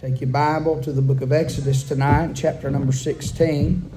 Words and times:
Take 0.00 0.20
your 0.20 0.30
Bible 0.30 0.80
to 0.82 0.92
the 0.92 1.02
book 1.02 1.22
of 1.22 1.32
Exodus 1.32 1.82
tonight, 1.82 2.30
chapter 2.36 2.70
number 2.70 2.92
16. 2.92 3.90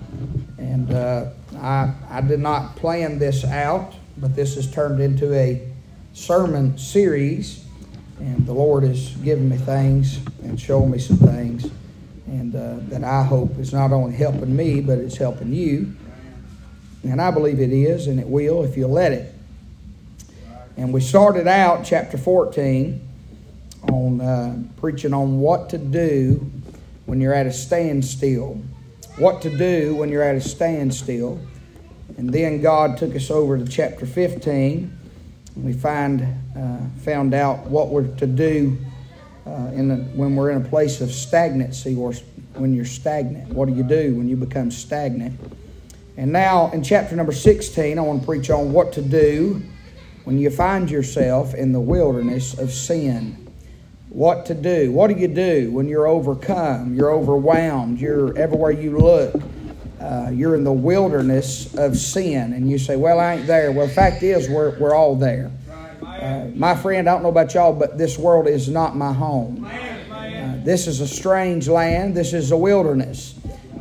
And 0.58 0.92
uh, 0.92 1.30
I, 1.58 1.94
I 2.10 2.22
did 2.22 2.40
not 2.40 2.76
plan 2.76 3.20
this 3.20 3.46
out, 3.46 3.94
but 4.18 4.36
this 4.36 4.56
has 4.56 4.66
turned 4.66 5.00
into 5.00 5.32
a 5.32 5.62
sermon 6.14 6.76
series. 6.80 7.64
And 8.18 8.48
the 8.48 8.54
Lord 8.54 8.84
has 8.84 9.12
given 9.18 9.48
me 9.48 9.58
things 9.58 10.20
and 10.42 10.60
shown 10.60 10.90
me 10.90 10.98
some 10.98 11.18
things. 11.18 11.70
And 12.26 12.56
uh, 12.56 12.78
that 12.90 13.04
I 13.04 13.22
hope 13.22 13.60
is 13.60 13.72
not 13.72 13.92
only 13.92 14.16
helping 14.16 14.56
me, 14.56 14.82
but 14.82 14.98
it's 14.98 15.18
helping 15.18 15.54
you. 15.54 15.94
And 17.04 17.22
I 17.22 17.30
believe 17.30 17.60
it 17.60 17.72
is, 17.72 18.08
and 18.08 18.20
it 18.20 18.28
will 18.28 18.64
if 18.64 18.76
you 18.76 18.88
let 18.88 19.12
it. 19.12 19.36
And 20.78 20.92
we 20.96 21.00
started 21.00 21.46
out 21.46 21.86
chapter 21.86 22.18
14 22.18 23.10
on 23.90 24.22
uh, 24.22 24.64
preaching 24.78 25.14
on 25.14 25.40
what 25.40 25.70
to 25.70 25.78
do 25.78 26.50
when 27.06 27.20
you're 27.20 27.34
at 27.34 27.46
a 27.46 27.54
standstill. 27.54 28.62
What 29.18 29.42
to 29.42 29.56
do 29.58 29.96
when 29.96 30.10
you're 30.10 30.24
at 30.24 30.36
a 30.36 30.42
standstill. 30.42 31.40
And 32.18 32.32
then 32.32 32.62
God 32.62 32.98
took 32.98 33.16
us 33.16 33.32
over 33.32 33.58
to 33.58 33.66
chapter 33.66 34.06
15. 34.06 34.98
And 35.56 35.66
we 35.66 35.74
find 35.74 36.22
uh, 36.56 36.78
found 37.02 37.34
out 37.34 37.66
what 37.66 37.90
we're 37.90 38.08
to 38.18 38.28
do 38.28 38.78
uh, 39.46 39.72
in 39.74 40.16
when 40.16 40.36
we're 40.36 40.52
in 40.52 40.62
a 40.62 40.70
place 40.70 41.02
of 41.02 41.12
stagnancy 41.12 41.96
or 41.96 42.14
when 42.54 42.74
you're 42.74 42.86
stagnant. 42.86 43.54
What 43.54 43.68
do 43.68 43.74
you 43.74 43.84
do 43.84 44.16
when 44.16 44.30
you 44.30 44.36
become 44.36 44.72
stagnant? 44.72 45.40
And 46.18 46.32
now 46.32 46.70
in 46.72 46.84
chapter 46.84 47.16
number 47.16 47.32
16, 47.32 47.98
I 47.98 48.02
want 48.02 48.22
to 48.22 48.26
preach 48.26 48.50
on 48.50 48.74
what 48.74 48.94
to 48.94 49.02
do 49.02 49.62
when 50.24 50.38
you 50.38 50.50
find 50.52 50.92
yourself 50.92 51.56
in 51.56 51.72
the 51.72 51.80
wilderness 51.80 52.58
of 52.58 52.72
sin 52.72 53.41
what 54.12 54.46
to 54.48 54.54
do. 54.54 54.92
What 54.92 55.08
do 55.08 55.18
you 55.18 55.30
do 55.30 55.72
when 55.72 55.88
you're 55.88 56.06
overcome? 56.06 56.94
You're 56.94 57.14
overwhelmed. 57.14 58.00
You're 58.00 58.38
everywhere 58.38 58.72
you 58.72 58.98
look. 58.98 59.42
Uh, 60.02 60.30
you're 60.34 60.56
in 60.56 60.66
the 60.66 60.74
wilderness 60.74 61.74
of 61.76 61.96
sin, 61.96 62.54
and 62.54 62.70
you 62.70 62.78
say, 62.78 62.98
"Well, 62.98 63.20
I 63.20 63.36
ain't 63.36 63.48
there." 63.48 63.72
Well, 63.72 63.88
the 63.88 63.94
fact 63.94 64.22
is, 64.22 64.50
we're 64.50 64.78
we're 64.80 64.94
all 64.94 65.16
there. 65.16 65.50
Uh, 66.04 66.48
my 66.56 66.76
friend, 66.76 67.08
I 67.08 67.14
don't 67.14 67.24
know 67.24 67.30
about 67.30 67.54
y'all, 67.54 67.72
but 67.72 67.98
this 67.98 68.18
world 68.18 68.48
is 68.48 68.68
not 68.68 68.98
my 68.98 69.14
home. 69.14 69.64
Uh, 69.64 70.56
this 70.64 70.88
is 70.88 71.00
a 71.00 71.08
strange 71.08 71.70
land. 71.70 72.14
This 72.14 72.34
is 72.34 72.52
a 72.52 72.58
wilderness, 72.58 73.36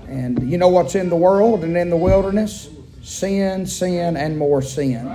and 0.07 0.49
you 0.49 0.59
know 0.59 0.69
what's 0.69 0.95
in 0.95 1.09
the 1.09 1.17
world 1.17 1.65
and 1.65 1.77
in 1.77 1.91
the 1.91 1.97
wilderness? 1.97 2.69
Sin, 3.03 3.67
sin, 3.67 4.17
and 4.17 4.39
more 4.39 4.63
sin. 4.63 5.13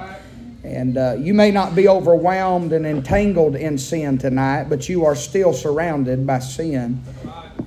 And 0.66 0.98
uh, 0.98 1.16
you 1.20 1.36
may 1.36 1.52
not 1.52 1.76
be 1.76 1.88
overwhelmed 1.88 2.74
and 2.74 2.88
entangled 2.88 3.56
in 3.56 3.78
sin 3.78 4.18
tonight, 4.18 4.66
but 4.68 4.90
you 4.90 5.06
are 5.06 5.16
still 5.16 5.54
surrounded 5.54 6.26
by 6.26 6.40
sin. 6.40 7.04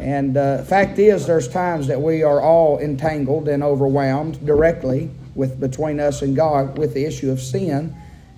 And 0.00 0.36
uh, 0.36 0.64
fact 0.64 0.98
is, 0.98 1.26
there's 1.26 1.48
times 1.48 1.86
that 1.86 2.00
we 2.00 2.24
are 2.24 2.41
all 2.41 2.78
entangled 2.78 3.48
and 3.48 3.62
overwhelmed 3.62 4.44
directly 4.44 5.10
with 5.36 5.60
between 5.60 6.00
us 6.00 6.22
and 6.22 6.34
God 6.34 6.76
with 6.76 6.92
the 6.92 7.04
issue 7.04 7.30
of 7.30 7.41
sin 7.41 7.94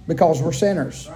because 0.07 0.43
we're 0.43 0.53
sinners. 0.53 1.09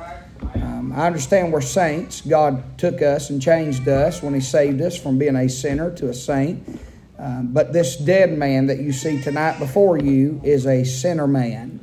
Um, 0.55 0.93
I 0.95 1.07
understand 1.07 1.53
we're 1.53 1.61
saints. 1.61 2.23
God 2.23 2.79
took 2.79 3.03
us 3.03 3.29
and 3.29 3.43
changed 3.43 3.87
us 3.89 4.23
when 4.23 4.33
He 4.33 4.41
saved 4.41 4.81
us 4.81 4.97
from 4.97 5.19
being 5.19 5.37
a 5.37 5.49
sinner 5.49 5.91
to 5.97 6.09
a 6.09 6.15
saint. 6.15 6.81
Um, 7.19 7.53
but 7.53 7.73
this 7.73 7.97
dead 7.97 8.37
man 8.37 8.67
that 8.67 8.79
you 8.79 8.93
see 8.93 9.21
tonight 9.21 9.59
before 9.59 9.99
you 9.99 10.41
is 10.43 10.67
a 10.67 10.85
sinner 10.85 11.27
man 11.27 11.74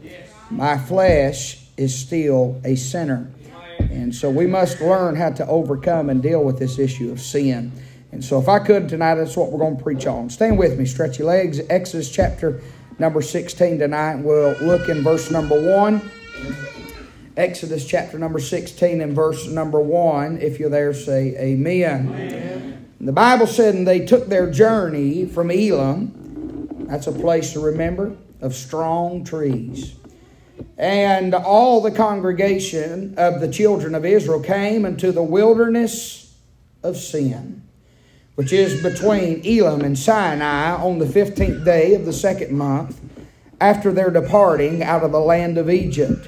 my 0.52 0.78
flesh 0.78 1.66
is 1.78 1.98
still 1.98 2.62
a 2.64 2.76
sinner. 2.76 3.32
And 3.80 4.14
so 4.14 4.30
we 4.30 4.48
must 4.48 4.80
learn 4.82 5.16
how 5.16 5.32
to 5.32 5.48
overcome 5.48 6.10
and 6.10 6.22
deal 6.22 6.44
with 6.44 6.60
this 6.60 6.78
issue 6.78 7.12
of 7.12 7.20
sin. 7.20 7.72
And 8.12 8.24
so 8.24 8.40
if 8.40 8.48
I 8.48 8.60
could 8.60 8.90
tonight, 8.90 9.16
that's 9.16 9.38
what 9.38 9.52
we're 9.52 9.60
going 9.60 9.78
to 9.78 9.84
preach 9.84 10.06
on. 10.06 10.30
Stand 10.30 10.58
with 10.58 10.78
me, 10.78 10.86
stretch 10.86 11.20
your 11.20 11.30
legs. 11.30 11.62
Exodus 11.70 12.12
chapter 12.12 12.62
number 13.00 13.22
16 13.22 13.80
tonight. 13.80 14.16
We'll 14.16 14.56
look 14.62 14.90
in 14.90 15.02
verse 15.02 15.32
number 15.32 15.60
1. 15.60 16.02
Exodus 17.38 17.86
chapter 17.88 18.20
number 18.20 18.40
16 18.40 19.02
and 19.02 19.16
verse 19.16 19.48
number 19.48 19.80
1. 19.80 20.40
If 20.42 20.60
you're 20.60 20.70
there, 20.70 20.94
say 20.94 21.36
amen. 21.38 22.10
amen. 22.10 22.92
The 23.00 23.14
Bible 23.14 23.48
said, 23.48 23.74
and 23.74 23.88
they 23.88 24.06
took 24.06 24.28
their 24.28 24.52
journey 24.52 25.26
from 25.26 25.50
Elim, 25.50 26.86
That's 26.88 27.08
a 27.08 27.12
place 27.12 27.54
to 27.54 27.60
remember 27.62 28.16
of 28.42 28.54
strong 28.54 29.24
trees. 29.24 29.96
And 30.82 31.36
all 31.36 31.80
the 31.80 31.92
congregation 31.92 33.14
of 33.16 33.40
the 33.40 33.52
children 33.52 33.94
of 33.94 34.04
Israel 34.04 34.40
came 34.40 34.84
into 34.84 35.12
the 35.12 35.22
wilderness 35.22 36.36
of 36.82 36.98
sin, 36.98 37.62
which 38.34 38.52
is 38.52 38.82
between 38.82 39.46
Elim 39.46 39.82
and 39.82 39.98
Sinai 39.98 40.74
on 40.74 40.98
the 40.98 41.06
15th 41.06 41.64
day 41.64 41.94
of 41.94 42.06
the 42.06 42.12
second 42.12 42.58
month 42.58 43.00
after 43.62 43.92
their 43.92 44.10
departing 44.10 44.82
out 44.82 45.04
of 45.04 45.12
the 45.12 45.20
land 45.20 45.60
of 45.60 45.70
Egypt. 45.70 46.28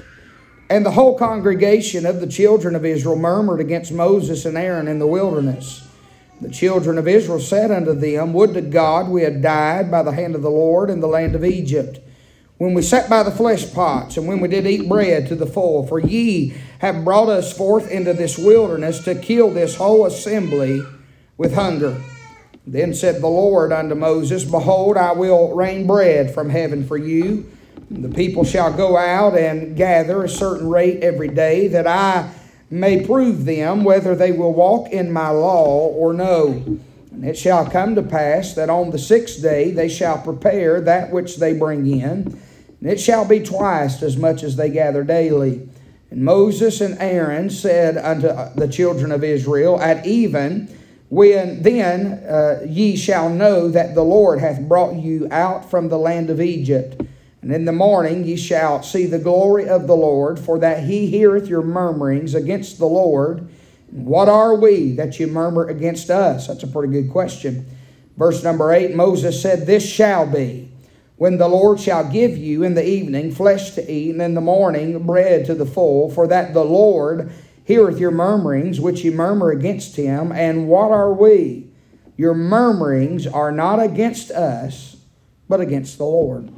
And 0.70 0.86
the 0.86 0.92
whole 0.92 1.18
congregation 1.18 2.06
of 2.06 2.20
the 2.20 2.28
children 2.28 2.76
of 2.76 2.84
Israel 2.84 3.16
murmured 3.16 3.60
against 3.60 3.90
Moses 3.90 4.44
and 4.44 4.56
Aaron 4.56 4.86
in 4.86 5.00
the 5.00 5.06
wilderness. 5.08 5.84
The 6.40 6.48
children 6.48 6.96
of 6.96 7.08
Israel 7.08 7.40
said 7.40 7.72
unto 7.72 7.92
them, 7.92 8.32
Would 8.32 8.54
to 8.54 8.60
God 8.60 9.08
we 9.08 9.22
had 9.22 9.42
died 9.42 9.90
by 9.90 10.04
the 10.04 10.12
hand 10.12 10.36
of 10.36 10.42
the 10.42 10.50
Lord 10.50 10.90
in 10.90 11.00
the 11.00 11.08
land 11.08 11.34
of 11.34 11.44
Egypt 11.44 11.98
when 12.58 12.72
we 12.72 12.82
sat 12.82 13.10
by 13.10 13.22
the 13.22 13.30
flesh 13.30 13.72
pots, 13.72 14.16
and 14.16 14.28
when 14.28 14.40
we 14.40 14.48
did 14.48 14.66
eat 14.66 14.88
bread 14.88 15.26
to 15.28 15.34
the 15.34 15.46
full. 15.46 15.86
For 15.86 15.98
ye 15.98 16.54
have 16.78 17.04
brought 17.04 17.28
us 17.28 17.56
forth 17.56 17.90
into 17.90 18.12
this 18.12 18.38
wilderness 18.38 19.02
to 19.04 19.14
kill 19.14 19.50
this 19.50 19.76
whole 19.76 20.06
assembly 20.06 20.82
with 21.36 21.54
hunger. 21.54 22.00
Then 22.66 22.94
said 22.94 23.20
the 23.20 23.26
Lord 23.28 23.72
unto 23.72 23.94
Moses, 23.94 24.44
Behold, 24.44 24.96
I 24.96 25.12
will 25.12 25.54
rain 25.54 25.86
bread 25.86 26.32
from 26.32 26.48
heaven 26.48 26.86
for 26.86 26.96
you. 26.96 27.50
The 27.90 28.08
people 28.08 28.44
shall 28.44 28.72
go 28.72 28.96
out 28.96 29.36
and 29.36 29.76
gather 29.76 30.22
a 30.22 30.28
certain 30.28 30.70
rate 30.70 31.02
every 31.02 31.28
day, 31.28 31.68
that 31.68 31.86
I 31.86 32.32
may 32.70 33.04
prove 33.04 33.44
them 33.44 33.84
whether 33.84 34.14
they 34.14 34.32
will 34.32 34.54
walk 34.54 34.90
in 34.90 35.12
my 35.12 35.28
law 35.28 35.88
or 35.88 36.14
no. 36.14 36.64
And 37.10 37.24
it 37.24 37.36
shall 37.36 37.68
come 37.68 37.94
to 37.94 38.02
pass 38.02 38.54
that 38.54 38.70
on 38.70 38.90
the 38.90 38.98
sixth 38.98 39.42
day 39.42 39.70
they 39.70 39.88
shall 39.88 40.18
prepare 40.18 40.80
that 40.80 41.12
which 41.12 41.36
they 41.36 41.52
bring 41.52 41.86
in, 41.86 42.40
and 42.84 42.92
it 42.92 43.00
shall 43.00 43.24
be 43.24 43.40
twice 43.40 44.02
as 44.02 44.16
much 44.16 44.42
as 44.42 44.56
they 44.56 44.68
gather 44.68 45.02
daily. 45.02 45.66
And 46.10 46.22
Moses 46.22 46.80
and 46.80 46.96
Aaron 47.00 47.48
said 47.48 47.96
unto 47.96 48.28
the 48.54 48.68
children 48.68 49.10
of 49.10 49.24
Israel, 49.24 49.80
At 49.80 50.06
even, 50.06 50.68
when 51.08 51.62
then 51.62 52.24
uh, 52.28 52.60
ye 52.64 52.94
shall 52.94 53.28
know 53.30 53.68
that 53.70 53.96
the 53.96 54.04
Lord 54.04 54.38
hath 54.38 54.60
brought 54.60 54.94
you 54.94 55.26
out 55.32 55.68
from 55.68 55.88
the 55.88 55.98
land 55.98 56.30
of 56.30 56.40
Egypt. 56.40 57.00
And 57.42 57.50
in 57.50 57.64
the 57.64 57.72
morning 57.72 58.24
ye 58.24 58.36
shall 58.36 58.82
see 58.82 59.06
the 59.06 59.18
glory 59.18 59.68
of 59.68 59.88
the 59.88 59.96
Lord, 59.96 60.38
for 60.38 60.60
that 60.60 60.84
he 60.84 61.08
heareth 61.08 61.48
your 61.48 61.62
murmurings 61.62 62.34
against 62.34 62.78
the 62.78 62.86
Lord 62.86 63.48
what 63.94 64.28
are 64.28 64.56
we 64.56 64.92
that 64.96 65.20
you 65.20 65.28
murmur 65.28 65.68
against 65.68 66.10
us? 66.10 66.48
That's 66.48 66.64
a 66.64 66.66
pretty 66.66 66.92
good 66.92 67.12
question. 67.12 67.64
Verse 68.16 68.42
number 68.42 68.72
8 68.72 68.96
Moses 68.96 69.40
said, 69.40 69.66
This 69.66 69.88
shall 69.88 70.26
be 70.26 70.68
when 71.16 71.38
the 71.38 71.48
Lord 71.48 71.80
shall 71.80 72.10
give 72.10 72.36
you 72.36 72.62
in 72.62 72.74
the 72.74 72.86
evening 72.86 73.32
flesh 73.32 73.72
to 73.72 73.92
eat, 73.92 74.10
and 74.10 74.22
in 74.22 74.34
the 74.34 74.40
morning 74.40 75.06
bread 75.06 75.46
to 75.46 75.54
the 75.54 75.66
full, 75.66 76.10
for 76.10 76.26
that 76.26 76.54
the 76.54 76.64
Lord 76.64 77.32
heareth 77.64 77.98
your 77.98 78.10
murmurings 78.10 78.80
which 78.80 79.04
ye 79.04 79.10
murmur 79.10 79.50
against 79.50 79.96
him. 79.96 80.32
And 80.32 80.68
what 80.68 80.90
are 80.90 81.12
we? 81.12 81.68
Your 82.16 82.34
murmurings 82.34 83.26
are 83.26 83.52
not 83.52 83.82
against 83.82 84.30
us, 84.30 84.96
but 85.48 85.60
against 85.60 85.98
the 85.98 86.04
Lord. 86.04 86.52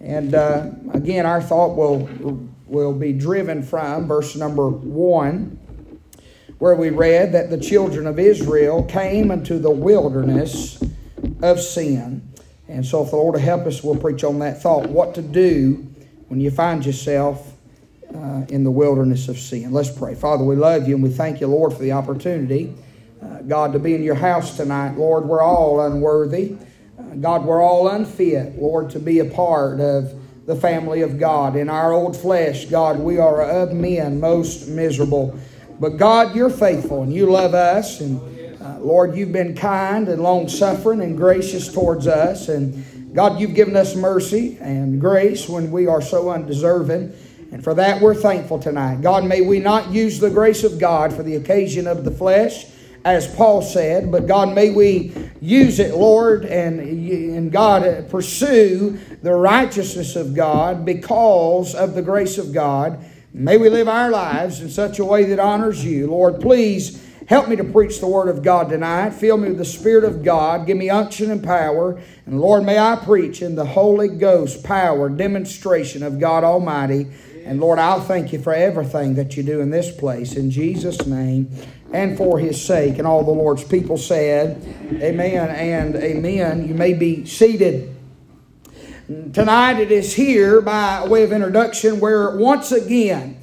And 0.00 0.34
uh, 0.34 0.70
again, 0.92 1.26
our 1.26 1.42
thought 1.42 1.76
will, 1.76 2.48
will 2.66 2.94
be 2.94 3.12
driven 3.12 3.62
from 3.62 4.06
verse 4.06 4.36
number 4.36 4.68
1 4.68 5.58
where 6.58 6.74
we 6.74 6.90
read 6.90 7.32
that 7.32 7.50
the 7.50 7.58
children 7.58 8.06
of 8.06 8.18
Israel 8.18 8.82
came 8.84 9.30
into 9.30 9.58
the 9.58 9.70
wilderness 9.70 10.82
of 11.40 11.60
sin. 11.60 12.28
And 12.68 12.84
so, 12.84 13.02
if 13.02 13.10
the 13.10 13.16
Lord 13.16 13.34
will 13.34 13.40
help 13.40 13.66
us, 13.66 13.82
we'll 13.82 13.96
preach 13.96 14.22
on 14.24 14.38
that 14.40 14.62
thought 14.62 14.88
what 14.88 15.14
to 15.14 15.22
do 15.22 15.86
when 16.28 16.38
you 16.40 16.50
find 16.50 16.84
yourself 16.84 17.54
uh, 18.14 18.44
in 18.48 18.64
the 18.64 18.70
wilderness 18.70 19.28
of 19.28 19.38
sin. 19.38 19.72
Let's 19.72 19.90
pray. 19.90 20.14
Father, 20.14 20.44
we 20.44 20.56
love 20.56 20.86
you 20.86 20.94
and 20.94 21.02
we 21.02 21.10
thank 21.10 21.40
you, 21.40 21.46
Lord, 21.46 21.72
for 21.72 21.80
the 21.80 21.92
opportunity, 21.92 22.74
uh, 23.22 23.40
God, 23.42 23.72
to 23.72 23.78
be 23.78 23.94
in 23.94 24.02
your 24.02 24.14
house 24.14 24.56
tonight. 24.56 24.96
Lord, 24.96 25.24
we're 25.24 25.42
all 25.42 25.80
unworthy. 25.80 26.56
Uh, 26.98 27.14
God, 27.14 27.44
we're 27.44 27.62
all 27.62 27.88
unfit, 27.88 28.60
Lord, 28.60 28.90
to 28.90 28.98
be 28.98 29.20
a 29.20 29.24
part 29.24 29.80
of 29.80 30.14
the 30.46 30.56
family 30.56 31.02
of 31.02 31.18
God. 31.18 31.56
In 31.56 31.68
our 31.68 31.92
old 31.92 32.16
flesh, 32.16 32.66
God, 32.66 32.98
we 32.98 33.18
are 33.18 33.42
of 33.42 33.72
men 33.72 34.20
most 34.20 34.68
miserable. 34.68 35.38
But 35.80 35.96
God, 35.96 36.34
you're 36.34 36.50
faithful 36.50 37.02
and 37.02 37.12
you 37.12 37.26
love 37.26 37.54
us. 37.54 38.00
And 38.00 38.37
Lord, 38.82 39.16
you've 39.16 39.32
been 39.32 39.54
kind 39.54 40.08
and 40.08 40.22
long 40.22 40.48
suffering 40.48 41.00
and 41.00 41.16
gracious 41.16 41.72
towards 41.72 42.06
us. 42.06 42.48
And 42.48 43.14
God, 43.14 43.40
you've 43.40 43.54
given 43.54 43.76
us 43.76 43.94
mercy 43.94 44.58
and 44.60 45.00
grace 45.00 45.48
when 45.48 45.70
we 45.70 45.86
are 45.86 46.02
so 46.02 46.30
undeserving. 46.30 47.12
And 47.50 47.64
for 47.64 47.74
that, 47.74 48.00
we're 48.00 48.14
thankful 48.14 48.58
tonight. 48.58 49.00
God, 49.00 49.24
may 49.24 49.40
we 49.40 49.58
not 49.58 49.90
use 49.90 50.18
the 50.18 50.30
grace 50.30 50.64
of 50.64 50.78
God 50.78 51.12
for 51.12 51.22
the 51.22 51.36
occasion 51.36 51.86
of 51.86 52.04
the 52.04 52.10
flesh 52.10 52.66
as 53.04 53.32
Paul 53.34 53.62
said, 53.62 54.10
but 54.10 54.26
God, 54.26 54.54
may 54.54 54.70
we 54.70 55.14
use 55.40 55.78
it, 55.78 55.94
Lord, 55.94 56.44
and, 56.44 56.80
and 56.80 57.50
God, 57.50 57.86
uh, 57.86 58.02
pursue 58.02 58.98
the 59.22 59.32
righteousness 59.32 60.16
of 60.16 60.34
God 60.34 60.84
because 60.84 61.74
of 61.74 61.94
the 61.94 62.02
grace 62.02 62.38
of 62.38 62.52
God. 62.52 63.02
May 63.32 63.56
we 63.56 63.70
live 63.70 63.88
our 63.88 64.10
lives 64.10 64.60
in 64.60 64.68
such 64.68 64.98
a 64.98 65.04
way 65.04 65.24
that 65.24 65.38
honors 65.38 65.84
you. 65.84 66.08
Lord, 66.08 66.40
please 66.40 67.02
Help 67.28 67.46
me 67.46 67.56
to 67.56 67.64
preach 67.64 68.00
the 68.00 68.06
Word 68.06 68.28
of 68.28 68.42
God 68.42 68.70
tonight. 68.70 69.10
Fill 69.10 69.36
me 69.36 69.48
with 69.48 69.58
the 69.58 69.64
Spirit 69.66 70.04
of 70.04 70.24
God. 70.24 70.66
Give 70.66 70.78
me 70.78 70.88
unction 70.88 71.30
and 71.30 71.44
power. 71.44 72.00
And 72.24 72.40
Lord, 72.40 72.64
may 72.64 72.78
I 72.78 72.96
preach 72.96 73.42
in 73.42 73.54
the 73.54 73.66
Holy 73.66 74.08
Ghost 74.08 74.64
power, 74.64 75.10
demonstration 75.10 76.02
of 76.02 76.18
God 76.18 76.42
Almighty. 76.42 77.06
And 77.44 77.60
Lord, 77.60 77.78
I'll 77.78 78.00
thank 78.00 78.32
you 78.32 78.40
for 78.40 78.54
everything 78.54 79.14
that 79.16 79.36
you 79.36 79.42
do 79.42 79.60
in 79.60 79.68
this 79.68 79.94
place. 79.94 80.36
In 80.36 80.50
Jesus' 80.50 81.06
name 81.06 81.54
and 81.92 82.16
for 82.16 82.38
his 82.38 82.62
sake. 82.64 82.96
And 82.96 83.06
all 83.06 83.22
the 83.22 83.30
Lord's 83.30 83.64
people 83.64 83.98
said, 83.98 84.62
Amen 85.02 85.50
and 85.50 85.96
Amen. 85.96 86.66
You 86.66 86.72
may 86.72 86.94
be 86.94 87.26
seated. 87.26 87.94
Tonight 89.34 89.80
it 89.80 89.92
is 89.92 90.14
here 90.14 90.62
by 90.62 91.06
way 91.06 91.24
of 91.24 91.32
introduction 91.32 92.00
where 92.00 92.36
once 92.38 92.72
again 92.72 93.37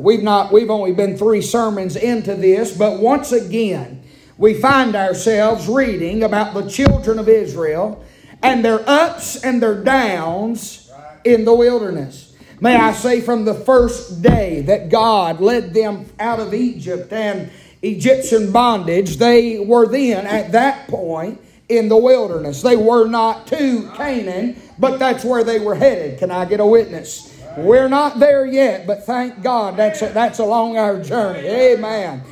we've 0.00 0.22
not 0.22 0.52
we've 0.52 0.70
only 0.70 0.92
been 0.92 1.16
three 1.16 1.42
sermons 1.42 1.96
into 1.96 2.34
this, 2.34 2.76
but 2.76 3.00
once 3.00 3.32
again 3.32 4.02
we 4.36 4.54
find 4.54 4.94
ourselves 4.94 5.68
reading 5.68 6.22
about 6.22 6.54
the 6.54 6.68
children 6.68 7.18
of 7.18 7.28
Israel 7.28 8.04
and 8.42 8.64
their 8.64 8.88
ups 8.88 9.42
and 9.42 9.60
their 9.60 9.82
downs 9.82 10.90
in 11.24 11.44
the 11.44 11.54
wilderness. 11.54 12.36
May 12.60 12.76
I 12.76 12.92
say 12.92 13.20
from 13.20 13.44
the 13.44 13.54
first 13.54 14.22
day 14.22 14.62
that 14.62 14.88
God 14.88 15.40
led 15.40 15.74
them 15.74 16.06
out 16.18 16.40
of 16.40 16.54
Egypt 16.54 17.12
and 17.12 17.50
Egyptian 17.82 18.50
bondage, 18.50 19.16
they 19.16 19.60
were 19.60 19.86
then 19.86 20.26
at 20.26 20.52
that 20.52 20.88
point 20.88 21.40
in 21.68 21.88
the 21.88 21.96
wilderness. 21.96 22.62
They 22.62 22.76
were 22.76 23.06
not 23.06 23.46
to 23.48 23.88
Canaan, 23.94 24.60
but 24.78 24.98
that's 24.98 25.24
where 25.24 25.44
they 25.44 25.60
were 25.60 25.74
headed. 25.74 26.18
Can 26.18 26.30
I 26.30 26.44
get 26.46 26.60
a 26.60 26.66
witness? 26.66 27.37
We're 27.56 27.88
not 27.88 28.18
there 28.18 28.46
yet, 28.46 28.86
but 28.86 29.04
thank 29.04 29.42
God 29.42 29.76
that's, 29.76 30.02
a, 30.02 30.08
that's 30.08 30.38
along 30.38 30.76
our 30.76 31.02
journey. 31.02 31.46
Amen. 31.46 32.22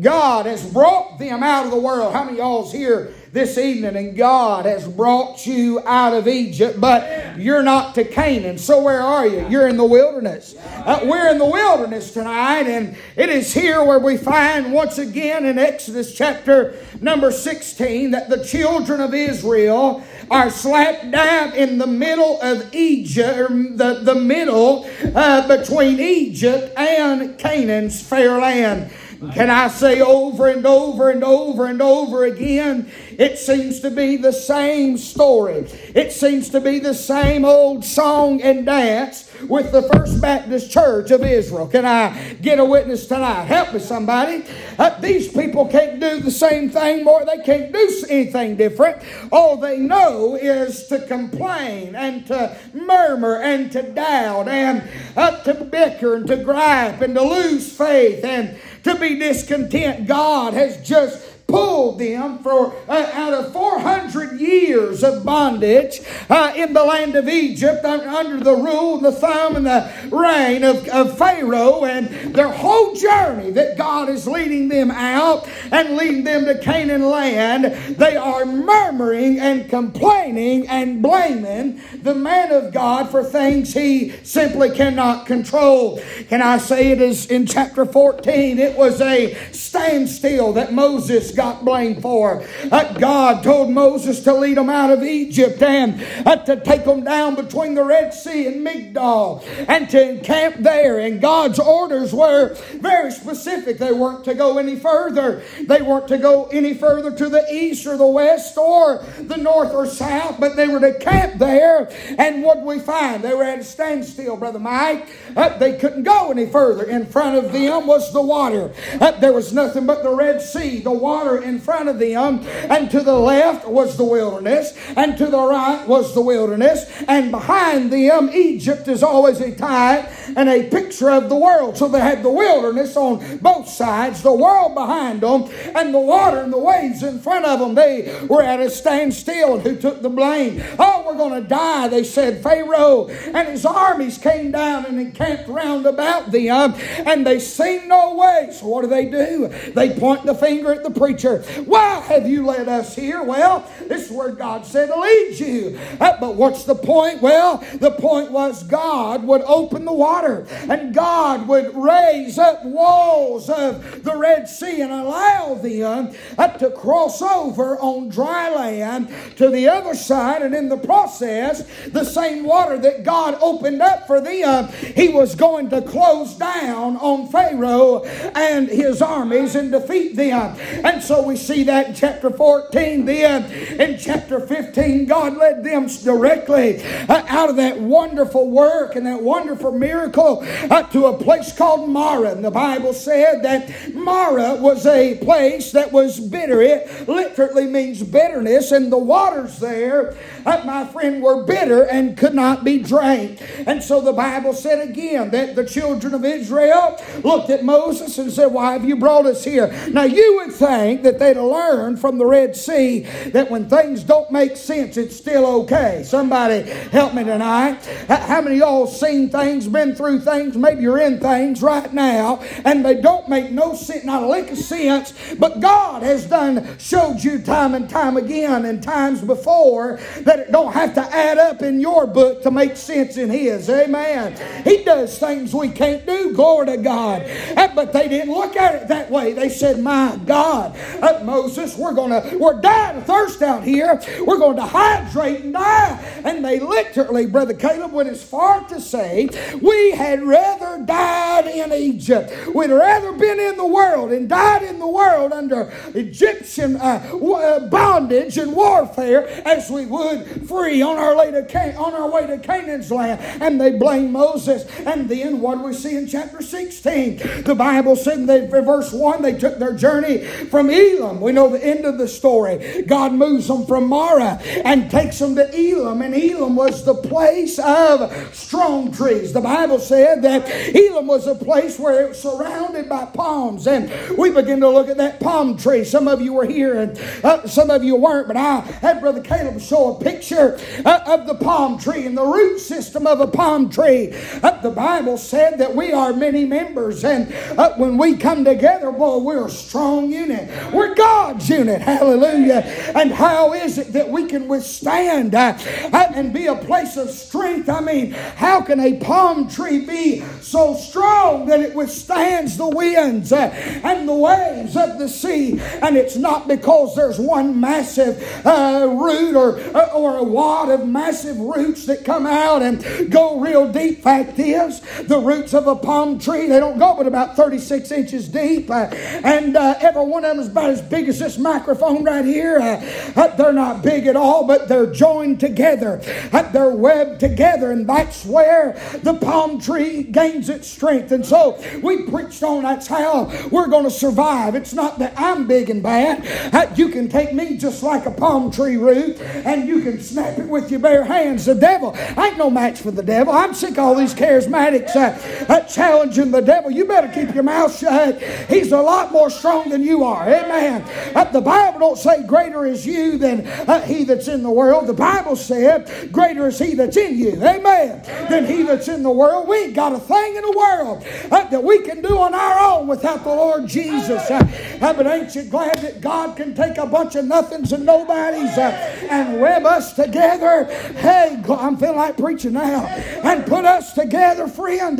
God 0.00 0.46
has 0.46 0.64
brought 0.72 1.18
them 1.18 1.42
out 1.42 1.66
of 1.66 1.70
the 1.70 1.78
world. 1.78 2.12
How 2.14 2.24
many 2.24 2.38
y'all's 2.38 2.72
here 2.72 3.12
this 3.34 3.58
evening 3.58 3.96
and 3.96 4.16
God 4.16 4.64
has 4.64 4.86
brought 4.86 5.44
you 5.44 5.82
out 5.84 6.14
of 6.14 6.28
Egypt, 6.28 6.80
but 6.80 7.36
you're 7.36 7.64
not 7.64 7.96
to 7.96 8.04
Canaan. 8.04 8.58
So 8.58 8.80
where 8.80 9.00
are 9.00 9.26
you? 9.26 9.48
You're 9.48 9.66
in 9.66 9.76
the 9.76 9.84
wilderness. 9.84 10.54
Uh, 10.56 11.00
we're 11.02 11.28
in 11.28 11.38
the 11.38 11.44
wilderness 11.44 12.12
tonight, 12.12 12.68
and 12.68 12.96
it 13.16 13.28
is 13.28 13.52
here 13.52 13.82
where 13.82 13.98
we 13.98 14.16
find 14.16 14.72
once 14.72 14.98
again 14.98 15.46
in 15.46 15.58
Exodus 15.58 16.14
chapter 16.14 16.76
number 17.00 17.32
16 17.32 18.12
that 18.12 18.30
the 18.30 18.44
children 18.44 19.00
of 19.00 19.12
Israel 19.12 20.04
are 20.30 20.48
slap 20.48 21.10
dab 21.10 21.54
in 21.54 21.78
the 21.78 21.88
middle 21.88 22.40
of 22.40 22.72
Egypt, 22.72 23.36
or 23.36 23.48
the, 23.48 23.98
the 24.04 24.14
middle 24.14 24.88
uh, 25.12 25.48
between 25.48 25.98
Egypt 25.98 26.72
and 26.78 27.36
Canaan's 27.36 28.00
fair 28.00 28.38
land. 28.38 28.92
Can 29.32 29.50
I 29.50 29.68
say 29.68 30.00
over 30.00 30.48
and 30.48 30.66
over 30.66 31.10
and 31.10 31.24
over 31.24 31.66
and 31.66 31.80
over 31.80 32.24
again? 32.24 32.90
It 33.10 33.38
seems 33.38 33.80
to 33.80 33.90
be 33.90 34.16
the 34.16 34.32
same 34.32 34.98
story. 34.98 35.66
It 35.94 36.12
seems 36.12 36.50
to 36.50 36.60
be 36.60 36.78
the 36.78 36.94
same 36.94 37.44
old 37.44 37.84
song 37.84 38.42
and 38.42 38.66
dance 38.66 39.30
with 39.48 39.72
the 39.72 39.82
First 39.82 40.20
Baptist 40.20 40.70
Church 40.70 41.10
of 41.10 41.22
Israel. 41.22 41.66
Can 41.66 41.84
I 41.84 42.34
get 42.34 42.58
a 42.58 42.64
witness 42.64 43.06
tonight? 43.06 43.44
Help 43.44 43.74
me, 43.74 43.80
somebody. 43.80 44.44
Uh, 44.78 44.98
these 45.00 45.28
people 45.28 45.66
can't 45.66 46.00
do 46.00 46.20
the 46.20 46.30
same 46.30 46.70
thing 46.70 47.04
more. 47.04 47.24
They 47.24 47.42
can't 47.42 47.72
do 47.72 48.04
anything 48.08 48.56
different. 48.56 49.02
All 49.30 49.56
they 49.56 49.78
know 49.78 50.34
is 50.34 50.86
to 50.88 51.06
complain 51.06 51.94
and 51.94 52.26
to 52.26 52.56
murmur 52.72 53.36
and 53.36 53.70
to 53.72 53.82
doubt 53.82 54.48
and 54.48 54.82
uh, 55.16 55.42
to 55.42 55.54
bicker 55.54 56.14
and 56.14 56.26
to 56.26 56.36
gripe 56.36 57.00
and 57.00 57.14
to 57.14 57.22
lose 57.22 57.70
faith 57.70 58.24
and 58.24 58.58
to 58.84 58.94
be 58.96 59.18
discontent. 59.18 60.06
God 60.06 60.54
has 60.54 60.76
just 60.86 61.33
pulled 61.54 62.00
them 62.00 62.38
for 62.40 62.74
uh, 62.88 63.10
out 63.12 63.32
of 63.32 63.52
400 63.52 64.40
years 64.40 65.04
of 65.04 65.24
bondage 65.24 66.00
uh, 66.28 66.52
in 66.56 66.72
the 66.72 66.82
land 66.82 67.14
of 67.14 67.28
Egypt 67.28 67.84
under 67.84 68.42
the 68.42 68.54
rule 68.54 68.96
and 68.96 69.04
the 69.04 69.12
thumb 69.12 69.54
and 69.54 69.66
the 69.66 69.88
reign 70.10 70.64
of, 70.64 70.86
of 70.88 71.16
Pharaoh 71.16 71.84
and 71.84 72.34
their 72.34 72.48
whole 72.48 72.94
journey 72.96 73.52
that 73.52 73.78
God 73.78 74.08
is 74.08 74.26
leading 74.26 74.68
them 74.68 74.90
out 74.90 75.48
and 75.70 75.96
leading 75.96 76.24
them 76.24 76.44
to 76.46 76.58
Canaan 76.58 77.08
land 77.08 77.64
they 77.96 78.16
are 78.16 78.44
murmuring 78.44 79.38
and 79.38 79.70
complaining 79.70 80.66
and 80.66 81.00
blaming 81.02 81.80
the 82.02 82.14
man 82.14 82.50
of 82.50 82.72
God 82.72 83.10
for 83.10 83.22
things 83.22 83.74
he 83.74 84.10
simply 84.24 84.70
cannot 84.70 85.26
control. 85.26 86.00
Can 86.28 86.42
I 86.42 86.58
say 86.58 86.90
it 86.90 87.00
is 87.00 87.26
in 87.26 87.46
chapter 87.46 87.84
14 87.84 88.58
it 88.58 88.76
was 88.76 89.00
a 89.00 89.34
standstill 89.52 90.52
that 90.54 90.72
Moses 90.72 91.30
got 91.30 91.43
got 91.44 91.62
blamed 91.62 92.00
for. 92.00 92.42
Uh, 92.72 92.92
God 92.94 93.44
told 93.44 93.70
Moses 93.70 94.20
to 94.20 94.32
lead 94.32 94.56
them 94.56 94.70
out 94.70 94.90
of 94.90 95.02
Egypt 95.02 95.60
and 95.60 96.02
uh, 96.26 96.36
to 96.36 96.58
take 96.58 96.86
them 96.86 97.04
down 97.04 97.34
between 97.34 97.74
the 97.74 97.84
Red 97.84 98.14
Sea 98.14 98.46
and 98.46 98.66
Migdol 98.66 99.44
and 99.68 99.90
to 99.90 100.10
encamp 100.10 100.56
there. 100.56 100.98
And 101.00 101.20
God's 101.20 101.58
orders 101.58 102.14
were 102.14 102.54
very 102.76 103.10
specific. 103.10 103.76
They 103.76 103.92
weren't 103.92 104.24
to 104.24 104.34
go 104.34 104.56
any 104.56 104.76
further. 104.76 105.42
They 105.60 105.82
weren't 105.82 106.08
to 106.08 106.16
go 106.16 106.46
any 106.46 106.72
further 106.72 107.14
to 107.14 107.28
the 107.28 107.44
east 107.52 107.86
or 107.86 107.98
the 107.98 108.06
west 108.06 108.56
or 108.56 109.04
the 109.18 109.36
north 109.36 109.74
or 109.74 109.86
south, 109.86 110.40
but 110.40 110.56
they 110.56 110.68
were 110.68 110.80
to 110.80 110.98
camp 110.98 111.34
there. 111.38 111.92
And 112.18 112.42
what 112.42 112.62
we 112.62 112.78
find? 112.78 113.22
They 113.22 113.34
were 113.34 113.44
at 113.44 113.58
a 113.58 113.64
standstill, 113.64 114.38
Brother 114.38 114.58
Mike. 114.58 115.08
Uh, 115.36 115.58
they 115.58 115.76
couldn't 115.76 116.04
go 116.04 116.30
any 116.30 116.46
further. 116.46 116.84
In 116.84 117.04
front 117.04 117.36
of 117.36 117.52
them 117.52 117.86
was 117.86 118.14
the 118.14 118.22
water. 118.22 118.72
Uh, 118.98 119.10
there 119.20 119.34
was 119.34 119.52
nothing 119.52 119.84
but 119.84 120.02
the 120.02 120.14
Red 120.14 120.40
Sea. 120.40 120.80
The 120.80 120.90
water 120.90 121.33
in 121.42 121.58
front 121.58 121.88
of 121.88 121.98
them, 121.98 122.40
and 122.46 122.90
to 122.90 123.00
the 123.00 123.18
left 123.18 123.66
was 123.66 123.96
the 123.96 124.04
wilderness, 124.04 124.76
and 124.96 125.16
to 125.18 125.26
the 125.26 125.40
right 125.40 125.86
was 125.86 126.14
the 126.14 126.20
wilderness, 126.20 126.90
and 127.08 127.30
behind 127.30 127.92
them, 127.92 128.30
Egypt 128.32 128.88
is 128.88 129.02
always 129.02 129.40
a 129.40 129.54
type 129.54 130.08
and 130.36 130.48
a 130.48 130.68
picture 130.68 131.10
of 131.10 131.28
the 131.28 131.36
world. 131.36 131.76
So 131.76 131.88
they 131.88 132.00
had 132.00 132.22
the 132.22 132.30
wilderness 132.30 132.96
on 132.96 133.38
both 133.38 133.68
sides, 133.68 134.22
the 134.22 134.32
world 134.32 134.74
behind 134.74 135.20
them, 135.20 135.50
and 135.74 135.94
the 135.94 136.00
water 136.00 136.40
and 136.40 136.52
the 136.52 136.58
waves 136.58 137.02
in 137.02 137.18
front 137.20 137.44
of 137.44 137.60
them. 137.60 137.74
They 137.74 138.26
were 138.28 138.42
at 138.42 138.60
a 138.60 138.70
standstill, 138.70 139.54
and 139.54 139.62
who 139.62 139.76
took 139.76 140.02
the 140.02 140.10
blame? 140.10 140.62
Oh, 140.78 141.04
we're 141.06 141.16
going 141.16 141.42
to 141.42 141.48
die, 141.48 141.88
they 141.88 142.04
said. 142.04 142.42
Pharaoh 142.42 143.08
and 143.08 143.48
his 143.48 143.64
armies 143.64 144.18
came 144.18 144.50
down 144.50 144.86
and 144.86 145.00
encamped 145.00 145.48
round 145.48 145.86
about 145.86 146.32
them, 146.32 146.74
and 147.06 147.26
they 147.26 147.38
seen 147.38 147.88
no 147.88 148.14
way. 148.14 148.50
So 148.52 148.66
what 148.66 148.82
do 148.82 148.88
they 148.88 149.06
do? 149.06 149.48
They 149.74 149.98
point 149.98 150.24
the 150.24 150.34
finger 150.34 150.72
at 150.72 150.82
the 150.82 150.90
preacher 150.90 151.13
preacher, 151.14 151.42
why 151.62 152.00
have 152.00 152.28
you 152.28 152.44
led 152.44 152.68
us 152.68 152.96
here? 152.96 153.22
Well, 153.22 153.68
this 153.88 154.06
is 154.06 154.10
where 154.10 154.32
God 154.32 154.66
said 154.66 154.86
to 154.86 154.98
lead 154.98 155.38
you. 155.38 155.78
Uh, 156.00 156.16
but 156.18 156.34
what's 156.34 156.64
the 156.64 156.74
point? 156.74 157.22
Well, 157.22 157.58
the 157.74 157.92
point 157.92 158.30
was 158.32 158.62
God 158.64 159.24
would 159.24 159.42
open 159.42 159.84
the 159.84 159.92
water 159.92 160.46
and 160.68 160.94
God 160.94 161.46
would 161.48 161.74
raise 161.74 162.38
up 162.38 162.64
walls 162.64 163.48
of 163.48 164.02
the 164.02 164.16
Red 164.16 164.48
Sea 164.48 164.80
and 164.80 164.92
allow 164.92 165.54
them 165.54 166.14
uh, 166.36 166.48
to 166.48 166.70
cross 166.70 167.22
over 167.22 167.78
on 167.78 168.08
dry 168.08 168.52
land 168.54 169.12
to 169.36 169.50
the 169.50 169.68
other 169.68 169.94
side. 169.94 170.42
And 170.42 170.54
in 170.54 170.68
the 170.68 170.76
process, 170.76 171.64
the 171.86 172.04
same 172.04 172.44
water 172.44 172.78
that 172.78 173.04
God 173.04 173.38
opened 173.40 173.82
up 173.82 174.06
for 174.06 174.20
them, 174.20 174.68
He 174.68 175.08
was 175.08 175.34
going 175.34 175.70
to 175.70 175.82
close 175.82 176.34
down 176.34 176.96
on 176.96 177.28
Pharaoh 177.28 178.04
and 178.04 178.68
his 178.68 179.00
armies 179.00 179.54
and 179.54 179.70
defeat 179.70 180.16
them. 180.16 180.56
And 180.84 181.02
so 181.04 181.22
we 181.22 181.36
see 181.36 181.64
that 181.64 181.88
in 181.88 181.94
chapter 181.94 182.30
14. 182.30 183.04
Then 183.04 183.50
in 183.80 183.98
chapter 183.98 184.40
15, 184.40 185.06
God 185.06 185.36
led 185.36 185.62
them 185.62 185.86
directly 185.86 186.82
uh, 187.08 187.24
out 187.28 187.50
of 187.50 187.56
that 187.56 187.78
wonderful 187.78 188.50
work 188.50 188.96
and 188.96 189.06
that 189.06 189.22
wonderful 189.22 189.72
miracle 189.72 190.44
uh, 190.70 190.82
to 190.84 191.06
a 191.06 191.18
place 191.18 191.52
called 191.56 191.88
Marah. 191.90 192.32
And 192.32 192.44
the 192.44 192.50
Bible 192.50 192.92
said 192.92 193.42
that 193.42 193.94
Marah 193.94 194.54
was 194.56 194.86
a 194.86 195.16
place 195.18 195.72
that 195.72 195.92
was 195.92 196.18
bitter. 196.20 196.62
It 196.62 197.08
literally 197.08 197.66
means 197.66 198.02
bitterness, 198.02 198.72
and 198.72 198.90
the 198.90 198.98
waters 198.98 199.58
there, 199.58 200.16
uh, 200.46 200.62
my 200.64 200.86
friend, 200.86 201.22
were 201.22 201.44
bitter 201.44 201.82
and 201.84 202.16
could 202.16 202.34
not 202.34 202.64
be 202.64 202.78
drank. 202.78 203.42
And 203.66 203.82
so 203.82 204.00
the 204.00 204.12
Bible 204.12 204.54
said 204.54 204.88
again 204.88 205.30
that 205.30 205.54
the 205.54 205.64
children 205.64 206.14
of 206.14 206.24
Israel 206.24 207.00
looked 207.22 207.50
at 207.50 207.64
Moses 207.64 208.16
and 208.18 208.32
said, 208.32 208.46
Why 208.46 208.72
have 208.72 208.84
you 208.84 208.96
brought 208.96 209.26
us 209.26 209.44
here? 209.44 209.72
Now 209.90 210.04
you 210.04 210.36
would 210.36 210.54
think 210.54 210.93
that 211.02 211.18
they'd 211.18 211.36
learn 211.36 211.96
from 211.96 212.18
the 212.18 212.26
Red 212.26 212.56
Sea 212.56 213.00
that 213.28 213.50
when 213.50 213.68
things 213.68 214.04
don't 214.04 214.30
make 214.30 214.56
sense, 214.56 214.96
it's 214.96 215.16
still 215.16 215.46
okay. 215.62 216.02
Somebody 216.04 216.62
help 216.90 217.14
me 217.14 217.24
tonight. 217.24 217.84
How 218.08 218.40
many 218.40 218.56
of 218.56 218.60
y'all 218.60 218.86
seen 218.86 219.30
things, 219.30 219.66
been 219.68 219.94
through 219.94 220.20
things, 220.20 220.56
maybe 220.56 220.82
you're 220.82 221.00
in 221.00 221.20
things 221.20 221.62
right 221.62 221.92
now, 221.92 222.40
and 222.64 222.84
they 222.84 223.00
don't 223.00 223.28
make 223.28 223.50
no 223.50 223.74
sense, 223.74 224.04
not 224.04 224.22
a 224.22 224.26
lick 224.26 224.50
of 224.50 224.58
sense, 224.58 225.12
but 225.38 225.60
God 225.60 226.02
has 226.02 226.26
done, 226.26 226.78
showed 226.78 227.22
you 227.22 227.40
time 227.40 227.74
and 227.74 227.88
time 227.88 228.16
again 228.16 228.64
and 228.64 228.82
times 228.82 229.22
before 229.22 229.98
that 230.20 230.38
it 230.38 230.52
don't 230.52 230.72
have 230.72 230.94
to 230.94 231.00
add 231.00 231.38
up 231.38 231.62
in 231.62 231.80
your 231.80 232.06
book 232.06 232.42
to 232.42 232.50
make 232.50 232.76
sense 232.76 233.16
in 233.16 233.30
His. 233.30 233.68
Amen. 233.68 234.36
He 234.64 234.84
does 234.84 235.18
things 235.18 235.54
we 235.54 235.68
can't 235.68 236.06
do. 236.06 236.34
Glory 236.34 236.66
to 236.66 236.76
God. 236.78 237.22
Eh, 237.24 237.72
but 237.74 237.92
they 237.92 238.08
didn't 238.08 238.32
look 238.32 238.56
at 238.56 238.74
it 238.74 238.88
that 238.88 239.10
way. 239.10 239.32
They 239.32 239.48
said, 239.48 239.80
My 239.80 240.18
God, 240.24 240.76
uh, 241.02 241.22
Moses, 241.24 241.76
we're 241.76 241.94
to, 241.94 242.36
we're 242.38 242.60
dying 242.60 242.98
of 242.98 243.06
thirst 243.06 243.42
out 243.42 243.62
here. 243.62 244.00
We're 244.20 244.38
going 244.38 244.56
to 244.56 244.66
hydrate 244.66 245.44
and 245.44 245.52
die. 245.52 246.22
And 246.24 246.44
they 246.44 246.60
literally, 246.60 247.26
Brother 247.26 247.54
Caleb, 247.54 247.92
went 247.92 248.08
as 248.08 248.22
far 248.22 248.66
to 248.68 248.80
say, 248.80 249.28
We 249.60 249.92
had 249.92 250.22
rather 250.22 250.84
died 250.84 251.46
in 251.46 251.72
Egypt. 251.72 252.32
We'd 252.54 252.70
rather 252.70 253.12
been 253.12 253.40
in 253.40 253.56
the 253.56 253.66
world 253.66 254.12
and 254.12 254.28
died 254.28 254.62
in 254.62 254.78
the 254.78 254.88
world 254.88 255.32
under 255.32 255.72
Egyptian 255.94 256.76
uh, 256.76 257.10
uh 257.14 257.68
bondage 257.68 258.38
and 258.38 258.52
warfare 258.52 259.26
as 259.46 259.70
we 259.70 259.86
would 259.86 260.48
free 260.48 260.82
on 260.82 260.96
our, 260.96 261.16
way 261.16 261.30
to 261.30 261.44
Can- 261.44 261.76
on 261.76 261.94
our 261.94 262.10
way 262.10 262.26
to 262.26 262.38
Canaan's 262.38 262.90
land. 262.90 263.20
And 263.42 263.60
they 263.60 263.72
blame 263.72 264.12
Moses. 264.12 264.64
And 264.80 265.08
then 265.08 265.40
what 265.40 265.58
do 265.58 265.64
we 265.64 265.74
see 265.74 265.96
in 265.96 266.06
chapter 266.06 266.42
16? 266.42 267.44
The 267.44 267.54
Bible 267.54 267.96
said 267.96 268.18
in 268.18 268.26
verse 268.26 268.92
1 268.92 269.22
they 269.22 269.38
took 269.38 269.58
their 269.58 269.74
journey 269.74 270.24
from 270.24 270.70
Elim. 270.74 271.20
We 271.20 271.32
know 271.32 271.48
the 271.48 271.64
end 271.64 271.84
of 271.84 271.98
the 271.98 272.08
story. 272.08 272.82
God 272.82 273.12
moves 273.12 273.48
them 273.48 273.66
from 273.66 273.88
Marah 273.88 274.40
and 274.64 274.90
takes 274.90 275.18
them 275.18 275.34
to 275.36 275.48
Elim, 275.54 276.02
And 276.02 276.14
Elim 276.14 276.56
was 276.56 276.84
the 276.84 276.94
place 276.94 277.58
of 277.58 278.34
strong 278.34 278.92
trees. 278.92 279.32
The 279.32 279.40
Bible 279.40 279.78
said 279.78 280.22
that 280.22 280.48
Elim 280.74 281.06
was 281.06 281.26
a 281.26 281.34
place 281.34 281.78
where 281.78 282.04
it 282.04 282.08
was 282.10 282.20
surrounded 282.20 282.88
by 282.88 283.04
palms. 283.06 283.66
And 283.66 283.90
we 284.16 284.30
begin 284.30 284.60
to 284.60 284.68
look 284.68 284.88
at 284.88 284.96
that 284.98 285.20
palm 285.20 285.56
tree. 285.56 285.84
Some 285.84 286.08
of 286.08 286.20
you 286.20 286.32
were 286.32 286.46
here 286.46 286.80
and 286.80 286.98
uh, 287.22 287.46
some 287.46 287.70
of 287.70 287.84
you 287.84 287.96
weren't, 287.96 288.28
but 288.28 288.36
I 288.36 288.60
had 288.60 289.00
Brother 289.00 289.20
Caleb 289.20 289.60
show 289.60 289.96
a 289.96 290.02
picture 290.02 290.58
uh, 290.84 291.00
of 291.06 291.26
the 291.26 291.34
palm 291.34 291.78
tree 291.78 292.06
and 292.06 292.16
the 292.16 292.24
root 292.24 292.58
system 292.58 293.06
of 293.06 293.20
a 293.20 293.26
palm 293.26 293.70
tree. 293.70 294.12
Uh, 294.42 294.60
the 294.60 294.70
Bible 294.70 295.18
said 295.18 295.58
that 295.58 295.74
we 295.74 295.92
are 295.92 296.12
many 296.12 296.44
members, 296.44 297.04
and 297.04 297.32
uh, 297.58 297.74
when 297.76 297.98
we 297.98 298.16
come 298.16 298.44
together, 298.44 298.90
boy, 298.90 299.18
we're 299.18 299.46
a 299.46 299.50
strong 299.50 300.10
unit. 300.10 300.48
We're 300.72 300.94
God's 300.94 301.48
unit. 301.48 301.82
Hallelujah. 301.82 302.62
And 302.94 303.12
how 303.12 303.52
is 303.52 303.78
it 303.78 303.92
that 303.92 304.08
we 304.08 304.26
can 304.26 304.48
withstand 304.48 305.34
uh, 305.34 305.56
uh, 305.92 306.12
and 306.14 306.32
be 306.32 306.46
a 306.46 306.54
place 306.54 306.96
of 306.96 307.10
strength? 307.10 307.68
I 307.68 307.80
mean, 307.80 308.12
how 308.12 308.60
can 308.60 308.80
a 308.80 308.98
palm 308.98 309.48
tree 309.48 309.84
be 309.84 310.20
so 310.40 310.74
strong 310.74 311.46
that 311.46 311.60
it 311.60 311.74
withstands 311.74 312.56
the 312.56 312.68
winds 312.68 313.32
uh, 313.32 313.50
and 313.84 314.08
the 314.08 314.14
waves 314.14 314.76
of 314.76 314.98
the 314.98 315.08
sea? 315.08 315.60
And 315.82 315.96
it's 315.96 316.16
not 316.16 316.48
because 316.48 316.94
there's 316.94 317.18
one 317.18 317.60
massive 317.60 318.22
uh, 318.46 318.86
root 318.88 319.36
or, 319.36 319.58
uh, 319.76 319.86
or 319.94 320.16
a 320.18 320.24
wad 320.24 320.70
of 320.70 320.86
massive 320.86 321.38
roots 321.38 321.86
that 321.86 322.04
come 322.04 322.26
out 322.26 322.62
and 322.62 323.10
go 323.10 323.40
real 323.40 323.70
deep. 323.70 324.02
Fact 324.02 324.38
is, 324.38 324.80
the 325.02 325.18
roots 325.18 325.54
of 325.54 325.66
a 325.66 325.76
palm 325.76 326.18
tree, 326.18 326.46
they 326.46 326.60
don't 326.60 326.78
go 326.78 326.94
but 326.96 327.06
about 327.06 327.36
36 327.36 327.90
inches 327.90 328.28
deep. 328.28 328.70
Uh, 328.70 328.88
and 329.24 329.56
every 329.56 330.04
one 330.04 330.24
of 330.24 330.36
them 330.36 330.40
is 330.40 330.48
about 330.54 330.70
as 330.70 330.80
big 330.80 331.08
as 331.08 331.18
this 331.18 331.36
microphone 331.36 332.04
right 332.04 332.24
here. 332.24 332.58
Uh, 332.60 333.12
uh 333.16 333.34
they're 333.36 333.52
not 333.52 333.82
big 333.82 334.06
at 334.06 334.14
all, 334.14 334.46
but 334.46 334.68
they're 334.68 334.92
joined 334.92 335.40
together. 335.40 336.00
Uh, 336.32 336.42
they're 336.52 336.70
webbed 336.70 337.18
together. 337.18 337.72
And 337.72 337.88
that's 337.88 338.24
where 338.24 338.80
the 339.02 339.14
palm 339.14 339.60
tree 339.60 340.04
gains 340.04 340.48
its 340.48 340.68
strength. 340.68 341.10
And 341.10 341.26
so 341.26 341.60
we 341.82 342.04
preached 342.04 342.42
on 342.44 342.62
that's 342.62 342.86
how 342.86 343.32
we're 343.50 343.66
going 343.66 343.84
to 343.84 343.90
survive. 343.90 344.54
It's 344.54 344.72
not 344.72 345.00
that 345.00 345.18
I'm 345.18 345.48
big 345.48 345.70
and 345.70 345.82
bad. 345.82 346.24
Uh, 346.54 346.72
you 346.76 346.88
can 346.88 347.08
take 347.08 347.34
me 347.34 347.56
just 347.56 347.82
like 347.82 348.06
a 348.06 348.12
palm 348.12 348.52
tree 348.52 348.76
root 348.76 349.20
and 349.20 349.66
you 349.66 349.82
can 349.82 350.00
snap 350.00 350.38
it 350.38 350.46
with 350.46 350.70
your 350.70 350.80
bare 350.80 351.04
hands. 351.04 351.46
The 351.46 351.54
devil 351.54 351.96
ain't 352.16 352.38
no 352.38 352.48
match 352.48 352.78
for 352.78 352.92
the 352.92 353.02
devil. 353.02 353.32
I'm 353.32 353.54
sick 353.54 353.72
of 353.72 353.78
all 353.80 353.94
these 353.96 354.14
charismatics 354.14 354.94
uh, 354.94 355.60
challenging 355.62 356.30
the 356.30 356.40
devil. 356.40 356.70
You 356.70 356.84
better 356.84 357.08
keep 357.08 357.34
your 357.34 357.42
mouth 357.42 357.76
shut. 357.76 358.22
He's 358.48 358.72
a 358.72 358.80
lot 358.80 359.12
more 359.12 359.30
strong 359.30 359.70
than 359.70 359.82
you 359.82 360.04
are. 360.04 360.28
Amen. 360.44 360.84
Uh, 361.14 361.24
the 361.24 361.40
Bible 361.40 361.80
don't 361.80 361.98
say 361.98 362.22
greater 362.26 362.66
is 362.66 362.86
you 362.86 363.18
than 363.18 363.46
uh, 363.46 363.80
he 363.82 364.04
that's 364.04 364.28
in 364.28 364.42
the 364.42 364.50
world. 364.50 364.86
The 364.86 364.92
Bible 364.92 365.36
said 365.36 366.12
greater 366.12 366.48
is 366.48 366.58
he 366.58 366.74
that's 366.74 366.96
in 366.96 367.18
you. 367.18 367.42
Amen. 367.42 368.02
Than 368.28 368.46
he 368.46 368.62
that's 368.62 368.88
in 368.88 369.02
the 369.02 369.10
world. 369.10 369.48
We 369.48 369.56
ain't 369.64 369.74
got 369.74 369.92
a 369.92 369.98
thing 369.98 370.36
in 370.36 370.42
the 370.42 370.56
world 370.56 371.04
uh, 371.30 371.48
that 371.48 371.62
we 371.62 371.80
can 371.82 372.02
do 372.02 372.18
on 372.18 372.34
our 372.34 372.58
own 372.58 372.86
without 372.86 373.24
the 373.24 373.30
Lord 373.30 373.66
Jesus. 373.66 374.30
Uh, 374.30 374.46
uh, 374.80 374.92
but 374.92 375.06
ain't 375.06 375.34
you 375.34 375.44
glad 375.44 375.78
that 375.78 376.00
God 376.00 376.36
can 376.36 376.54
take 376.54 376.78
a 376.78 376.86
bunch 376.86 377.14
of 377.16 377.24
nothings 377.24 377.72
and 377.72 377.84
nobodies 377.86 378.56
uh, 378.58 379.06
and 379.10 379.40
web 379.40 379.64
us 379.64 379.94
together? 379.94 380.64
Hey, 380.94 381.42
I'm 381.48 381.76
feeling 381.76 381.96
like 381.96 382.16
preaching 382.16 382.52
now. 382.52 382.86
And 382.86 383.46
put 383.46 383.64
us 383.64 383.92
together, 383.92 384.46
friend, 384.48 384.98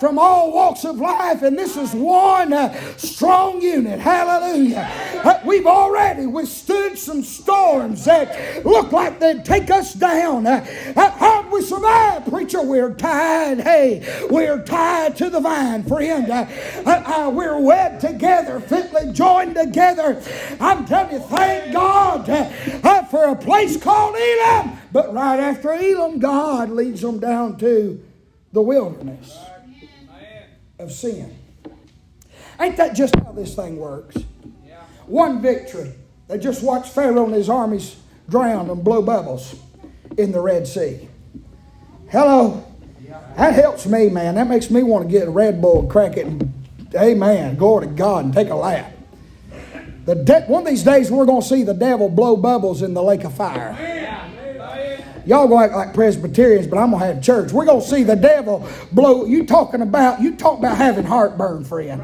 from 0.00 0.18
all 0.18 0.52
walks 0.52 0.84
of 0.84 0.98
life. 0.98 1.42
And 1.42 1.58
this 1.58 1.76
is 1.76 1.92
one 1.92 2.52
strong 2.98 3.60
unit. 3.60 4.00
Hallelujah. 4.00 4.47
Uh, 4.48 5.40
we've 5.44 5.66
already 5.66 6.26
withstood 6.26 6.98
some 6.98 7.22
storms 7.22 8.04
that 8.04 8.64
look 8.64 8.92
like 8.92 9.18
they'd 9.20 9.44
take 9.44 9.70
us 9.70 9.92
down. 9.92 10.46
Uh, 10.46 10.64
uh, 10.96 11.10
how'd 11.10 11.50
we 11.50 11.60
survive, 11.60 12.24
preacher? 12.26 12.62
We're 12.62 12.94
tied. 12.94 13.60
Hey, 13.60 14.26
we're 14.30 14.62
tied 14.64 15.16
to 15.16 15.28
the 15.28 15.40
vine, 15.40 15.84
friend. 15.84 16.26
we're 17.36 17.60
wed 17.60 18.00
together, 18.00 18.60
fitly 18.60 19.12
joined 19.12 19.54
together. 19.54 20.22
I'm 20.60 20.86
telling 20.86 21.12
you, 21.12 21.20
thank 21.20 21.72
God 21.72 22.26
for 23.10 23.26
a 23.26 23.36
place 23.36 23.76
called 23.76 24.16
Elim. 24.16 24.78
But 24.92 25.12
right 25.12 25.40
after 25.40 25.72
Elim, 25.72 26.18
God 26.18 26.70
leads 26.70 27.02
them 27.02 27.18
down 27.18 27.58
to 27.58 28.02
the 28.52 28.62
wilderness 28.62 29.36
of 30.78 30.92
sin. 30.92 31.36
Ain't 32.60 32.76
that 32.76 32.94
just 32.94 33.14
how 33.16 33.32
this 33.32 33.54
thing 33.54 33.76
works? 33.76 34.16
One 35.08 35.42
victory. 35.42 35.92
They 36.28 36.38
just 36.38 36.62
watched 36.62 36.92
Pharaoh 36.92 37.24
and 37.24 37.34
his 37.34 37.48
armies 37.48 37.96
drown 38.28 38.68
and 38.68 38.84
blow 38.84 39.02
bubbles 39.02 39.56
in 40.18 40.32
the 40.32 40.40
Red 40.40 40.68
Sea. 40.68 41.08
Hello? 42.10 42.64
That 43.36 43.54
helps 43.54 43.86
me, 43.86 44.10
man. 44.10 44.34
That 44.34 44.48
makes 44.48 44.70
me 44.70 44.82
want 44.82 45.06
to 45.06 45.10
get 45.10 45.28
a 45.28 45.30
Red 45.30 45.62
Bull 45.62 45.80
and 45.80 45.90
crack 45.90 46.16
it 46.16 46.26
and, 46.26 46.52
amen, 46.94 47.56
glory 47.56 47.86
to 47.86 47.92
God 47.92 48.26
and 48.26 48.34
take 48.34 48.48
a 48.48 48.54
lap. 48.54 48.92
The 50.04 50.14
de- 50.14 50.42
one 50.42 50.62
of 50.62 50.68
these 50.68 50.82
days 50.82 51.10
we're 51.10 51.26
going 51.26 51.42
to 51.42 51.46
see 51.46 51.62
the 51.62 51.74
devil 51.74 52.08
blow 52.08 52.36
bubbles 52.36 52.82
in 52.82 52.94
the 52.94 53.02
lake 53.02 53.24
of 53.24 53.34
fire. 53.34 53.76
Y'all 55.24 55.46
to 55.46 55.58
act 55.58 55.74
like 55.74 55.92
Presbyterians, 55.92 56.66
but 56.66 56.78
I'm 56.78 56.90
to 56.92 56.98
have 56.98 57.22
church. 57.22 57.52
We're 57.52 57.66
going 57.66 57.82
to 57.82 57.86
see 57.86 58.02
the 58.02 58.16
devil 58.16 58.66
blow. 58.92 59.26
You 59.26 59.44
talking 59.44 59.82
about, 59.82 60.22
you 60.22 60.36
talk 60.36 60.58
about 60.58 60.78
having 60.78 61.04
heartburn, 61.04 61.64
friend. 61.64 62.02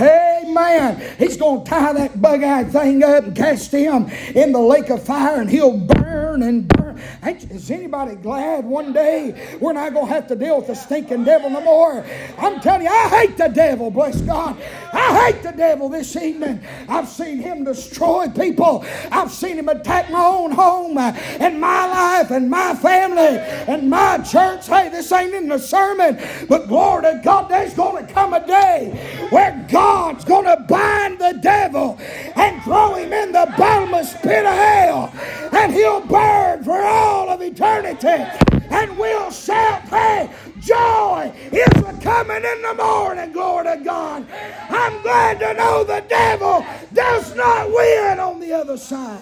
Hey, 0.00 0.44
man, 0.48 0.98
he's 1.18 1.36
going 1.36 1.62
to 1.62 1.70
tie 1.70 1.92
that 1.92 2.22
bug 2.22 2.42
eyed 2.42 2.72
thing 2.72 3.02
up 3.04 3.24
and 3.24 3.36
cast 3.36 3.70
him 3.70 4.08
in 4.34 4.50
the 4.50 4.58
lake 4.58 4.88
of 4.88 5.04
fire, 5.04 5.42
and 5.42 5.50
he'll 5.50 5.76
burn 5.76 6.42
and 6.42 6.66
burn. 6.68 6.98
Is 7.22 7.70
anybody 7.70 8.14
glad 8.14 8.64
one 8.64 8.94
day 8.94 9.58
we're 9.60 9.74
not 9.74 9.92
going 9.92 10.06
to 10.06 10.12
have 10.12 10.26
to 10.28 10.36
deal 10.36 10.56
with 10.56 10.68
the 10.68 10.74
stinking 10.74 11.24
devil 11.24 11.50
no 11.50 11.60
more? 11.60 12.04
I'm 12.38 12.60
telling 12.60 12.82
you, 12.82 12.88
I 12.88 13.08
hate 13.08 13.36
the 13.36 13.48
devil, 13.48 13.90
bless 13.90 14.22
God. 14.22 14.56
I 14.92 15.32
hate 15.32 15.42
the 15.42 15.52
devil 15.52 15.90
this 15.90 16.16
evening. 16.16 16.60
I've 16.88 17.08
seen 17.08 17.38
him 17.38 17.64
destroy 17.64 18.28
people, 18.28 18.86
I've 19.12 19.30
seen 19.30 19.58
him 19.58 19.68
attack 19.68 20.10
my 20.10 20.24
own 20.24 20.50
home 20.50 20.96
and 20.96 21.60
my 21.60 21.86
life 21.86 22.30
and 22.30 22.48
my 22.48 22.74
family 22.74 23.38
and 23.68 23.90
my 23.90 24.16
church. 24.18 24.66
Hey, 24.66 24.88
this 24.88 25.12
ain't 25.12 25.34
in 25.34 25.48
the 25.48 25.58
sermon, 25.58 26.18
but 26.48 26.68
glory 26.68 27.02
to 27.02 27.20
God, 27.22 27.50
there's 27.50 27.74
going 27.74 28.06
to 28.06 28.12
come 28.12 28.32
a 28.32 28.46
day 28.46 29.28
where 29.28 29.66
God 29.70 29.89
God's 29.90 30.24
going 30.24 30.44
to 30.44 30.64
bind 30.68 31.18
the 31.18 31.36
devil 31.42 31.98
and 32.36 32.62
throw 32.62 32.94
him 32.94 33.12
in 33.12 33.32
the 33.32 33.52
bottomless 33.58 34.14
pit 34.22 34.46
of 34.46 34.54
hell, 34.54 35.12
and 35.52 35.72
he'll 35.72 36.00
burn 36.06 36.62
for 36.62 36.80
all 36.80 37.28
of 37.28 37.42
eternity. 37.42 38.24
And 38.70 38.96
we'll 38.96 39.32
shout, 39.32 39.82
Hey, 39.88 40.30
joy 40.60 41.32
is 41.50 41.98
coming 42.04 42.36
in 42.36 42.62
the 42.62 42.74
morning, 42.78 43.32
glory 43.32 43.64
to 43.64 43.82
God. 43.84 44.26
I'm 44.68 45.02
glad 45.02 45.40
to 45.40 45.54
know 45.54 45.82
the 45.82 46.04
devil 46.08 46.64
does 46.92 47.34
not 47.34 47.68
win 47.68 48.20
on 48.20 48.38
the 48.38 48.52
other 48.52 48.76
side. 48.76 49.20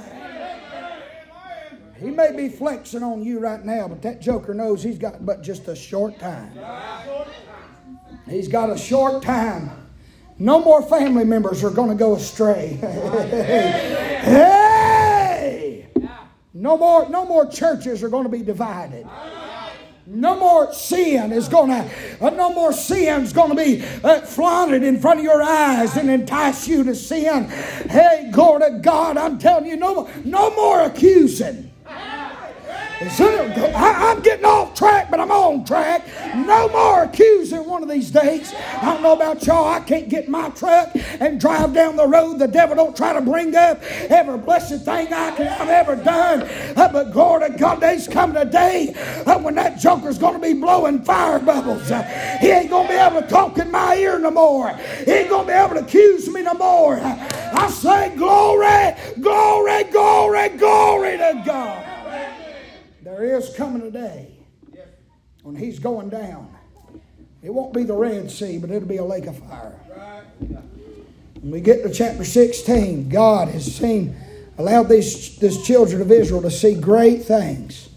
He 1.98 2.10
may 2.10 2.36
be 2.36 2.50
flexing 2.50 3.02
on 3.02 3.22
you 3.22 3.38
right 3.38 3.64
now, 3.64 3.88
but 3.88 4.02
that 4.02 4.20
joker 4.20 4.52
knows 4.52 4.82
he's 4.82 4.98
got 4.98 5.24
but 5.24 5.42
just 5.42 5.66
a 5.66 5.74
short 5.74 6.18
time. 6.18 6.52
He's 8.28 8.48
got 8.48 8.68
a 8.68 8.76
short 8.76 9.22
time 9.22 9.87
No 10.38 10.60
more 10.60 10.82
family 10.82 11.24
members 11.24 11.64
are 11.64 11.70
going 11.70 11.88
to 11.88 11.96
go 11.96 12.14
astray. 12.14 12.68
hey! 14.22 14.58
No 16.54 16.76
more, 16.76 17.08
no 17.08 17.24
more 17.24 17.46
churches 17.46 18.02
are 18.02 18.08
going 18.08 18.24
to 18.24 18.30
be 18.30 18.42
divided. 18.42 19.06
No 20.06 20.36
more 20.36 20.72
sin 20.72 21.32
is 21.32 21.48
going 21.48 21.68
to, 21.68 21.90
uh, 22.24 22.30
no 22.30 22.52
more 22.52 22.72
sin 22.72 23.22
is 23.22 23.32
going 23.32 23.50
to 23.50 23.56
be 23.56 23.84
uh, 24.02 24.22
flaunted 24.22 24.82
in 24.82 24.98
front 24.98 25.18
of 25.18 25.24
your 25.24 25.42
eyes 25.42 25.96
and 25.96 26.08
entice 26.08 26.66
you 26.66 26.82
to 26.84 26.94
sin. 26.94 27.44
Hey, 27.44 28.30
glory 28.32 28.70
to 28.70 28.78
God, 28.78 29.18
I'm 29.18 29.38
telling 29.38 29.66
you, 29.66 29.76
no, 29.76 30.08
no 30.24 30.54
more 30.54 30.80
accusing. 30.80 31.70
I, 33.00 34.12
am 34.12 34.22
getting 34.22 34.44
off 34.44 34.74
track, 34.74 35.08
but 35.08 35.20
I'm 35.20 35.30
on 35.30 35.64
track. 35.64 36.04
No 36.34 36.68
more 36.68 37.04
accusing 37.04 37.64
one 37.64 37.84
of 37.84 37.88
these 37.88 38.10
days. 38.10 38.52
I 38.52 38.86
don't 38.86 39.02
know 39.02 39.12
about 39.12 39.46
y'all. 39.46 39.68
I 39.68 39.78
can't 39.78 40.08
get 40.08 40.24
in 40.24 40.32
my 40.32 40.50
truck 40.50 40.90
and 41.20 41.40
drive 41.40 41.74
down 41.74 41.94
the 41.94 42.08
road. 42.08 42.40
The 42.40 42.48
devil 42.48 42.74
don't 42.74 42.96
try 42.96 43.12
to 43.12 43.20
bring 43.20 43.54
up 43.54 43.80
every 44.10 44.38
blessed 44.38 44.84
thing 44.84 45.12
I 45.12 45.30
can, 45.30 45.46
I've 45.46 45.68
ever 45.68 45.94
done. 45.94 46.42
Uh, 46.76 46.88
but 46.92 47.12
glory 47.12 47.50
to 47.50 47.56
God, 47.56 47.80
days 47.80 48.08
come 48.08 48.34
today 48.34 48.92
uh, 49.26 49.38
when 49.38 49.54
that 49.54 49.78
joker's 49.78 50.18
going 50.18 50.34
to 50.34 50.40
be 50.40 50.54
blowing 50.54 51.02
fire 51.02 51.38
bubbles. 51.38 51.92
Uh, 51.92 52.02
he 52.40 52.48
ain't 52.48 52.70
going 52.70 52.88
to 52.88 52.92
be 52.92 52.98
able 52.98 53.22
to 53.22 53.28
talk 53.28 53.58
in 53.58 53.70
my 53.70 53.94
ear 53.94 54.18
no 54.18 54.32
more. 54.32 54.74
He 55.04 55.12
ain't 55.12 55.30
going 55.30 55.46
to 55.46 55.52
be 55.52 55.56
able 55.56 55.74
to 55.76 55.80
accuse 55.82 56.28
me 56.28 56.42
no 56.42 56.54
more. 56.54 56.98
I 57.00 57.70
say 57.70 58.14
glory, 58.16 58.96
glory, 59.20 59.84
glory, 59.84 60.48
glory 60.48 61.16
to 61.18 61.42
God. 61.46 61.97
There 63.02 63.24
is 63.24 63.54
coming 63.54 63.82
a 63.82 63.90
day 63.90 64.28
when 65.42 65.54
he's 65.54 65.78
going 65.78 66.08
down. 66.08 66.54
It 67.42 67.54
won't 67.54 67.72
be 67.72 67.84
the 67.84 67.94
Red 67.94 68.30
Sea, 68.30 68.58
but 68.58 68.70
it'll 68.70 68.88
be 68.88 68.96
a 68.96 69.04
lake 69.04 69.26
of 69.26 69.38
fire. 69.38 69.78
When 71.40 71.52
we 71.52 71.60
get 71.60 71.84
to 71.84 71.92
chapter 71.92 72.24
16, 72.24 73.08
God 73.08 73.48
has 73.48 73.76
seen, 73.76 74.16
allowed 74.58 74.88
these, 74.88 75.38
these 75.38 75.64
children 75.64 76.02
of 76.02 76.10
Israel 76.10 76.42
to 76.42 76.50
see 76.50 76.74
great 76.74 77.24
things. 77.24 77.88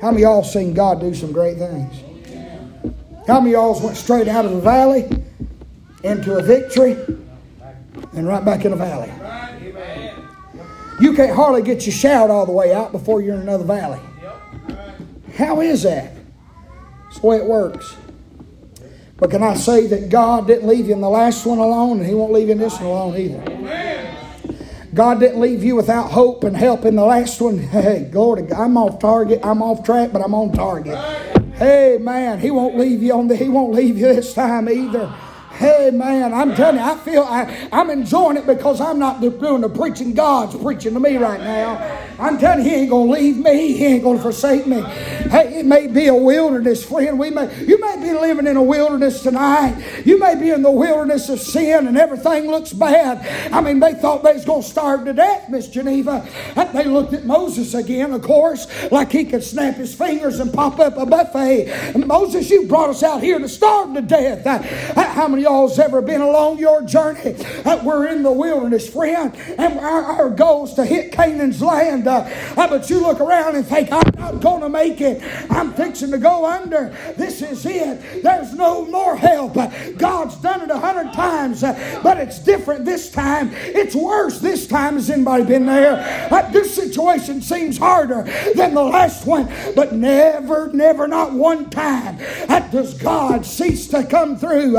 How 0.00 0.12
many 0.12 0.22
y'all 0.22 0.44
seen 0.44 0.74
God 0.74 1.00
do 1.00 1.12
some 1.12 1.32
great 1.32 1.58
things? 1.58 2.02
How 3.26 3.40
many 3.40 3.52
y'all 3.52 3.78
went 3.82 3.96
straight 3.96 4.28
out 4.28 4.44
of 4.44 4.52
the 4.52 4.60
valley 4.60 5.08
into 6.04 6.36
a 6.36 6.42
victory 6.42 6.96
and 8.12 8.28
right 8.28 8.44
back 8.44 8.64
in 8.64 8.70
the 8.70 8.76
valley? 8.76 9.12
You 11.00 11.14
can't 11.14 11.34
hardly 11.34 11.62
get 11.62 11.84
your 11.84 11.94
shout 11.94 12.30
all 12.30 12.46
the 12.46 12.52
way 12.52 12.72
out 12.72 12.92
before 12.92 13.20
you're 13.20 13.34
in 13.34 13.42
another 13.42 13.64
valley. 13.64 14.00
How 15.38 15.60
is 15.60 15.84
that? 15.84 16.12
It's 17.06 17.20
the 17.20 17.26
way 17.28 17.36
it 17.36 17.44
works. 17.44 17.96
But 19.18 19.30
can 19.30 19.44
I 19.44 19.54
say 19.54 19.86
that 19.86 20.08
God 20.08 20.48
didn't 20.48 20.68
leave 20.68 20.88
you 20.88 20.94
in 20.94 21.00
the 21.00 21.08
last 21.08 21.46
one 21.46 21.58
alone, 21.58 21.98
and 21.98 22.06
He 22.06 22.12
won't 22.12 22.32
leave 22.32 22.48
you 22.48 22.52
in 22.52 22.58
this 22.58 22.74
one 22.74 22.86
alone 22.86 23.16
either. 23.16 24.54
God 24.92 25.20
didn't 25.20 25.40
leave 25.40 25.62
you 25.62 25.76
without 25.76 26.10
hope 26.10 26.42
and 26.42 26.56
help 26.56 26.84
in 26.84 26.96
the 26.96 27.04
last 27.04 27.40
one. 27.40 27.58
Hey, 27.68 28.08
glory 28.10 28.42
to 28.42 28.48
God. 28.48 28.64
I'm 28.64 28.76
off 28.76 28.98
target. 28.98 29.38
I'm 29.44 29.62
off 29.62 29.84
track, 29.84 30.12
but 30.12 30.22
I'm 30.22 30.34
on 30.34 30.52
target. 30.52 30.98
Hey, 31.54 31.98
man, 32.00 32.40
He 32.40 32.50
won't 32.50 32.76
leave 32.76 33.00
you 33.00 33.12
on 33.14 33.28
the. 33.28 33.36
He 33.36 33.48
won't 33.48 33.72
leave 33.72 33.96
you 33.96 34.12
this 34.12 34.34
time 34.34 34.68
either. 34.68 35.14
Hey, 35.58 35.90
man, 35.90 36.32
I'm 36.32 36.54
telling 36.54 36.76
you, 36.76 36.82
I 36.82 36.96
feel 36.98 37.22
I, 37.22 37.68
I'm 37.72 37.90
enjoying 37.90 38.36
it 38.36 38.46
because 38.46 38.80
I'm 38.80 39.00
not 39.00 39.20
doing 39.20 39.60
the 39.62 39.68
preaching. 39.68 40.14
God's 40.14 40.54
preaching 40.54 40.94
to 40.94 41.00
me 41.00 41.16
right 41.16 41.40
now. 41.40 42.06
I'm 42.20 42.38
telling 42.38 42.64
you, 42.64 42.70
He 42.70 42.76
ain't 42.76 42.90
going 42.90 43.08
to 43.08 43.12
leave 43.12 43.38
me. 43.38 43.72
He 43.72 43.84
ain't 43.86 44.04
going 44.04 44.18
to 44.18 44.22
forsake 44.22 44.68
me. 44.68 44.80
Hey, 44.82 45.58
it 45.58 45.66
may 45.66 45.88
be 45.88 46.06
a 46.06 46.14
wilderness, 46.14 46.84
friend. 46.84 47.18
We 47.18 47.30
may, 47.30 47.52
you 47.64 47.80
may 47.80 47.96
be 48.00 48.12
living 48.12 48.46
in 48.46 48.56
a 48.56 48.62
wilderness 48.62 49.24
tonight. 49.24 49.82
You 50.04 50.20
may 50.20 50.36
be 50.36 50.50
in 50.50 50.62
the 50.62 50.70
wilderness 50.70 51.28
of 51.28 51.40
sin 51.40 51.88
and 51.88 51.98
everything 51.98 52.46
looks 52.46 52.72
bad. 52.72 53.52
I 53.52 53.60
mean, 53.60 53.80
they 53.80 53.94
thought 53.94 54.22
they 54.22 54.34
was 54.34 54.44
going 54.44 54.62
to 54.62 54.68
starve 54.68 55.06
to 55.06 55.12
death, 55.12 55.48
Miss 55.48 55.66
Geneva. 55.66 56.24
They 56.72 56.84
looked 56.84 57.14
at 57.14 57.24
Moses 57.24 57.74
again, 57.74 58.12
of 58.12 58.22
course, 58.22 58.68
like 58.92 59.10
he 59.10 59.24
could 59.24 59.42
snap 59.42 59.74
his 59.74 59.92
fingers 59.92 60.38
and 60.38 60.52
pop 60.52 60.78
up 60.78 60.96
a 60.96 61.04
buffet. 61.04 61.96
Moses, 62.06 62.48
you 62.48 62.66
brought 62.66 62.90
us 62.90 63.02
out 63.02 63.24
here 63.24 63.40
to 63.40 63.48
starve 63.48 63.94
to 63.94 64.02
death. 64.02 64.46
Uh, 64.46 64.62
how 65.02 65.26
many 65.26 65.47
y'all's 65.48 65.78
ever 65.78 66.02
been 66.02 66.20
along 66.20 66.58
your 66.58 66.82
journey. 66.82 67.34
Uh, 67.64 67.80
we're 67.82 68.06
in 68.06 68.22
the 68.22 68.30
wilderness, 68.30 68.86
friend, 68.86 69.34
and 69.56 69.78
our, 69.78 70.04
our 70.04 70.30
goal 70.30 70.64
is 70.64 70.74
to 70.74 70.84
hit 70.84 71.10
Canaan's 71.10 71.62
land. 71.62 72.06
Uh, 72.06 72.28
uh, 72.54 72.68
but 72.68 72.90
you 72.90 73.00
look 73.00 73.18
around 73.18 73.56
and 73.56 73.66
think, 73.66 73.90
I'm 73.90 74.12
not 74.18 74.40
going 74.42 74.60
to 74.60 74.68
make 74.68 75.00
it. 75.00 75.22
I'm 75.50 75.72
fixing 75.72 76.10
to 76.10 76.18
go 76.18 76.44
under. 76.44 76.94
This 77.16 77.40
is 77.40 77.64
it. 77.64 78.22
There's 78.22 78.52
no 78.52 78.84
more 78.84 79.16
help. 79.16 79.56
Uh, 79.56 79.70
God's 79.96 80.36
done 80.36 80.60
it 80.60 80.70
a 80.70 80.78
hundred 80.78 81.14
times, 81.14 81.64
uh, 81.64 82.00
but 82.02 82.18
it's 82.18 82.38
different 82.40 82.84
this 82.84 83.10
time. 83.10 83.50
It's 83.52 83.94
worse 83.94 84.40
this 84.40 84.66
time. 84.66 84.94
Has 84.94 85.08
anybody 85.08 85.44
been 85.44 85.64
there? 85.64 86.28
This 86.52 86.74
situation 86.74 87.40
seems 87.40 87.78
harder 87.78 88.22
than 88.54 88.74
the 88.74 88.82
last 88.82 89.26
one, 89.26 89.50
but 89.74 89.94
never, 89.94 90.70
never, 90.72 91.08
not 91.08 91.32
one 91.32 91.70
time 91.70 92.18
does 92.70 92.94
God 92.94 93.46
cease 93.46 93.88
to 93.88 94.04
come 94.04 94.36
through. 94.36 94.76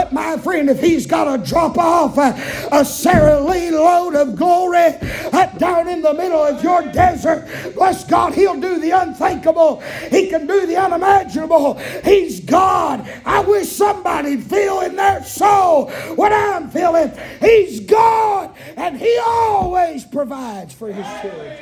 But 0.00 0.14
my 0.14 0.38
friend, 0.38 0.70
if 0.70 0.80
he's 0.80 1.06
got 1.06 1.24
to 1.24 1.50
drop 1.50 1.76
off 1.76 2.16
a 2.16 2.82
Sara 2.86 3.38
Lee 3.38 3.70
load 3.70 4.14
of 4.14 4.34
glory 4.34 4.94
uh, 5.30 5.46
down 5.58 5.88
in 5.88 6.00
the 6.00 6.14
middle 6.14 6.42
of 6.42 6.64
your 6.64 6.90
desert, 6.90 7.46
bless 7.74 8.02
God, 8.04 8.32
he'll 8.32 8.58
do 8.58 8.80
the 8.80 8.92
unthinkable. 8.92 9.82
He 10.08 10.30
can 10.30 10.46
do 10.46 10.64
the 10.64 10.76
unimaginable. 10.76 11.74
He's 12.02 12.40
God. 12.40 13.06
I 13.26 13.40
wish 13.40 13.68
somebody'd 13.68 14.42
feel 14.42 14.80
in 14.80 14.96
their 14.96 15.22
soul 15.22 15.90
what 16.14 16.32
I'm 16.32 16.70
feeling. 16.70 17.12
He's 17.38 17.80
God, 17.80 18.56
and 18.78 18.96
He 18.96 19.20
always 19.22 20.02
provides 20.06 20.72
for 20.72 20.90
His 20.90 21.06
children. 21.20 21.58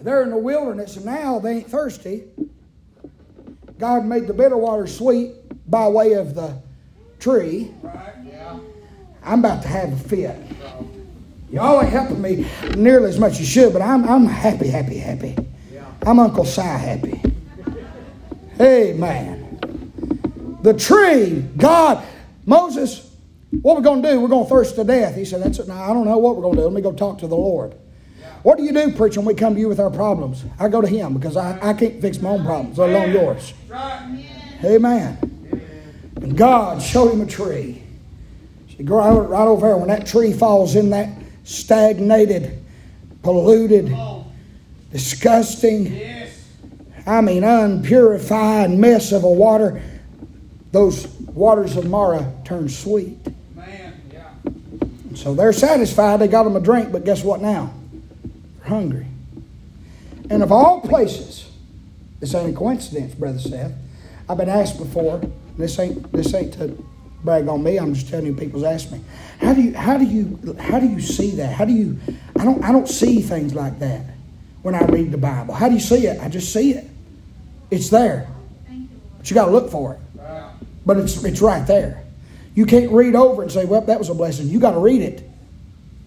They're 0.00 0.22
in 0.22 0.30
the 0.30 0.38
wilderness, 0.38 0.96
and 0.96 1.04
now 1.04 1.38
they 1.38 1.58
ain't 1.58 1.70
thirsty. 1.70 2.24
God 3.78 4.06
made 4.06 4.26
the 4.26 4.32
bitter 4.32 4.56
water 4.56 4.86
sweet 4.86 5.34
by 5.68 5.86
way 5.88 6.14
of 6.14 6.34
the 6.34 6.64
tree. 7.24 7.72
I'm 9.22 9.38
about 9.38 9.62
to 9.62 9.68
have 9.68 9.90
a 9.92 10.08
fit. 10.08 10.36
Y'all 11.50 11.80
ain't 11.80 11.90
helping 11.90 12.20
me 12.20 12.46
nearly 12.76 13.08
as 13.08 13.18
much 13.18 13.32
as 13.32 13.40
you 13.40 13.46
should, 13.46 13.72
but 13.72 13.80
I'm, 13.80 14.06
I'm 14.06 14.26
happy, 14.26 14.68
happy, 14.68 14.98
happy. 14.98 15.34
I'm 16.02 16.18
Uncle 16.18 16.44
Si 16.44 16.60
happy. 16.60 17.22
Hey, 18.58 18.92
man. 18.92 19.40
The 20.62 20.74
tree, 20.74 21.46
God, 21.56 22.04
Moses, 22.44 23.10
what 23.62 23.76
we're 23.76 23.82
going 23.82 24.02
to 24.02 24.10
do, 24.10 24.20
we're 24.20 24.28
going 24.28 24.44
to 24.44 24.50
thirst 24.50 24.74
to 24.74 24.84
death. 24.84 25.16
He 25.16 25.24
said, 25.24 25.42
That's 25.42 25.58
it. 25.58 25.68
Now, 25.68 25.82
I 25.90 25.94
don't 25.94 26.04
know 26.04 26.18
what 26.18 26.36
we're 26.36 26.42
going 26.42 26.56
to 26.56 26.60
do. 26.60 26.64
Let 26.64 26.74
me 26.74 26.82
go 26.82 26.92
talk 26.92 27.18
to 27.20 27.26
the 27.26 27.36
Lord. 27.36 27.74
What 28.42 28.58
do 28.58 28.64
you 28.64 28.72
do, 28.72 28.92
preacher, 28.92 29.20
when 29.20 29.26
we 29.26 29.34
come 29.34 29.54
to 29.54 29.60
you 29.60 29.68
with 29.68 29.80
our 29.80 29.90
problems? 29.90 30.44
I 30.58 30.68
go 30.68 30.82
to 30.82 30.88
him 30.88 31.14
because 31.14 31.38
I, 31.38 31.70
I 31.70 31.72
can't 31.72 32.02
fix 32.02 32.20
my 32.20 32.30
own 32.30 32.44
problems, 32.44 32.76
let 32.76 32.90
alone 32.90 33.12
yours. 33.12 33.54
Amen. 34.62 35.43
And 36.24 36.38
God 36.38 36.80
showed 36.80 37.12
him 37.12 37.20
a 37.20 37.26
tree. 37.26 37.82
See, 38.70 38.82
right, 38.82 39.10
right 39.10 39.46
over 39.46 39.66
there, 39.66 39.76
when 39.76 39.88
that 39.88 40.06
tree 40.06 40.32
falls 40.32 40.74
in 40.74 40.88
that 40.88 41.10
stagnated, 41.44 42.64
polluted, 43.22 43.94
disgusting, 44.90 46.00
I 47.06 47.20
mean, 47.20 47.44
unpurified 47.44 48.70
mess 48.70 49.12
of 49.12 49.24
a 49.24 49.30
water, 49.30 49.82
those 50.72 51.06
waters 51.08 51.76
of 51.76 51.84
Marah 51.90 52.32
turn 52.42 52.70
sweet. 52.70 53.18
So 55.16 55.34
they're 55.34 55.52
satisfied, 55.52 56.20
they 56.20 56.28
got 56.28 56.44
them 56.44 56.56
a 56.56 56.60
drink, 56.60 56.90
but 56.90 57.04
guess 57.04 57.22
what 57.22 57.42
now? 57.42 57.70
They're 58.60 58.70
hungry. 58.70 59.06
And 60.30 60.42
of 60.42 60.50
all 60.50 60.80
places, 60.80 61.50
this 62.18 62.34
ain't 62.34 62.54
a 62.54 62.58
coincidence, 62.58 63.14
Brother 63.14 63.38
Seth. 63.38 63.72
I've 64.26 64.38
been 64.38 64.48
asked 64.48 64.78
before, 64.78 65.20
this 65.56 65.78
ain't 65.78 66.12
this 66.12 66.34
ain't 66.34 66.54
to 66.54 66.84
brag 67.22 67.48
on 67.48 67.62
me, 67.62 67.78
I'm 67.78 67.94
just 67.94 68.08
telling 68.08 68.26
you 68.26 68.34
people's 68.34 68.64
asked 68.64 68.92
me. 68.92 69.00
How 69.40 69.54
do 69.54 69.62
you 69.62 69.74
how 69.74 69.96
do 69.96 70.04
you 70.04 70.56
how 70.58 70.78
do 70.78 70.86
you 70.86 71.00
see 71.00 71.32
that? 71.36 71.54
How 71.54 71.64
do 71.64 71.72
you 71.72 71.98
I 72.38 72.44
don't 72.44 72.62
I 72.62 72.72
don't 72.72 72.88
see 72.88 73.22
things 73.22 73.54
like 73.54 73.78
that 73.78 74.04
when 74.62 74.74
I 74.74 74.84
read 74.86 75.12
the 75.12 75.18
Bible. 75.18 75.54
How 75.54 75.68
do 75.68 75.74
you 75.74 75.80
see 75.80 76.06
it? 76.06 76.20
I 76.20 76.28
just 76.28 76.52
see 76.52 76.72
it. 76.72 76.88
It's 77.70 77.90
there. 77.90 78.28
But 79.18 79.30
you 79.30 79.34
got 79.34 79.46
to 79.46 79.50
look 79.50 79.70
for 79.70 79.94
it. 79.94 80.00
But 80.86 80.98
it's, 80.98 81.22
it's 81.24 81.40
right 81.40 81.66
there. 81.66 82.02
You 82.54 82.66
can't 82.66 82.90
read 82.90 83.14
over 83.14 83.42
and 83.42 83.50
say, 83.50 83.64
well, 83.64 83.82
that 83.82 83.98
was 83.98 84.08
a 84.08 84.14
blessing. 84.14 84.48
You 84.48 84.60
got 84.60 84.72
to 84.72 84.78
read 84.78 85.02
it. 85.02 85.28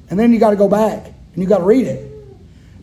And 0.10 0.20
then 0.20 0.34
you 0.34 0.40
got 0.40 0.52
to 0.52 0.56
go 0.56 0.68
back 0.68 1.06
and 1.06 1.44
you 1.44 1.48
got 1.48 1.60
to 1.60 1.64
read 1.64 1.86
it. 1.88 2.12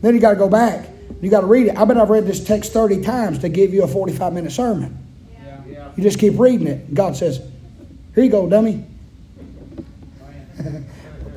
Then 0.00 0.14
you 0.14 0.20
got 0.20 0.30
to 0.30 0.36
go 0.36 0.48
back. 0.48 0.88
You 1.20 1.30
got 1.30 1.40
to 1.40 1.46
read 1.46 1.68
it. 1.68 1.76
I 1.76 1.84
bet 1.84 1.96
I've 1.96 2.10
read 2.10 2.26
this 2.26 2.44
text 2.44 2.72
30 2.72 3.02
times 3.02 3.38
to 3.40 3.48
give 3.48 3.72
you 3.72 3.82
a 3.82 3.88
45 3.88 4.32
minute 4.32 4.52
sermon. 4.52 5.03
Yeah. 5.94 6.02
You 6.02 6.02
just 6.02 6.18
keep 6.18 6.38
reading 6.38 6.66
it. 6.66 6.92
God 6.94 7.16
says, 7.16 7.40
Here 8.14 8.24
you 8.24 8.30
go, 8.30 8.48
dummy. 8.48 8.84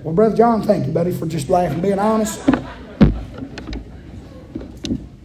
well, 0.03 0.13
Brother 0.13 0.35
John, 0.35 0.63
thank 0.63 0.87
you, 0.87 0.93
buddy, 0.93 1.11
for 1.11 1.27
just 1.27 1.49
laughing, 1.49 1.81
being 1.81 1.99
honest. 1.99 2.47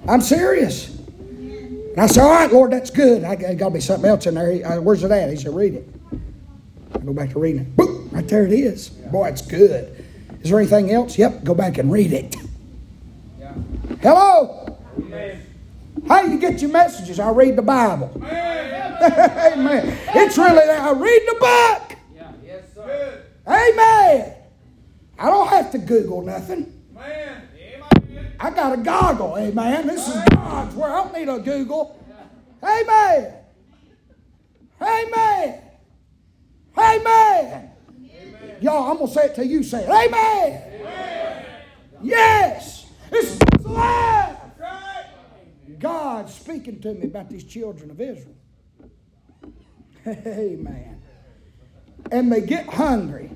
I'm 0.08 0.20
serious. 0.20 0.98
And 0.98 1.98
I 1.98 2.06
said, 2.06 2.22
All 2.22 2.30
right, 2.30 2.52
Lord, 2.52 2.72
that's 2.72 2.90
good. 2.90 3.24
I 3.24 3.36
got 3.36 3.68
to 3.68 3.70
be 3.70 3.80
something 3.80 4.08
else 4.08 4.26
in 4.26 4.34
there. 4.34 4.52
He, 4.52 4.62
uh, 4.64 4.80
where's 4.80 5.02
it 5.02 5.10
at? 5.10 5.30
He 5.30 5.36
said, 5.36 5.54
Read 5.54 5.74
it. 5.74 5.88
I 6.94 6.98
go 6.98 7.12
back 7.12 7.30
to 7.30 7.38
reading 7.38 7.62
it. 7.62 7.76
Boom, 7.76 8.10
right 8.12 8.28
there 8.28 8.44
it 8.44 8.52
is. 8.52 8.90
Boy, 8.90 9.28
it's 9.28 9.42
good. 9.42 10.04
Is 10.42 10.50
there 10.50 10.58
anything 10.58 10.90
else? 10.90 11.16
Yep, 11.16 11.44
go 11.44 11.54
back 11.54 11.78
and 11.78 11.90
read 11.90 12.12
it. 12.12 12.36
Hello? 14.02 14.78
How 16.08 16.22
do 16.22 16.32
you 16.32 16.38
get 16.38 16.60
your 16.60 16.70
messages? 16.70 17.20
I 17.20 17.30
read 17.30 17.56
the 17.56 17.62
Bible. 17.62 18.10
Amen. 18.16 19.98
It's 20.14 20.36
really 20.36 20.66
that. 20.66 20.80
I 20.80 20.92
read 20.92 21.22
the 21.26 21.34
book. 21.34 21.98
Yeah. 22.14 22.32
Yes, 22.44 22.64
sir. 22.74 23.22
Amen. 23.46 24.34
I 25.18 25.26
don't 25.26 25.48
have 25.48 25.70
to 25.72 25.78
Google 25.78 26.22
nothing. 26.22 26.82
Man. 26.92 27.48
I 28.42 28.50
got 28.50 28.76
a 28.76 28.76
goggle. 28.82 29.38
Amen. 29.38 29.86
This 29.86 30.08
is 30.08 30.20
God's 30.30 30.74
word. 30.74 30.90
I 30.90 31.04
don't 31.04 31.14
need 31.14 31.28
a 31.28 31.38
Google. 31.38 31.96
Amen. 32.60 33.34
Amen. 34.80 35.60
Amen. 36.76 37.70
Y'all, 38.60 38.90
I'm 38.90 38.96
going 38.96 39.06
to 39.06 39.14
say 39.14 39.26
it 39.26 39.34
till 39.36 39.44
you 39.44 39.62
say 39.62 39.84
it. 39.84 39.88
Amen. 39.88 40.62
Yes. 42.02 42.86
This 43.10 43.34
is 43.34 43.64
alive. 43.64 44.41
God 45.82 46.30
speaking 46.30 46.80
to 46.80 46.94
me 46.94 47.06
about 47.06 47.28
these 47.28 47.42
children 47.42 47.90
of 47.90 48.00
Israel. 48.00 48.36
Amen. 50.06 51.02
And 52.12 52.32
they 52.32 52.40
get 52.40 52.66
hungry. 52.66 53.30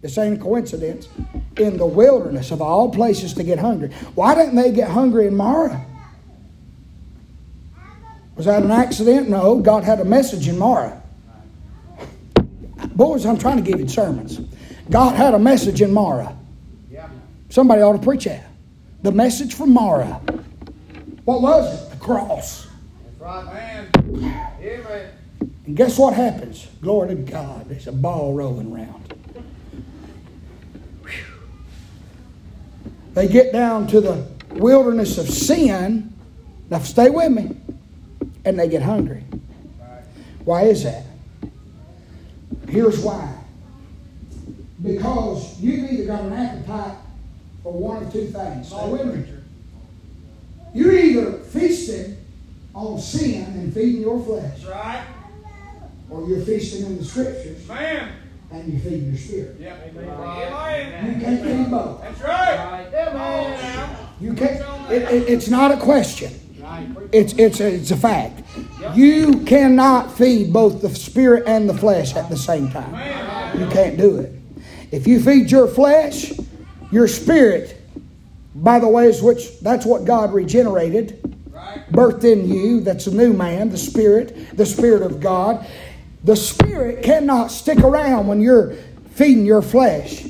This 0.00 0.18
ain't 0.18 0.38
a 0.38 0.42
coincidence. 0.42 1.08
In 1.56 1.76
the 1.76 1.86
wilderness 1.86 2.50
of 2.50 2.60
all 2.60 2.90
places 2.90 3.34
to 3.34 3.44
get 3.44 3.60
hungry. 3.60 3.90
Why 4.16 4.34
didn't 4.34 4.56
they 4.56 4.72
get 4.72 4.90
hungry 4.90 5.28
in 5.28 5.36
Marah? 5.36 5.84
Was 8.34 8.46
that 8.46 8.62
an 8.64 8.70
accident? 8.72 9.28
No. 9.28 9.60
God 9.60 9.84
had 9.84 10.00
a 10.00 10.04
message 10.04 10.48
in 10.48 10.58
Marah. 10.58 11.00
Boys, 12.96 13.24
I'm 13.26 13.38
trying 13.38 13.62
to 13.62 13.62
give 13.62 13.78
you 13.78 13.86
sermons. 13.86 14.40
God 14.90 15.14
had 15.14 15.34
a 15.34 15.38
message 15.38 15.82
in 15.82 15.92
Marah. 15.92 16.36
Somebody 17.48 17.82
ought 17.82 17.92
to 17.92 17.98
preach 17.98 18.24
that. 18.24 18.46
The 19.02 19.12
message 19.12 19.54
from 19.54 19.72
Marah. 19.72 20.20
What 21.30 21.42
was 21.42 21.80
it? 21.80 21.90
The 21.90 21.96
cross. 21.98 22.66
That's 23.04 23.20
right, 23.20 23.44
man. 23.54 23.88
Amen. 24.60 25.10
And 25.64 25.76
guess 25.76 25.96
what 25.96 26.12
happens? 26.12 26.66
Glory 26.82 27.10
to 27.10 27.14
God. 27.14 27.68
There's 27.68 27.86
a 27.86 27.92
ball 27.92 28.34
rolling 28.34 28.74
around. 28.74 29.14
Whew. 31.04 31.24
They 33.14 33.28
get 33.28 33.52
down 33.52 33.86
to 33.86 34.00
the 34.00 34.26
wilderness 34.54 35.18
of 35.18 35.30
sin. 35.30 36.12
Now, 36.68 36.80
stay 36.80 37.10
with 37.10 37.30
me. 37.30 37.56
And 38.44 38.58
they 38.58 38.68
get 38.68 38.82
hungry. 38.82 39.22
Why 40.44 40.62
is 40.62 40.82
that? 40.82 41.04
Here's 42.68 42.98
why. 42.98 43.32
Because 44.82 45.60
you've 45.60 45.92
either 45.92 46.06
got 46.06 46.22
an 46.22 46.32
appetite 46.32 46.96
for 47.62 47.72
one 47.72 48.02
of 48.02 48.12
two 48.12 48.26
things. 48.26 48.66
Stay 48.66 48.88
with 48.88 49.14
me. 49.14 49.39
You're 50.74 50.96
either 50.96 51.32
feasting 51.38 52.16
on 52.74 52.98
sin 53.00 53.44
and 53.44 53.74
feeding 53.74 54.02
your 54.02 54.22
flesh, 54.24 54.60
That's 54.62 54.64
right. 54.66 55.04
or 56.08 56.26
you're 56.28 56.44
feasting 56.44 56.86
in 56.86 56.98
the 56.98 57.04
scriptures 57.04 57.66
Man. 57.66 58.12
and 58.52 58.72
you're 58.72 58.80
feeding 58.82 59.08
your 59.08 59.16
spirit. 59.18 59.56
Yep. 59.60 59.92
You 59.94 60.00
Amen. 60.00 61.20
can't 61.20 61.42
feed 61.42 61.70
both. 61.70 62.00
That's 62.02 62.20
right. 62.20 62.88
Come 62.92 63.16
on. 63.20 63.96
You 64.20 64.34
can't. 64.34 64.90
It, 64.92 65.02
it- 65.02 65.28
it's 65.28 65.48
not 65.48 65.70
a 65.72 65.76
question. 65.76 66.32
It's 67.10 67.32
it's 67.32 67.58
a, 67.58 67.74
it's 67.74 67.90
a 67.90 67.96
fact. 67.96 68.42
You 68.94 69.40
cannot 69.44 70.16
feed 70.16 70.52
both 70.52 70.82
the 70.82 70.94
spirit 70.94 71.44
and 71.48 71.68
the 71.68 71.74
flesh 71.74 72.14
at 72.14 72.28
the 72.28 72.36
same 72.36 72.70
time. 72.70 73.58
You 73.58 73.66
can't 73.68 73.96
do 73.98 74.18
it. 74.20 74.32
If 74.92 75.06
you 75.08 75.20
feed 75.20 75.50
your 75.50 75.66
flesh, 75.66 76.32
your 76.92 77.08
spirit, 77.08 77.79
by 78.54 78.78
the 78.78 78.88
ways 78.88 79.22
which 79.22 79.58
that's 79.60 79.86
what 79.86 80.04
God 80.04 80.32
regenerated, 80.32 81.18
Right. 81.52 81.92
birthed 81.92 82.24
in 82.24 82.48
you, 82.48 82.80
that's 82.80 83.06
a 83.06 83.14
new 83.14 83.32
man, 83.32 83.70
the 83.70 83.78
spirit, 83.78 84.56
the 84.56 84.66
spirit 84.66 85.02
of 85.02 85.20
God. 85.20 85.66
The 86.24 86.36
spirit 86.36 87.02
cannot 87.02 87.50
stick 87.50 87.78
around 87.78 88.26
when 88.26 88.40
you're 88.40 88.74
feeding 89.12 89.46
your 89.46 89.62
flesh. 89.62 90.26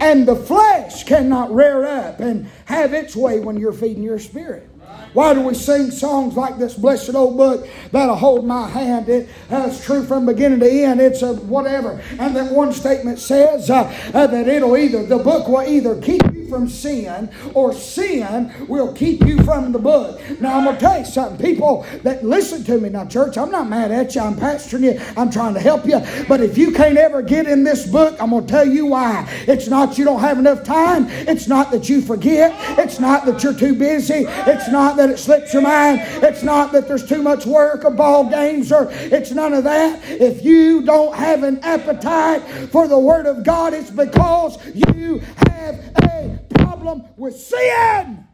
And 0.00 0.26
the 0.26 0.36
flesh 0.36 1.04
cannot 1.04 1.54
rear 1.54 1.86
up 1.86 2.20
and 2.20 2.48
have 2.66 2.92
its 2.92 3.14
way 3.14 3.40
when 3.40 3.56
you're 3.56 3.72
feeding 3.72 4.02
your 4.02 4.18
spirit. 4.18 4.68
Why 5.14 5.32
do 5.32 5.40
we 5.42 5.54
sing 5.54 5.92
songs 5.92 6.36
like 6.36 6.58
this 6.58 6.74
blessed 6.74 7.14
old 7.14 7.36
book 7.36 7.68
that'll 7.92 8.16
hold 8.16 8.44
my 8.44 8.68
hand? 8.68 9.08
It 9.08 9.28
has 9.48 9.82
true 9.84 10.04
from 10.04 10.26
beginning 10.26 10.58
to 10.60 10.68
end. 10.68 11.00
It's 11.00 11.22
a 11.22 11.34
whatever. 11.34 12.02
And 12.18 12.34
then 12.34 12.52
one 12.52 12.72
statement 12.72 13.20
says 13.20 13.70
uh, 13.70 13.84
uh, 14.12 14.26
that 14.26 14.48
it'll 14.48 14.76
either, 14.76 15.06
the 15.06 15.18
book 15.18 15.46
will 15.46 15.62
either 15.62 16.00
keep 16.00 16.22
you 16.34 16.48
from 16.48 16.68
sin 16.68 17.30
or 17.54 17.72
sin 17.72 18.52
will 18.68 18.92
keep 18.92 19.24
you 19.24 19.42
from 19.44 19.70
the 19.70 19.78
book. 19.78 20.20
Now, 20.40 20.58
I'm 20.58 20.64
going 20.64 20.76
to 20.76 20.80
tell 20.80 20.98
you 20.98 21.04
something. 21.04 21.38
People 21.44 21.86
that 22.02 22.24
listen 22.24 22.64
to 22.64 22.78
me 22.78 22.88
now, 22.88 23.06
church, 23.06 23.38
I'm 23.38 23.50
not 23.50 23.68
mad 23.68 23.92
at 23.92 24.14
you. 24.16 24.20
I'm 24.20 24.34
pastoring 24.34 24.82
you. 24.82 25.00
I'm 25.16 25.30
trying 25.30 25.54
to 25.54 25.60
help 25.60 25.86
you. 25.86 26.00
But 26.28 26.40
if 26.40 26.58
you 26.58 26.72
can't 26.72 26.96
ever 26.96 27.22
get 27.22 27.46
in 27.46 27.62
this 27.62 27.86
book, 27.86 28.16
I'm 28.20 28.30
going 28.30 28.46
to 28.46 28.52
tell 28.52 28.66
you 28.66 28.86
why. 28.86 29.28
It's 29.46 29.68
not 29.68 29.96
you 29.96 30.04
don't 30.04 30.20
have 30.20 30.38
enough 30.38 30.64
time. 30.64 31.06
It's 31.08 31.46
not 31.46 31.70
that 31.70 31.88
you 31.88 32.00
forget. 32.00 32.52
It's 32.78 32.98
not 32.98 33.26
that 33.26 33.42
you're 33.44 33.54
too 33.54 33.74
busy. 33.74 34.24
It's 34.26 34.68
not 34.68 34.96
that 34.96 35.03
it 35.10 35.18
slips 35.18 35.52
your 35.52 35.62
mind. 35.62 36.00
It's 36.22 36.42
not 36.42 36.72
that 36.72 36.88
there's 36.88 37.06
too 37.06 37.22
much 37.22 37.46
work 37.46 37.84
or 37.84 37.90
ball 37.90 38.28
games 38.28 38.72
or 38.72 38.88
it's 38.90 39.30
none 39.30 39.52
of 39.52 39.64
that. 39.64 40.00
If 40.08 40.44
you 40.44 40.82
don't 40.82 41.14
have 41.14 41.42
an 41.42 41.58
appetite 41.60 42.42
for 42.70 42.88
the 42.88 42.98
Word 42.98 43.26
of 43.26 43.44
God, 43.44 43.74
it's 43.74 43.90
because 43.90 44.58
you 44.74 45.18
have 45.48 45.80
a 46.02 46.38
problem 46.54 47.04
with 47.16 47.36
sin. 47.36 48.24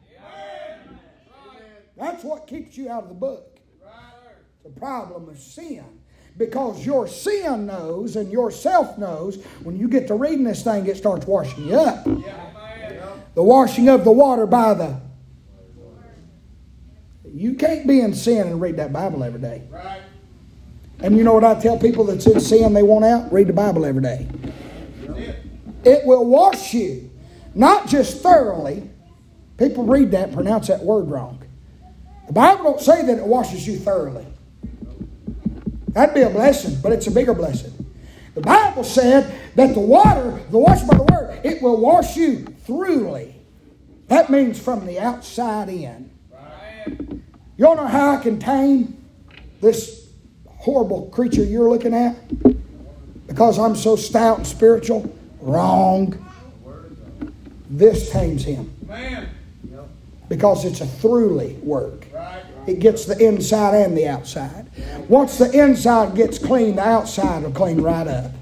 That's 1.96 2.24
what 2.24 2.46
keeps 2.46 2.78
you 2.78 2.88
out 2.88 3.02
of 3.02 3.09
the 3.11 3.14
book. 3.14 3.59
The 4.64 4.70
problem 4.70 5.28
of 5.28 5.38
sin. 5.38 5.85
Because 6.37 6.87
your 6.87 7.06
sin 7.06 7.66
knows 7.66 8.16
and 8.16 8.33
yourself 8.33 8.96
knows 8.96 9.42
when 9.62 9.76
you 9.76 9.88
get 9.88 10.06
to 10.09 10.14
reading 10.14 10.44
this 10.44 10.62
thing, 10.62 10.87
it 10.87 10.96
starts 10.96 11.26
washing 11.26 11.66
you 11.66 11.74
up. 11.74 12.04
The 13.35 13.42
washing 13.42 13.88
of 13.88 14.04
the 14.04 14.12
water 14.12 14.46
by 14.46 14.74
the. 14.74 15.09
You 17.32 17.54
can't 17.54 17.86
be 17.86 18.00
in 18.00 18.14
sin 18.14 18.46
and 18.48 18.60
read 18.60 18.76
that 18.76 18.92
Bible 18.92 19.22
every 19.24 19.40
day. 19.40 19.62
Right. 19.70 20.02
And 21.00 21.16
you 21.16 21.24
know 21.24 21.32
what 21.32 21.44
I 21.44 21.58
tell 21.58 21.78
people 21.78 22.04
that's 22.04 22.26
in 22.26 22.40
sin 22.40 22.74
they 22.74 22.82
want 22.82 23.04
out? 23.04 23.32
Read 23.32 23.46
the 23.46 23.52
Bible 23.52 23.86
every 23.86 24.02
day. 24.02 24.28
It 25.84 26.04
will 26.04 26.26
wash 26.26 26.74
you, 26.74 27.10
not 27.54 27.88
just 27.88 28.22
thoroughly. 28.22 28.90
People 29.56 29.84
read 29.84 30.10
that 30.10 30.24
and 30.28 30.34
pronounce 30.34 30.68
that 30.68 30.80
word 30.80 31.10
wrong. 31.10 31.42
The 32.26 32.32
Bible 32.32 32.64
don't 32.64 32.80
say 32.80 33.04
that 33.06 33.18
it 33.18 33.24
washes 33.24 33.66
you 33.66 33.76
thoroughly. 33.76 34.26
That'd 35.88 36.14
be 36.14 36.22
a 36.22 36.30
blessing, 36.30 36.78
but 36.82 36.92
it's 36.92 37.06
a 37.06 37.10
bigger 37.10 37.34
blessing. 37.34 37.72
The 38.34 38.42
Bible 38.42 38.84
said 38.84 39.34
that 39.56 39.74
the 39.74 39.80
water, 39.80 40.40
the 40.50 40.58
wash 40.58 40.82
by 40.82 40.96
the 40.96 41.02
word, 41.02 41.40
it 41.44 41.60
will 41.60 41.80
wash 41.80 42.16
you 42.16 42.44
throughly. 42.66 43.34
That 44.08 44.30
means 44.30 44.58
from 44.60 44.86
the 44.86 45.00
outside 45.00 45.68
in. 45.68 46.09
You 47.60 47.66
don't 47.66 47.76
know 47.76 47.88
how 47.88 48.12
I 48.12 48.22
can 48.22 48.38
tame 48.38 49.04
this 49.60 50.08
horrible 50.48 51.10
creature 51.10 51.44
you're 51.44 51.68
looking 51.68 51.92
at? 51.92 52.16
Because 53.26 53.58
I'm 53.58 53.76
so 53.76 53.96
stout 53.96 54.38
and 54.38 54.46
spiritual? 54.46 55.14
Wrong. 55.42 56.26
This 57.68 58.08
tames 58.08 58.44
him. 58.44 58.74
Man. 58.88 59.28
Because 60.30 60.64
it's 60.64 60.80
a 60.80 60.86
throughly 60.86 61.58
work. 61.58 62.06
It 62.66 62.78
gets 62.78 63.04
the 63.04 63.18
inside 63.22 63.74
and 63.74 63.94
the 63.94 64.08
outside. 64.08 64.66
Once 65.10 65.36
the 65.36 65.50
inside 65.52 66.14
gets 66.14 66.38
clean, 66.38 66.76
the 66.76 66.88
outside 66.88 67.42
will 67.42 67.52
clean 67.52 67.82
right 67.82 68.08
up. 68.08 68.32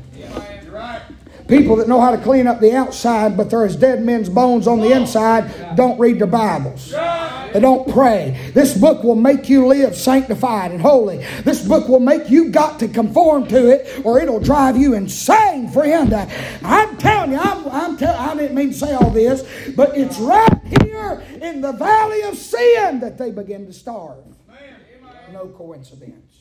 People 1.48 1.76
that 1.76 1.88
know 1.88 1.98
how 1.98 2.10
to 2.10 2.18
clean 2.18 2.46
up 2.46 2.60
the 2.60 2.74
outside, 2.74 3.34
but 3.34 3.48
they're 3.48 3.64
as 3.64 3.74
dead 3.74 4.04
men's 4.04 4.28
bones 4.28 4.66
on 4.66 4.80
the 4.80 4.92
inside, 4.92 5.76
don't 5.76 5.98
read 5.98 6.18
their 6.18 6.26
Bibles. 6.26 6.90
They 6.90 7.60
don't 7.60 7.88
pray. 7.88 8.50
This 8.52 8.76
book 8.76 9.02
will 9.02 9.14
make 9.14 9.48
you 9.48 9.66
live 9.66 9.96
sanctified 9.96 10.72
and 10.72 10.80
holy. 10.82 11.24
This 11.44 11.66
book 11.66 11.88
will 11.88 12.00
make 12.00 12.28
you 12.28 12.50
got 12.50 12.78
to 12.80 12.88
conform 12.88 13.46
to 13.48 13.70
it, 13.70 14.04
or 14.04 14.20
it'll 14.20 14.40
drive 14.40 14.76
you 14.76 14.92
insane, 14.92 15.70
friend. 15.70 16.12
I'm 16.62 16.98
telling 16.98 17.32
you, 17.32 17.38
I'm, 17.38 17.66
I'm 17.68 17.96
tell, 17.96 18.14
I 18.14 18.34
didn't 18.36 18.54
mean 18.54 18.72
to 18.72 18.74
say 18.74 18.92
all 18.92 19.10
this, 19.10 19.42
but 19.74 19.96
it's 19.96 20.18
right 20.18 20.82
here 20.82 21.24
in 21.40 21.62
the 21.62 21.72
valley 21.72 22.20
of 22.22 22.36
sin 22.36 23.00
that 23.00 23.16
they 23.16 23.30
begin 23.30 23.64
to 23.64 23.72
starve. 23.72 24.22
No 25.32 25.46
coincidence. 25.48 26.36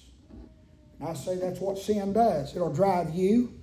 I 1.02 1.14
say 1.14 1.38
that's 1.38 1.62
what 1.62 1.78
sin 1.78 2.12
does. 2.12 2.54
It'll 2.54 2.74
drive 2.74 3.16
you 3.16 3.57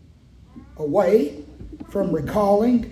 away 0.76 1.44
from 1.90 2.12
recalling 2.12 2.90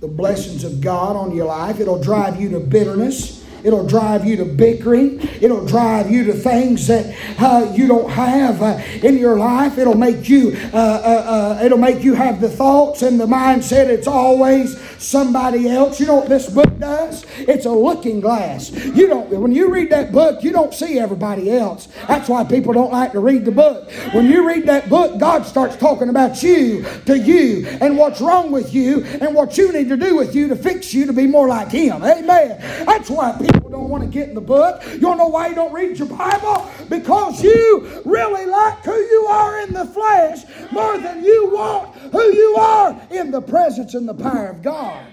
the 0.00 0.08
blessings 0.08 0.64
of 0.64 0.80
God 0.80 1.16
on 1.16 1.34
your 1.34 1.46
life. 1.46 1.80
It'll 1.80 2.02
drive 2.02 2.40
you 2.40 2.50
to 2.50 2.60
bitterness. 2.60 3.41
It'll 3.64 3.86
drive 3.86 4.24
you 4.24 4.36
to 4.36 4.44
bickering. 4.44 5.20
It'll 5.40 5.64
drive 5.66 6.10
you 6.10 6.24
to 6.24 6.32
things 6.32 6.86
that 6.88 7.14
uh, 7.38 7.72
you 7.74 7.86
don't 7.86 8.10
have 8.10 8.62
uh, 8.62 8.80
in 9.02 9.18
your 9.18 9.36
life. 9.38 9.78
It'll 9.78 9.96
make 9.96 10.28
you. 10.28 10.56
Uh, 10.72 10.76
uh, 10.76 11.58
uh, 11.58 11.64
it'll 11.64 11.78
make 11.78 12.02
you 12.02 12.14
have 12.14 12.40
the 12.40 12.48
thoughts 12.48 13.02
and 13.02 13.18
the 13.20 13.26
mindset. 13.26 13.86
It's 13.86 14.06
always 14.06 14.80
somebody 15.02 15.68
else. 15.68 16.00
You 16.00 16.06
know 16.06 16.16
what 16.16 16.28
this 16.28 16.48
book 16.48 16.78
does? 16.78 17.24
It's 17.38 17.66
a 17.66 17.70
looking 17.70 18.20
glass. 18.20 18.70
You 18.70 19.06
don't. 19.06 19.28
When 19.30 19.52
you 19.52 19.72
read 19.72 19.90
that 19.90 20.12
book, 20.12 20.42
you 20.42 20.52
don't 20.52 20.74
see 20.74 20.98
everybody 20.98 21.50
else. 21.50 21.88
That's 22.08 22.28
why 22.28 22.44
people 22.44 22.72
don't 22.72 22.92
like 22.92 23.12
to 23.12 23.20
read 23.20 23.44
the 23.44 23.52
book. 23.52 23.90
When 24.12 24.26
you 24.26 24.46
read 24.46 24.66
that 24.66 24.88
book, 24.88 25.18
God 25.18 25.46
starts 25.46 25.76
talking 25.76 26.08
about 26.08 26.42
you 26.42 26.84
to 27.06 27.18
you 27.18 27.66
and 27.80 27.96
what's 27.96 28.20
wrong 28.20 28.50
with 28.50 28.74
you 28.74 29.04
and 29.04 29.34
what 29.34 29.56
you 29.56 29.72
need 29.72 29.88
to 29.88 29.96
do 29.96 30.16
with 30.16 30.34
you 30.34 30.48
to 30.48 30.56
fix 30.56 30.92
you 30.92 31.06
to 31.06 31.12
be 31.12 31.26
more 31.26 31.48
like 31.48 31.70
Him. 31.70 32.02
Amen. 32.02 32.58
That's 32.86 33.10
why 33.10 33.32
people 33.32 33.51
don't 33.52 33.88
want 33.88 34.02
to 34.04 34.08
get 34.08 34.28
in 34.28 34.34
the 34.34 34.40
book. 34.40 34.82
You 34.86 35.00
don't 35.00 35.18
know 35.18 35.28
why 35.28 35.48
you 35.48 35.54
don't 35.54 35.72
read 35.72 35.98
your 35.98 36.08
Bible? 36.08 36.70
Because 36.88 37.42
you 37.42 38.02
really 38.04 38.46
like 38.46 38.84
who 38.84 38.94
you 38.94 39.26
are 39.26 39.60
in 39.62 39.72
the 39.72 39.86
flesh 39.86 40.44
more 40.70 40.98
than 40.98 41.24
you 41.24 41.50
want 41.50 41.94
who 42.12 42.22
you 42.22 42.56
are 42.56 43.00
in 43.10 43.30
the 43.30 43.40
presence 43.40 43.94
and 43.94 44.08
the 44.08 44.14
power 44.14 44.48
of 44.48 44.62
God. 44.62 45.04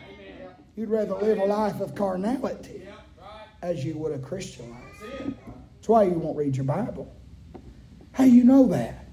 You'd 0.75 0.89
rather 0.89 1.15
live 1.15 1.39
a 1.39 1.45
life 1.45 1.81
of 1.81 1.95
carnality 1.95 2.81
as 3.61 3.83
you 3.83 3.97
would 3.97 4.13
a 4.13 4.19
Christian 4.19 4.69
life. 4.69 5.33
That's 5.75 5.87
why 5.87 6.03
you 6.03 6.11
won't 6.11 6.37
read 6.37 6.55
your 6.55 6.65
Bible. 6.65 7.13
How 8.13 8.23
you 8.23 8.43
know 8.43 8.67
that? 8.67 9.05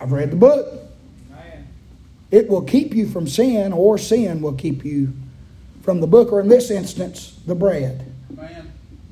I've 0.00 0.12
read 0.12 0.30
the 0.30 0.36
book. 0.36 0.84
It 2.30 2.48
will 2.48 2.62
keep 2.62 2.94
you 2.94 3.08
from 3.08 3.26
sin, 3.26 3.72
or 3.72 3.96
sin 3.96 4.42
will 4.42 4.52
keep 4.52 4.84
you 4.84 5.14
from 5.82 6.00
the 6.00 6.06
book, 6.06 6.30
or 6.30 6.40
in 6.40 6.48
this 6.48 6.70
instance, 6.70 7.38
the 7.46 7.54
bread. 7.54 8.07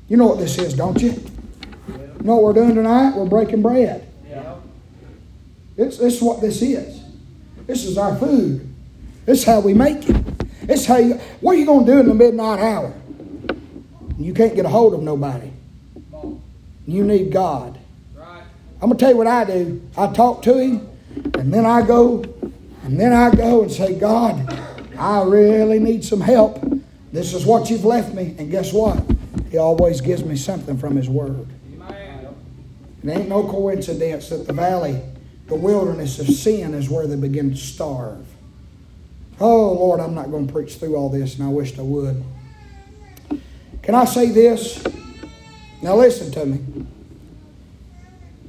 You 0.09 0.17
know 0.17 0.27
what 0.27 0.39
this 0.39 0.57
is, 0.57 0.73
don't 0.73 1.01
you? 1.01 1.11
You 1.87 2.23
know 2.23 2.35
what 2.37 2.43
we're 2.43 2.53
doing 2.53 2.75
tonight? 2.75 3.15
We're 3.15 3.25
breaking 3.25 3.61
bread. 3.61 4.07
This, 5.75 5.97
this 5.97 6.15
is 6.15 6.21
what 6.21 6.41
this 6.41 6.61
is. 6.61 7.01
This 7.67 7.85
is 7.85 7.97
our 7.97 8.15
food. 8.15 8.73
This 9.25 9.39
is 9.39 9.45
how 9.45 9.59
we 9.59 9.73
make 9.73 10.09
it. 10.09 10.67
This 10.67 10.85
how 10.85 10.97
you, 10.97 11.15
what 11.39 11.55
are 11.55 11.59
you 11.59 11.65
going 11.65 11.85
to 11.85 11.91
do 11.91 11.99
in 11.99 12.07
the 12.07 12.13
midnight 12.13 12.59
hour? 12.59 12.93
You 14.17 14.33
can't 14.33 14.55
get 14.55 14.65
a 14.65 14.69
hold 14.69 14.93
of 14.93 15.01
nobody. 15.03 15.51
You 16.87 17.03
need 17.03 17.31
God. 17.31 17.77
I'm 18.81 18.89
going 18.89 18.93
to 18.93 18.97
tell 18.97 19.11
you 19.11 19.17
what 19.17 19.27
I 19.27 19.43
do. 19.43 19.81
I 19.97 20.07
talk 20.13 20.41
to 20.43 20.57
Him, 20.57 20.87
and 21.35 21.53
then 21.53 21.65
I 21.65 21.85
go, 21.85 22.23
and 22.83 22.99
then 22.99 23.13
I 23.13 23.33
go 23.33 23.63
and 23.63 23.71
say, 23.71 23.97
God, 23.99 24.59
I 24.97 25.23
really 25.23 25.79
need 25.79 26.03
some 26.03 26.21
help. 26.21 26.63
This 27.11 27.33
is 27.33 27.45
what 27.45 27.69
you've 27.69 27.85
left 27.85 28.13
me. 28.13 28.35
And 28.37 28.51
guess 28.51 28.73
what? 28.73 29.03
He 29.49 29.57
always 29.57 30.01
gives 30.01 30.23
me 30.23 30.35
something 30.35 30.77
from 30.77 30.95
His 30.95 31.09
Word. 31.09 31.47
It 33.03 33.09
ain't 33.09 33.29
no 33.29 33.47
coincidence 33.47 34.29
that 34.29 34.47
the 34.47 34.53
valley, 34.53 35.01
the 35.47 35.55
wilderness 35.55 36.19
of 36.19 36.27
sin, 36.27 36.73
is 36.73 36.89
where 36.89 37.07
they 37.07 37.15
begin 37.15 37.51
to 37.51 37.57
starve. 37.57 38.25
Oh, 39.39 39.71
Lord, 39.73 39.99
I'm 39.99 40.15
not 40.15 40.31
going 40.31 40.47
to 40.47 40.53
preach 40.53 40.75
through 40.75 40.95
all 40.95 41.09
this, 41.09 41.35
and 41.35 41.47
I 41.47 41.49
wished 41.49 41.79
I 41.79 41.83
would. 41.83 42.23
Can 43.83 43.95
I 43.95 44.05
say 44.05 44.29
this? 44.29 44.83
Now, 45.81 45.95
listen 45.95 46.31
to 46.31 46.45
me. 46.45 46.85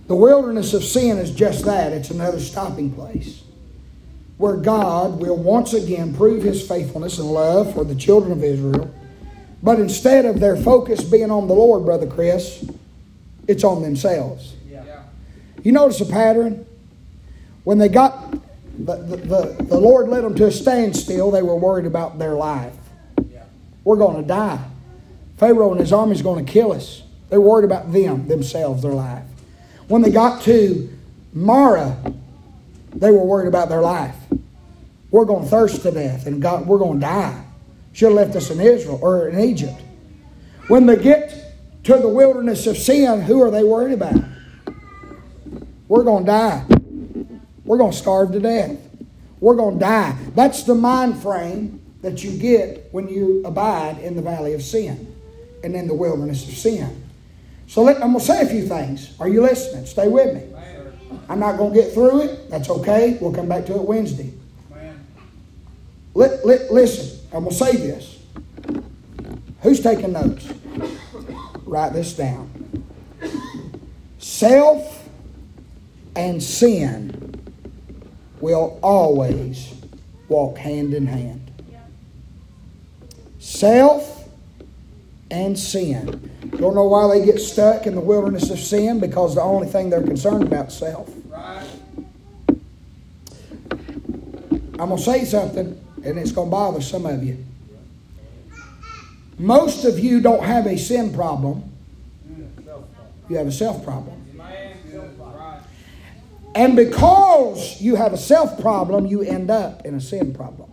The 0.08 0.16
wilderness 0.16 0.72
of 0.72 0.82
sin 0.82 1.18
is 1.18 1.30
just 1.30 1.66
that 1.66 1.92
it's 1.92 2.10
another 2.10 2.40
stopping 2.40 2.90
place 2.90 3.42
where 4.38 4.56
God 4.56 5.20
will 5.20 5.36
once 5.36 5.74
again 5.74 6.14
prove 6.14 6.42
his 6.42 6.66
faithfulness 6.66 7.18
and 7.18 7.28
love 7.28 7.74
for 7.74 7.84
the 7.84 7.94
children 7.94 8.32
of 8.32 8.42
Israel. 8.42 8.92
But 9.62 9.80
instead 9.80 10.24
of 10.24 10.38
their 10.38 10.56
focus 10.56 11.02
being 11.02 11.30
on 11.30 11.48
the 11.48 11.54
Lord, 11.54 11.84
Brother 11.84 12.06
Chris, 12.06 12.64
it's 13.48 13.64
on 13.64 13.82
themselves. 13.82 14.54
Yeah. 14.70 15.02
You 15.64 15.72
notice 15.72 16.00
a 16.00 16.06
pattern? 16.06 16.64
When 17.64 17.78
they 17.78 17.88
got, 17.88 18.30
the, 18.78 18.96
the, 18.96 19.16
the, 19.16 19.56
the 19.64 19.78
Lord 19.78 20.08
led 20.08 20.22
them 20.22 20.36
to 20.36 20.46
a 20.46 20.52
standstill, 20.52 21.32
they 21.32 21.42
were 21.42 21.56
worried 21.56 21.86
about 21.86 22.18
their 22.18 22.34
life. 22.34 22.74
Yeah. 23.28 23.42
We're 23.82 23.96
going 23.96 24.22
to 24.22 24.26
die. 24.26 24.64
Pharaoh 25.36 25.72
and 25.72 25.80
his 25.80 25.92
army 25.92 26.12
is 26.12 26.22
going 26.22 26.44
to 26.44 26.50
kill 26.50 26.72
us. 26.72 27.02
They're 27.28 27.40
worried 27.40 27.64
about 27.64 27.92
them, 27.92 28.28
themselves, 28.28 28.82
their 28.82 28.92
life. 28.92 29.24
When 29.88 30.02
they 30.02 30.10
got 30.10 30.42
to 30.42 30.88
Marah, 31.32 31.96
they 32.94 33.10
were 33.10 33.24
worried 33.24 33.48
about 33.48 33.68
their 33.68 33.80
life. 33.80 34.16
We're 35.10 35.24
going 35.24 35.44
to 35.44 35.50
thirst 35.50 35.82
to 35.82 35.90
death 35.90 36.26
and 36.26 36.42
God, 36.42 36.66
we're 36.66 36.78
going 36.78 37.00
to 37.00 37.06
die. 37.06 37.44
Should 37.92 38.08
have 38.08 38.16
left 38.16 38.36
us 38.36 38.50
in 38.50 38.60
Israel 38.60 38.98
or 39.02 39.28
in 39.28 39.40
Egypt. 39.40 39.80
When 40.68 40.86
they 40.86 40.96
get 40.96 41.34
to 41.84 41.96
the 41.96 42.08
wilderness 42.08 42.66
of 42.66 42.76
sin, 42.76 43.22
who 43.22 43.42
are 43.42 43.50
they 43.50 43.64
worried 43.64 43.94
about? 43.94 44.22
We're 45.88 46.04
going 46.04 46.24
to 46.24 46.30
die. 46.30 46.64
We're 47.64 47.78
going 47.78 47.92
to 47.92 47.96
starve 47.96 48.32
to 48.32 48.40
death. 48.40 48.78
We're 49.40 49.56
going 49.56 49.78
to 49.78 49.80
die. 49.80 50.16
That's 50.34 50.64
the 50.64 50.74
mind 50.74 51.20
frame 51.22 51.80
that 52.02 52.22
you 52.22 52.36
get 52.36 52.88
when 52.92 53.08
you 53.08 53.42
abide 53.44 53.98
in 53.98 54.14
the 54.14 54.22
valley 54.22 54.54
of 54.54 54.62
sin 54.62 55.14
and 55.64 55.74
in 55.74 55.88
the 55.88 55.94
wilderness 55.94 56.46
of 56.46 56.54
sin. 56.54 57.04
So 57.66 57.82
let, 57.82 57.96
I'm 57.96 58.12
going 58.12 58.20
to 58.20 58.24
say 58.24 58.42
a 58.42 58.46
few 58.46 58.66
things. 58.66 59.14
Are 59.18 59.28
you 59.28 59.42
listening? 59.42 59.86
Stay 59.86 60.08
with 60.08 60.34
me. 60.34 60.57
I'm 61.28 61.40
not 61.40 61.56
going 61.56 61.74
to 61.74 61.80
get 61.80 61.92
through 61.92 62.22
it. 62.22 62.50
That's 62.50 62.70
okay. 62.70 63.18
We'll 63.20 63.32
come 63.32 63.48
back 63.48 63.66
to 63.66 63.74
it 63.74 63.82
Wednesday. 63.82 64.32
Let, 66.14 66.44
let, 66.44 66.72
listen, 66.72 67.20
I'm 67.32 67.44
going 67.44 67.56
to 67.56 67.64
say 67.64 67.76
this. 67.76 68.18
Who's 69.62 69.80
taking 69.80 70.12
notes? 70.12 70.52
Write 71.64 71.92
this 71.92 72.14
down. 72.14 72.50
Self 74.18 75.08
and 76.16 76.42
sin 76.42 77.52
will 78.40 78.78
always 78.82 79.74
walk 80.28 80.58
hand 80.58 80.94
in 80.94 81.06
hand. 81.06 81.50
Self 83.38 84.28
and 85.30 85.58
sin. 85.58 86.27
Don't 86.40 86.74
know 86.74 86.84
why 86.84 87.08
they 87.18 87.24
get 87.24 87.40
stuck 87.40 87.86
in 87.86 87.94
the 87.94 88.00
wilderness 88.00 88.50
of 88.50 88.58
sin? 88.58 89.00
Because 89.00 89.34
the 89.34 89.42
only 89.42 89.66
thing 89.66 89.90
they're 89.90 90.02
concerned 90.02 90.44
about 90.44 90.68
is 90.68 90.74
self. 90.74 91.12
Right. 91.26 91.68
I'm 94.78 94.90
going 94.90 94.96
to 94.96 95.02
say 95.02 95.24
something, 95.24 95.84
and 96.04 96.18
it's 96.18 96.30
going 96.30 96.48
to 96.48 96.50
bother 96.50 96.80
some 96.80 97.04
of 97.06 97.24
you. 97.24 97.44
Most 99.38 99.84
of 99.84 99.98
you 99.98 100.20
don't 100.20 100.42
have 100.42 100.66
a 100.66 100.78
sin 100.78 101.12
problem, 101.12 101.64
you 103.28 103.36
have 103.36 103.46
a 103.46 103.52
self 103.52 103.84
problem. 103.84 104.14
And 106.54 106.74
because 106.74 107.80
you 107.80 107.94
have 107.94 108.12
a 108.12 108.16
self 108.16 108.60
problem, 108.60 109.06
you 109.06 109.22
end 109.22 109.50
up 109.50 109.84
in 109.84 109.94
a 109.94 110.00
sin 110.00 110.34
problem. 110.34 110.72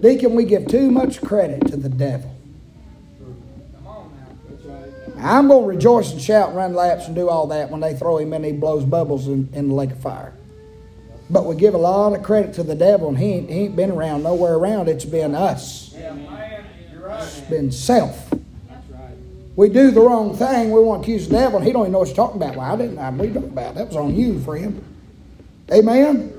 Deacon, 0.00 0.34
we 0.34 0.44
give 0.44 0.66
too 0.66 0.90
much 0.90 1.20
credit 1.20 1.66
to 1.68 1.76
the 1.76 1.88
devil. 1.88 2.34
I'm 5.24 5.48
going 5.48 5.62
to 5.62 5.68
rejoice 5.68 6.12
and 6.12 6.20
shout 6.20 6.48
and 6.48 6.56
run 6.56 6.74
laps 6.74 7.06
and 7.06 7.14
do 7.14 7.28
all 7.28 7.46
that 7.48 7.70
when 7.70 7.80
they 7.80 7.94
throw 7.94 8.18
him 8.18 8.32
in, 8.32 8.44
he 8.44 8.52
blows 8.52 8.84
bubbles 8.84 9.28
in, 9.28 9.48
in 9.52 9.68
the 9.68 9.74
lake 9.74 9.92
of 9.92 10.00
fire. 10.00 10.32
But 11.30 11.46
we 11.46 11.54
give 11.54 11.74
a 11.74 11.78
lot 11.78 12.14
of 12.14 12.22
credit 12.22 12.54
to 12.54 12.62
the 12.62 12.74
devil, 12.74 13.08
and 13.08 13.18
he 13.18 13.26
ain't, 13.26 13.50
he 13.50 13.60
ain't 13.60 13.76
been 13.76 13.90
around 13.90 14.22
nowhere 14.22 14.54
around. 14.54 14.88
It's 14.88 15.04
been 15.04 15.34
us, 15.34 15.94
it's 15.94 17.40
been 17.42 17.72
self. 17.72 18.32
We 19.54 19.68
do 19.68 19.90
the 19.90 20.00
wrong 20.00 20.34
thing. 20.34 20.70
We 20.70 20.80
want 20.80 21.04
to 21.04 21.10
accuse 21.10 21.28
the 21.28 21.34
devil, 21.34 21.58
and 21.58 21.66
he 21.66 21.72
don't 21.72 21.82
even 21.82 21.92
know 21.92 21.98
what 22.00 22.08
you're 22.08 22.16
talking 22.16 22.40
about. 22.42 22.56
Well, 22.56 22.72
I 22.72 22.76
didn't. 22.76 22.98
I 22.98 23.08
are 23.08 23.12
talking 23.12 23.36
about? 23.36 23.74
That 23.74 23.88
was 23.88 23.96
on 23.96 24.14
you, 24.14 24.40
friend. 24.40 24.82
Amen. 25.70 26.32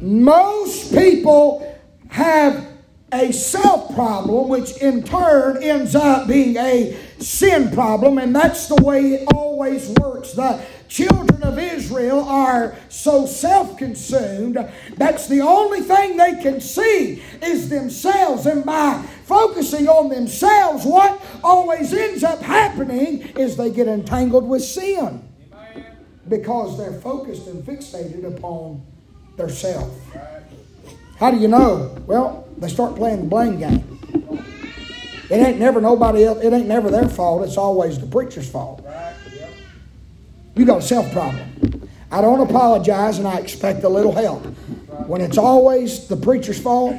Most 0.00 0.94
people 0.94 1.78
have 2.08 2.66
a 3.14 3.32
self 3.32 3.94
problem, 3.94 4.48
which 4.48 4.76
in 4.78 5.02
turn 5.02 5.62
ends 5.62 5.94
up 5.94 6.26
being 6.26 6.56
a 6.56 6.96
sin 7.18 7.70
problem, 7.70 8.18
and 8.18 8.34
that's 8.34 8.66
the 8.66 8.76
way 8.76 9.14
it 9.14 9.28
always 9.32 9.88
works. 10.00 10.32
The 10.32 10.60
children 10.88 11.42
of 11.42 11.58
Israel 11.58 12.24
are 12.24 12.76
so 12.88 13.26
self 13.26 13.78
consumed, 13.78 14.58
that's 14.96 15.28
the 15.28 15.40
only 15.40 15.80
thing 15.80 16.16
they 16.16 16.42
can 16.42 16.60
see 16.60 17.22
is 17.40 17.68
themselves, 17.68 18.46
and 18.46 18.64
by 18.64 19.02
focusing 19.24 19.88
on 19.88 20.08
themselves, 20.08 20.84
what 20.84 21.22
always 21.42 21.94
ends 21.94 22.24
up 22.24 22.42
happening 22.42 23.20
is 23.38 23.56
they 23.56 23.70
get 23.70 23.86
entangled 23.86 24.46
with 24.46 24.62
sin 24.62 25.26
because 26.28 26.78
they're 26.78 27.00
focused 27.00 27.46
and 27.46 27.62
fixated 27.64 28.24
upon 28.36 28.84
their 29.36 29.48
self. 29.48 29.92
How 31.18 31.30
do 31.30 31.36
you 31.36 31.48
know? 31.48 31.96
Well, 32.06 32.43
they 32.58 32.68
start 32.68 32.96
playing 32.96 33.20
the 33.20 33.26
blame 33.26 33.58
game. 33.58 33.82
It 35.30 35.36
ain't 35.36 35.58
never 35.58 35.80
nobody 35.80 36.24
else. 36.24 36.42
It 36.42 36.52
ain't 36.52 36.68
never 36.68 36.90
their 36.90 37.08
fault. 37.08 37.44
It's 37.46 37.56
always 37.56 37.98
the 37.98 38.06
preacher's 38.06 38.48
fault. 38.48 38.84
Right. 38.84 39.14
Yep. 39.34 39.50
You 40.54 40.64
got 40.66 40.78
a 40.78 40.82
self 40.82 41.10
problem. 41.12 41.88
I 42.10 42.20
don't 42.20 42.40
apologize, 42.40 43.18
and 43.18 43.26
I 43.26 43.38
expect 43.38 43.82
a 43.84 43.88
little 43.88 44.12
help. 44.12 44.44
When 45.08 45.20
it's 45.20 45.38
always 45.38 46.06
the 46.06 46.16
preacher's 46.16 46.60
fault, 46.60 46.96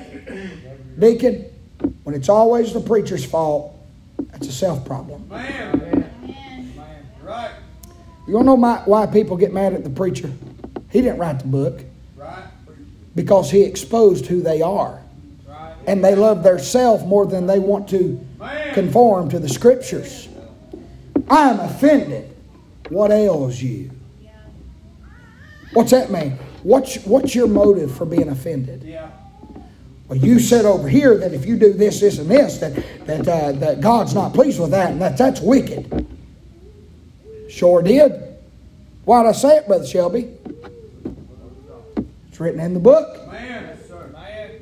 deacon, 0.99 1.45
when 2.03 2.15
it's 2.15 2.27
always 2.29 2.73
the 2.73 2.81
preacher's 2.81 3.23
fault, 3.23 3.73
That's 4.31 4.47
a 4.47 4.51
self 4.51 4.85
problem. 4.85 5.27
Man. 5.29 5.77
Man. 5.77 6.09
You're 7.17 7.27
right. 7.27 7.51
You 8.27 8.33
don't 8.33 8.45
know 8.45 8.57
my, 8.57 8.77
why 8.85 9.05
people 9.05 9.37
get 9.37 9.53
mad 9.53 9.73
at 9.73 9.83
the 9.83 9.89
preacher? 9.89 10.31
He 10.89 11.01
didn't 11.01 11.19
write 11.19 11.39
the 11.39 11.47
book 11.47 11.83
Right. 12.15 12.43
because 13.13 13.51
he 13.51 13.61
exposed 13.63 14.25
who 14.25 14.41
they 14.41 14.61
are. 14.61 15.01
And 15.87 16.03
they 16.03 16.15
love 16.15 16.43
their 16.43 16.59
self 16.59 17.05
more 17.05 17.25
than 17.25 17.47
they 17.47 17.59
want 17.59 17.89
to 17.89 18.25
conform 18.73 19.29
to 19.29 19.39
the 19.39 19.49
scriptures. 19.49 20.27
I 21.29 21.49
am 21.49 21.59
offended. 21.59 22.35
What 22.89 23.11
ails 23.11 23.61
you? 23.61 23.91
What's 25.73 25.91
that 25.91 26.11
mean? 26.11 26.31
What's, 26.63 27.03
what's 27.05 27.35
your 27.35 27.47
motive 27.47 27.95
for 27.95 28.05
being 28.05 28.29
offended? 28.29 28.83
Yeah. 28.83 29.09
Well, 30.07 30.19
you 30.19 30.39
said 30.39 30.65
over 30.65 30.87
here 30.87 31.17
that 31.17 31.33
if 31.33 31.45
you 31.45 31.57
do 31.57 31.73
this, 31.73 31.99
this, 31.99 32.19
and 32.19 32.29
this, 32.29 32.59
that 32.59 32.75
that 33.07 33.27
uh, 33.27 33.51
that 33.53 33.81
God's 33.81 34.13
not 34.13 34.35
pleased 34.35 34.59
with 34.59 34.69
that, 34.71 34.91
and 34.91 35.01
that 35.01 35.17
that's 35.17 35.41
wicked. 35.41 36.05
Sure 37.49 37.81
did. 37.81 38.11
Why'd 39.05 39.25
I 39.25 39.31
say 39.31 39.57
it, 39.57 39.67
Brother 39.67 39.85
Shelby? 39.85 40.31
It's 42.29 42.39
written 42.39 42.59
in 42.59 42.75
the 42.75 42.79
book. 42.79 43.31
Man. 43.31 43.54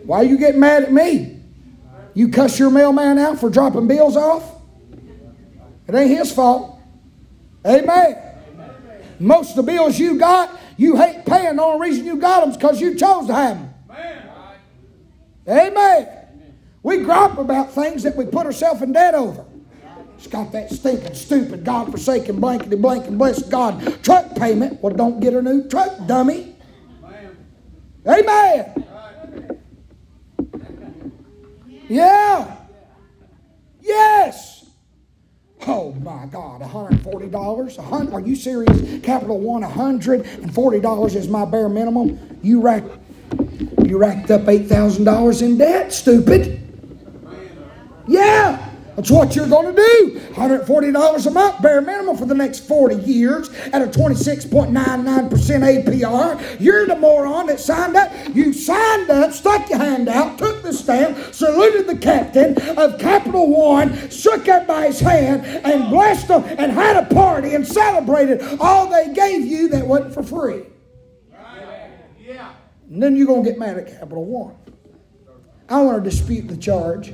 Why 0.05 0.21
you 0.23 0.37
getting 0.37 0.59
mad 0.59 0.83
at 0.83 0.91
me? 0.91 1.39
You 2.13 2.29
cuss 2.29 2.59
your 2.59 2.69
mailman 2.69 3.17
out 3.17 3.39
for 3.39 3.49
dropping 3.49 3.87
bills 3.87 4.15
off? 4.15 4.43
It 5.87 5.95
ain't 5.95 6.11
his 6.11 6.31
fault. 6.31 6.79
Amen. 7.65 8.17
Most 9.19 9.51
of 9.51 9.55
the 9.57 9.63
bills 9.63 9.97
you 9.97 10.19
got, 10.19 10.59
you 10.77 10.95
hate 10.95 11.25
paying. 11.25 11.55
The 11.55 11.63
only 11.63 11.89
reason 11.89 12.05
you 12.05 12.17
got 12.17 12.41
them 12.41 12.51
is 12.51 12.57
because 12.57 12.81
you 12.81 12.95
chose 12.95 13.27
to 13.27 13.33
have 13.33 13.57
them. 13.57 13.73
Amen. 15.47 16.07
We 16.83 16.97
gripe 16.99 17.37
about 17.37 17.71
things 17.71 18.03
that 18.03 18.15
we 18.15 18.25
put 18.25 18.45
ourselves 18.45 18.81
in 18.81 18.91
debt 18.91 19.13
over. 19.15 19.45
It's 20.17 20.27
got 20.27 20.51
that 20.53 20.69
stinking, 20.69 21.15
stupid, 21.15 21.65
God-forsaken, 21.65 22.39
blankety 22.39 22.75
blank 22.77 23.07
and 23.07 23.17
bless 23.17 23.43
God 23.43 24.03
truck 24.03 24.35
payment. 24.35 24.81
Well, 24.81 24.93
don't 24.93 25.19
get 25.19 25.33
a 25.33 25.41
new 25.41 25.67
truck, 25.67 26.07
dummy. 26.07 26.55
Amen. 28.07 28.73
Right. 28.75 28.83
Yeah. 31.93 32.55
Yes. 33.79 34.65
Oh 35.67 35.91
my 36.01 36.25
God, 36.25 36.61
$140? 36.61 37.77
A 37.77 37.81
hun- 37.83 38.11
Are 38.11 38.19
you 38.19 38.35
serious? 38.35 38.99
Capital 39.03 39.39
One, 39.39 39.61
$140 39.63 41.15
is 41.15 41.27
my 41.27 41.45
bare 41.45 41.69
minimum. 41.69 42.17
You 42.41 42.61
racked, 42.61 42.89
you 43.85 43.99
racked 43.99 44.31
up 44.31 44.41
$8,000 44.49 45.41
in 45.43 45.59
debt, 45.59 45.93
stupid. 45.93 46.59
Yeah, 48.07 48.57
that's 48.95 49.09
what 49.09 49.35
you're 49.35 49.47
going 49.47 49.75
to 49.75 49.81
do. 49.81 50.19
$140 50.33 51.25
a 51.25 51.31
month, 51.31 51.61
bare 51.61 51.81
minimum 51.81 52.15
for 52.15 52.25
the 52.25 52.35
next 52.35 52.67
40 52.67 52.95
years 52.97 53.49
at 53.73 53.81
a 53.81 53.87
26.99% 53.87 54.73
APR. 55.29 56.57
You're 56.59 56.85
the 56.85 56.95
moron 56.95 57.47
that 57.47 57.59
signed 57.59 57.95
up. 57.95 58.11
You 58.35 58.53
signed 58.53 59.09
up, 59.09 59.33
stuck 59.33 59.69
your 59.69 59.79
hand 59.79 60.09
out, 60.09 60.37
took 60.37 60.61
the 60.61 60.73
stamp, 60.73 61.33
saluted 61.33 61.87
the 61.87 61.97
captain 61.97 62.57
of 62.77 62.99
Capital 62.99 63.49
One, 63.49 64.09
shook 64.09 64.47
everybody's 64.47 64.99
hand, 64.99 65.45
and 65.45 65.89
blessed 65.89 66.27
them, 66.27 66.43
and 66.43 66.71
had 66.71 66.95
a 66.95 67.13
party 67.13 67.55
and 67.55 67.65
celebrated 67.65 68.41
all 68.59 68.89
they 68.89 69.13
gave 69.13 69.45
you 69.45 69.69
that 69.69 69.87
wasn't 69.87 70.13
for 70.13 70.23
free. 70.23 70.63
Right. 71.31 71.89
Yeah. 72.19 72.53
And 72.89 73.01
then 73.01 73.15
you're 73.15 73.27
going 73.27 73.43
to 73.43 73.49
get 73.49 73.57
mad 73.57 73.77
at 73.77 73.87
Capital 73.87 74.23
One. 74.23 74.55
I 75.69 75.81
want 75.81 76.03
to 76.03 76.09
dispute 76.09 76.47
the 76.47 76.57
charge. 76.57 77.13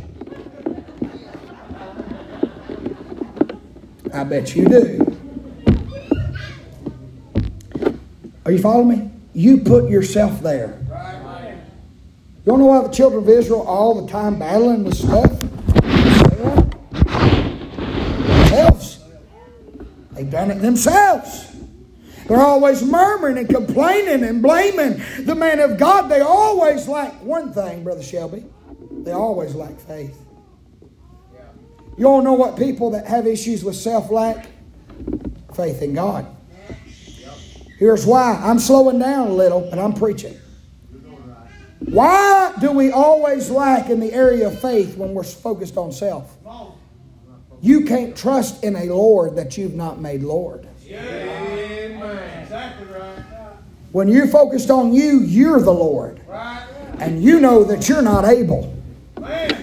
I 4.14 4.24
bet 4.24 4.56
you 4.56 4.68
do. 4.68 5.18
Are 8.46 8.52
you 8.52 8.60
following 8.60 8.88
me? 8.88 9.12
You 9.34 9.60
put 9.60 9.90
yourself 9.90 10.42
there. 10.42 10.80
You 12.40 12.52
don't 12.54 12.60
know 12.60 12.66
why 12.66 12.82
the 12.82 12.90
children 12.90 13.24
of 13.24 13.30
Israel 13.30 13.62
all 13.62 14.02
the 14.02 14.12
time 14.12 14.40
battling 14.40 14.84
with 14.84 14.96
stuff? 14.96 15.40
Themselves. 18.50 19.00
They've 20.14 20.30
done 20.30 20.52
it 20.52 20.56
themselves. 20.56 21.56
They're 22.28 22.42
always 22.42 22.84
murmuring 22.84 23.38
and 23.38 23.50
complaining 23.50 24.24
and 24.24 24.42
blaming 24.42 25.02
the 25.26 25.36
man 25.36 25.60
of 25.60 25.78
God. 25.78 26.10
They 26.10 26.22
always 26.22 26.88
lack 26.88 27.14
one 27.24 27.54
thing, 27.54 27.84
Brother 27.84 28.04
Shelby. 28.04 28.46
They 28.92 29.12
always 29.12 29.54
lack 29.56 29.80
faith. 29.80 30.18
You 32.00 32.08
all 32.08 32.22
know 32.22 32.32
what 32.32 32.56
people 32.56 32.92
that 32.92 33.06
have 33.08 33.28
issues 33.28 33.62
with 33.62 33.76
self 33.76 34.10
lack? 34.10 34.48
Faith 35.54 35.82
in 35.82 35.94
God. 35.94 36.26
Here's 37.78 38.06
why. 38.06 38.40
I'm 38.42 38.58
slowing 38.58 39.00
down 39.00 39.28
a 39.28 39.34
little, 39.34 39.68
but 39.70 39.78
I'm 39.78 39.92
preaching. 39.92 40.38
Why 41.80 42.54
do 42.62 42.72
we 42.72 42.92
always 42.92 43.50
lack 43.50 43.90
in 43.90 44.00
the 44.00 44.14
area 44.14 44.48
of 44.48 44.62
faith 44.62 44.96
when 44.96 45.14
we're 45.14 45.24
focused 45.24 45.76
on 45.76 45.92
self? 45.92 46.38
You 47.62 47.84
can't 47.84 48.16
trust 48.16 48.64
in 48.64 48.78
a 48.78 48.86
Lord 48.86 49.36
that 49.36 49.58
you've 49.58 49.76
not 49.76 50.00
made 50.00 50.24
Lord. 50.24 50.70
When 53.92 54.08
you're 54.08 54.28
focused 54.28 54.70
on 54.70 54.94
you, 54.94 55.20
you're 55.20 55.60
the 55.60 55.74
Lord. 55.74 56.22
And 57.00 57.22
you 57.22 57.42
know 57.42 57.66
that 57.66 57.90
you're 57.90 58.02
not 58.02 58.24
able. 58.24 58.79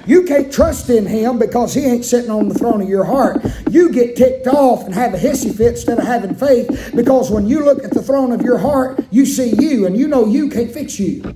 You 0.07 0.23
can't 0.25 0.53
trust 0.53 0.91
in 0.91 1.07
him 1.07 1.39
because 1.39 1.75
he 1.75 1.83
ain't 1.83 2.05
sitting 2.05 2.31
on 2.31 2.49
the 2.49 2.55
throne 2.55 2.81
of 2.81 2.89
your 2.89 3.05
heart. 3.05 3.45
You 3.71 3.91
get 3.91 4.17
ticked 4.17 4.47
off 4.47 4.85
and 4.85 4.95
have 4.95 5.15
a 5.15 5.19
hissy 5.19 5.55
fit 5.55 5.73
instead 5.73 5.99
of 5.99 6.05
having 6.05 6.35
faith 6.35 6.93
because 6.95 7.31
when 7.31 7.47
you 7.47 7.65
look 7.65 7.83
at 7.83 7.93
the 7.93 8.03
throne 8.03 8.33
of 8.33 8.43
your 8.43 8.59
heart, 8.59 9.05
you 9.11 9.27
see 9.27 9.55
you 9.61 9.87
and 9.87 9.97
you 9.97 10.09
know 10.09 10.27
you 10.27 10.49
can't 10.49 10.71
fix 10.71 11.01
you. 11.01 11.35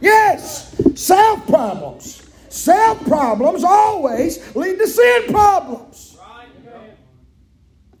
Yes, 0.00 0.74
self 0.94 1.46
problems. 1.46 2.22
Self 2.48 3.04
problems 3.06 3.62
always 3.64 4.56
lead 4.56 4.78
to 4.78 4.86
sin 4.86 5.28
problems. 5.28 6.18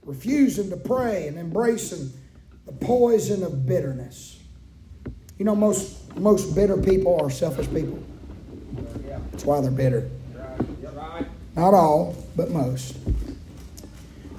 Refusing 0.04 0.70
to 0.70 0.76
pray 0.76 1.28
and 1.28 1.38
embracing 1.38 2.10
the 2.66 2.72
poison 2.72 3.44
of 3.44 3.66
bitterness. 3.66 4.40
You 5.38 5.44
know, 5.44 5.54
most 5.54 5.99
most 6.16 6.54
bitter 6.54 6.76
people 6.76 7.18
are 7.20 7.30
selfish 7.30 7.68
people. 7.68 7.98
That's 9.30 9.44
why 9.44 9.60
they're 9.60 9.70
bitter. 9.70 10.10
Not 11.56 11.74
all, 11.74 12.16
but 12.36 12.50
most. 12.50 12.96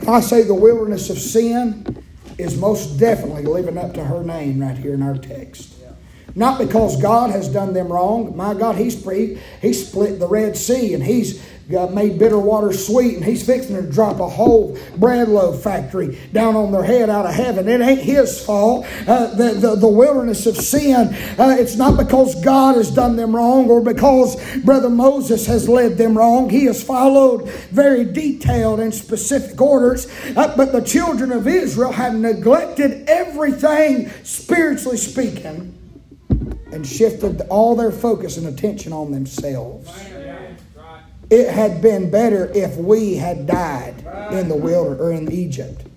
I 0.07 0.21
say 0.21 0.43
the 0.43 0.55
wilderness 0.55 1.09
of 1.09 1.17
sin 1.17 2.03
is 2.37 2.57
most 2.57 2.97
definitely 2.97 3.43
living 3.43 3.77
up 3.77 3.93
to 3.93 4.03
her 4.03 4.23
name 4.23 4.59
right 4.59 4.77
here 4.77 4.93
in 4.93 5.01
our 5.01 5.17
text. 5.17 5.75
Not 6.33 6.57
because 6.57 7.01
God 7.01 7.29
has 7.31 7.49
done 7.49 7.73
them 7.73 7.91
wrong. 7.91 8.35
My 8.35 8.53
God, 8.53 8.77
He's 8.77 8.95
He 9.61 9.73
split 9.73 10.19
the 10.19 10.27
Red 10.27 10.55
Sea 10.55 10.93
and 10.93 11.03
He's 11.03 11.45
made 11.93 12.19
bitter 12.19 12.39
water 12.39 12.73
sweet 12.73 13.15
and 13.15 13.25
He's 13.25 13.45
fixing 13.45 13.75
to 13.75 13.81
drop 13.81 14.19
a 14.19 14.27
whole 14.27 14.77
bread 14.97 15.27
loaf 15.27 15.63
factory 15.63 16.19
down 16.33 16.55
on 16.55 16.71
their 16.71 16.83
head 16.83 17.09
out 17.09 17.25
of 17.25 17.33
heaven. 17.33 17.67
It 17.67 17.81
ain't 17.81 18.01
His 18.01 18.43
fault. 18.43 18.85
Uh, 19.07 19.33
the, 19.35 19.53
the, 19.53 19.75
the 19.75 19.87
wilderness 19.87 20.45
of 20.45 20.57
sin, 20.57 21.13
uh, 21.39 21.55
it's 21.57 21.75
not 21.75 21.97
because 21.97 22.41
God 22.43 22.75
has 22.75 22.91
done 22.91 23.15
them 23.15 23.35
wrong 23.35 23.69
or 23.69 23.81
because 23.81 24.35
Brother 24.59 24.89
Moses 24.89 25.45
has 25.47 25.67
led 25.67 25.97
them 25.97 26.17
wrong. 26.17 26.49
He 26.49 26.65
has 26.65 26.83
followed 26.83 27.49
very 27.71 28.05
detailed 28.05 28.79
and 28.79 28.93
specific 28.93 29.59
orders. 29.59 30.07
Uh, 30.35 30.55
but 30.55 30.71
the 30.71 30.81
children 30.81 31.31
of 31.31 31.47
Israel 31.47 31.91
have 31.91 32.15
neglected 32.15 33.07
everything, 33.07 34.09
spiritually 34.23 34.97
speaking 34.97 35.77
and 36.71 36.87
shifted 36.87 37.41
all 37.49 37.75
their 37.75 37.91
focus 37.91 38.37
and 38.37 38.47
attention 38.47 38.93
on 38.93 39.11
themselves. 39.11 39.89
It 41.31 41.49
had 41.49 41.81
been 41.81 42.11
better 42.11 42.51
if 42.53 42.75
we 42.75 43.15
had 43.15 43.47
died 43.47 43.95
in 44.33 44.49
the 44.49 44.55
wilderness 44.55 44.99
or 44.99 45.13
in 45.13 45.31
Egypt. 45.31 45.87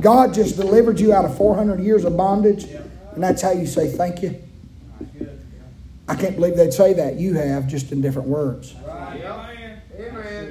God 0.00 0.32
just 0.32 0.56
delivered 0.56 0.98
you 0.98 1.12
out 1.12 1.26
of 1.26 1.36
400 1.36 1.78
years 1.78 2.04
of 2.04 2.16
bondage, 2.16 2.64
and 2.64 3.22
that's 3.22 3.42
how 3.42 3.50
you 3.50 3.66
say 3.66 3.88
thank 3.88 4.22
you. 4.22 4.42
I 6.08 6.16
can't 6.16 6.36
believe 6.36 6.56
they'd 6.56 6.72
say 6.72 6.94
that. 6.94 7.16
You 7.16 7.34
have, 7.34 7.68
just 7.68 7.92
in 7.92 8.00
different 8.00 8.28
words. 8.28 8.74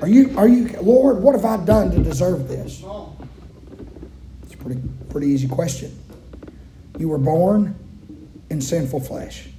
Are 0.03 0.07
you, 0.07 0.37
are 0.37 0.47
you, 0.47 0.69
Lord, 0.79 1.17
what 1.21 1.33
have 1.33 1.45
I 1.45 1.57
done 1.65 1.89
to 1.91 2.03
deserve 2.03 2.47
this? 2.47 2.83
It's 4.43 4.53
a 4.53 4.57
pretty, 4.57 4.81
pretty 5.10 5.27
easy 5.27 5.47
question. 5.47 5.97
You 6.99 7.10
were 7.10 7.17
born 7.17 7.75
in 8.51 8.62
sinful 8.62 8.99
flesh. 9.01 9.49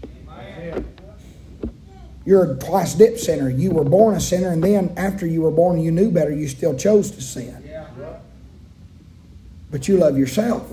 You're 2.31 2.53
a 2.53 2.55
twice 2.55 2.95
dip 2.95 3.19
sinner. 3.19 3.51
You 3.51 3.73
were 3.73 3.83
born 3.83 4.15
a 4.15 4.21
sinner, 4.21 4.53
and 4.53 4.63
then 4.63 4.95
after 4.97 5.27
you 5.27 5.43
were 5.43 5.51
born, 5.51 5.81
you 5.81 5.91
knew 5.91 6.13
better. 6.13 6.33
You 6.33 6.47
still 6.47 6.77
chose 6.77 7.11
to 7.11 7.21
sin. 7.21 7.61
Yeah. 7.67 7.89
But 9.73 9.89
you 9.89 9.97
love 9.97 10.17
yourself. 10.17 10.71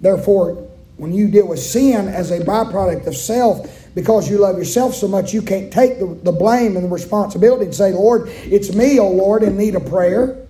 Therefore, 0.00 0.66
when 0.96 1.12
you 1.12 1.28
deal 1.28 1.48
with 1.48 1.58
sin 1.58 2.08
as 2.08 2.30
a 2.30 2.40
byproduct 2.40 3.06
of 3.06 3.14
self 3.14 3.94
because 3.94 4.30
you 4.30 4.38
love 4.38 4.56
yourself 4.56 4.94
so 4.94 5.06
much, 5.06 5.34
you 5.34 5.42
can't 5.42 5.70
take 5.70 5.98
the, 5.98 6.06
the 6.22 6.32
blame 6.32 6.76
and 6.76 6.86
the 6.86 6.88
responsibility 6.88 7.66
and 7.66 7.74
say, 7.74 7.92
Lord, 7.92 8.30
it's 8.44 8.72
me, 8.74 8.98
oh 8.98 9.10
Lord, 9.10 9.42
in 9.42 9.54
need 9.54 9.74
of 9.74 9.84
prayer. 9.84 10.46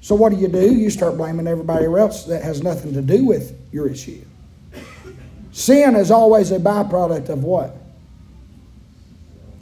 So 0.00 0.16
what 0.16 0.30
do 0.32 0.38
you 0.38 0.48
do? 0.48 0.74
You 0.74 0.90
start 0.90 1.16
blaming 1.16 1.46
everybody 1.46 1.84
else 1.84 2.24
that 2.24 2.42
has 2.42 2.64
nothing 2.64 2.92
to 2.94 3.02
do 3.02 3.24
with 3.24 3.56
your 3.70 3.88
issue. 3.88 4.20
Sin 5.52 5.94
is 5.94 6.10
always 6.10 6.50
a 6.50 6.58
byproduct 6.58 7.28
of 7.28 7.44
what? 7.44 7.76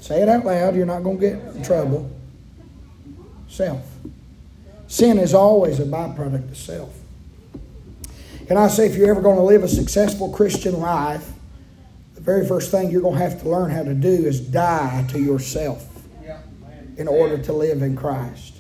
Say 0.07 0.22
it 0.22 0.28
out 0.28 0.44
loud, 0.44 0.76
you're 0.76 0.86
not 0.86 1.02
going 1.02 1.18
to 1.18 1.20
get 1.20 1.57
in 1.57 1.64
trouble. 1.64 2.09
Self. 3.48 3.84
Sin 4.86 5.18
is 5.18 5.34
always 5.34 5.80
a 5.80 5.84
byproduct 5.84 6.48
of 6.48 6.57
self. 6.57 6.96
Can 8.46 8.57
I 8.57 8.68
say, 8.68 8.86
if 8.86 8.94
you're 8.94 9.11
ever 9.11 9.20
going 9.20 9.34
to 9.34 9.42
live 9.42 9.64
a 9.64 9.68
successful 9.68 10.30
Christian 10.30 10.78
life, 10.78 11.28
the 12.14 12.20
very 12.20 12.46
first 12.46 12.70
thing 12.70 12.92
you're 12.92 13.02
going 13.02 13.18
to 13.18 13.20
have 13.20 13.42
to 13.42 13.48
learn 13.48 13.72
how 13.72 13.82
to 13.82 13.94
do 13.94 14.09
is 14.09 14.38
die 14.38 15.04
to 15.11 15.18
yourself 15.18 15.84
in 16.96 17.09
order 17.09 17.36
to 17.38 17.52
live 17.52 17.82
in 17.82 17.96
Christ. 17.96 18.59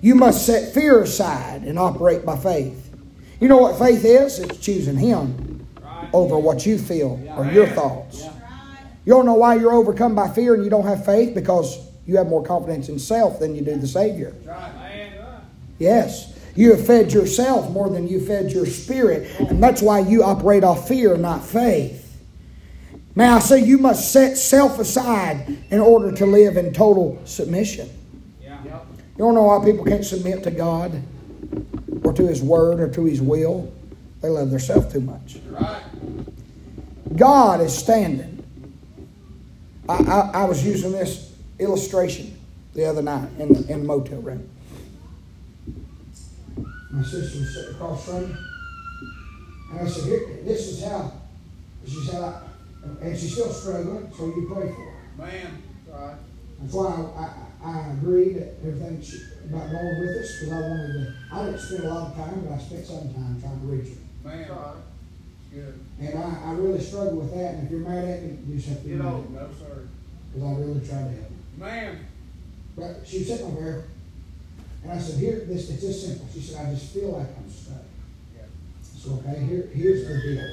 You 0.00 0.16
must 0.16 0.44
set 0.44 0.74
fear 0.74 1.00
aside 1.00 1.62
and 1.62 1.78
operate 1.78 2.26
by 2.26 2.36
faith. 2.36 2.92
You 3.40 3.46
know 3.46 3.58
what 3.58 3.78
faith 3.78 4.04
is? 4.04 4.40
It's 4.40 4.58
choosing 4.58 4.96
Him 4.96 5.64
over 6.12 6.36
what 6.36 6.66
you 6.66 6.76
feel 6.76 7.22
or 7.36 7.46
your 7.46 7.68
thoughts. 7.68 8.26
You 9.04 9.12
don't 9.12 9.26
know 9.26 9.34
why 9.34 9.56
you're 9.56 9.72
overcome 9.72 10.14
by 10.14 10.28
fear 10.28 10.54
and 10.54 10.64
you 10.64 10.70
don't 10.70 10.86
have 10.86 11.04
faith 11.04 11.34
because 11.34 11.78
you 12.06 12.16
have 12.16 12.28
more 12.28 12.42
confidence 12.42 12.88
in 12.88 12.98
self 12.98 13.40
than 13.40 13.54
you 13.54 13.62
do 13.62 13.76
the 13.76 13.86
Savior. 13.86 14.32
Yes. 15.78 16.38
You 16.54 16.72
have 16.72 16.86
fed 16.86 17.12
yourself 17.12 17.70
more 17.70 17.88
than 17.88 18.06
you 18.06 18.24
fed 18.24 18.52
your 18.52 18.66
spirit. 18.66 19.28
And 19.40 19.62
that's 19.62 19.82
why 19.82 20.00
you 20.00 20.22
operate 20.22 20.64
off 20.64 20.86
fear, 20.86 21.16
not 21.16 21.42
faith. 21.42 22.00
May 23.14 23.26
I 23.26 23.40
say 23.40 23.62
you 23.62 23.78
must 23.78 24.12
set 24.12 24.38
self 24.38 24.78
aside 24.78 25.58
in 25.70 25.80
order 25.80 26.12
to 26.12 26.26
live 26.26 26.56
in 26.56 26.72
total 26.72 27.20
submission. 27.24 27.90
You 28.42 29.18
don't 29.18 29.34
know 29.34 29.42
why 29.42 29.64
people 29.64 29.84
can't 29.84 30.04
submit 30.04 30.42
to 30.44 30.50
God 30.50 31.02
or 32.04 32.12
to 32.12 32.26
His 32.26 32.42
Word 32.42 32.80
or 32.80 32.88
to 32.88 33.04
His 33.04 33.20
will? 33.20 33.72
They 34.22 34.28
love 34.28 34.50
themselves 34.50 34.92
too 34.92 35.00
much. 35.00 35.38
God 37.16 37.60
is 37.60 37.76
standing. 37.76 38.31
I, 39.88 39.94
I, 39.94 40.30
I 40.42 40.44
was 40.44 40.64
using 40.64 40.92
this 40.92 41.34
illustration 41.58 42.38
the 42.74 42.86
other 42.86 43.02
night 43.02 43.28
in 43.38 43.52
the, 43.52 43.72
in 43.72 43.80
the 43.80 43.84
motel 43.84 44.20
room. 44.20 44.48
My 46.90 47.02
sister 47.02 47.38
was 47.38 47.54
sitting 47.54 47.74
across 47.74 48.04
from 48.04 48.28
me. 48.28 48.36
And 49.72 49.80
I 49.80 49.86
said, 49.90 50.04
Here, 50.04 50.38
this 50.44 50.68
is 50.68 50.84
how, 50.84 51.12
she 51.86 52.04
said, 52.04 52.22
I, 52.22 52.42
and 53.00 53.18
she's 53.18 53.32
still 53.32 53.50
struggling, 53.50 54.12
so 54.16 54.26
you 54.26 54.50
pray 54.52 54.68
for 54.68 54.74
her. 54.74 54.98
Man, 55.16 55.62
right. 55.88 56.16
That's 56.60 56.74
why 56.74 57.10
I, 57.16 57.66
I, 57.66 57.70
I 57.70 57.92
agreed 57.92 58.36
that 58.36 58.54
everything 58.64 59.02
she, 59.02 59.22
about 59.48 59.70
going 59.70 60.00
with 60.00 60.10
us, 60.10 60.38
because 60.38 60.52
I 60.52 60.60
wanted 60.60 60.92
to, 60.92 61.14
I 61.32 61.44
didn't 61.46 61.60
spend 61.60 61.84
a 61.84 61.88
lot 61.88 62.10
of 62.10 62.16
time, 62.16 62.40
but 62.46 62.54
I 62.54 62.58
spent 62.58 62.86
some 62.86 63.14
time 63.14 63.40
trying 63.40 63.60
to 63.60 63.66
reach 63.66 63.88
her. 63.88 64.28
Man, 64.28 64.48
right. 64.48 64.74
Good. 65.54 65.78
And 66.00 66.18
I, 66.18 66.40
I 66.46 66.52
really 66.54 66.80
struggle 66.80 67.16
with 67.16 67.34
that, 67.34 67.54
and 67.54 67.64
if 67.64 67.70
you're 67.70 67.80
mad 67.80 68.04
at 68.08 68.22
me, 68.22 68.38
you 68.48 68.56
just 68.56 68.68
have 68.68 68.78
to 68.78 68.84
be 68.84 68.90
You 68.90 68.96
mad. 68.96 69.04
know, 69.04 69.20
no, 69.32 69.48
sir. 69.58 69.86
Because 70.32 70.48
I 70.48 70.60
really 70.60 70.80
tried 70.80 71.04
to 71.04 71.20
help 71.20 71.28
her. 71.28 71.58
Man, 71.58 71.98
But 72.76 73.00
she 73.06 73.18
was 73.18 73.26
sitting 73.28 73.46
over 73.46 73.60
there, 73.60 73.84
and 74.82 74.92
I 74.92 74.98
said, 74.98 75.18
"Here, 75.20 75.44
this 75.46 75.68
it's 75.70 75.82
this 75.82 76.06
simple." 76.06 76.26
She 76.32 76.40
said, 76.40 76.66
"I 76.66 76.70
just 76.74 76.86
feel 76.94 77.10
like 77.12 77.28
I'm 77.36 77.50
stuck." 77.50 77.82
Yeah. 78.34 78.42
So 78.82 79.22
okay, 79.26 79.40
here, 79.44 79.68
here's 79.74 80.08
the 80.08 80.14
deal. 80.14 80.50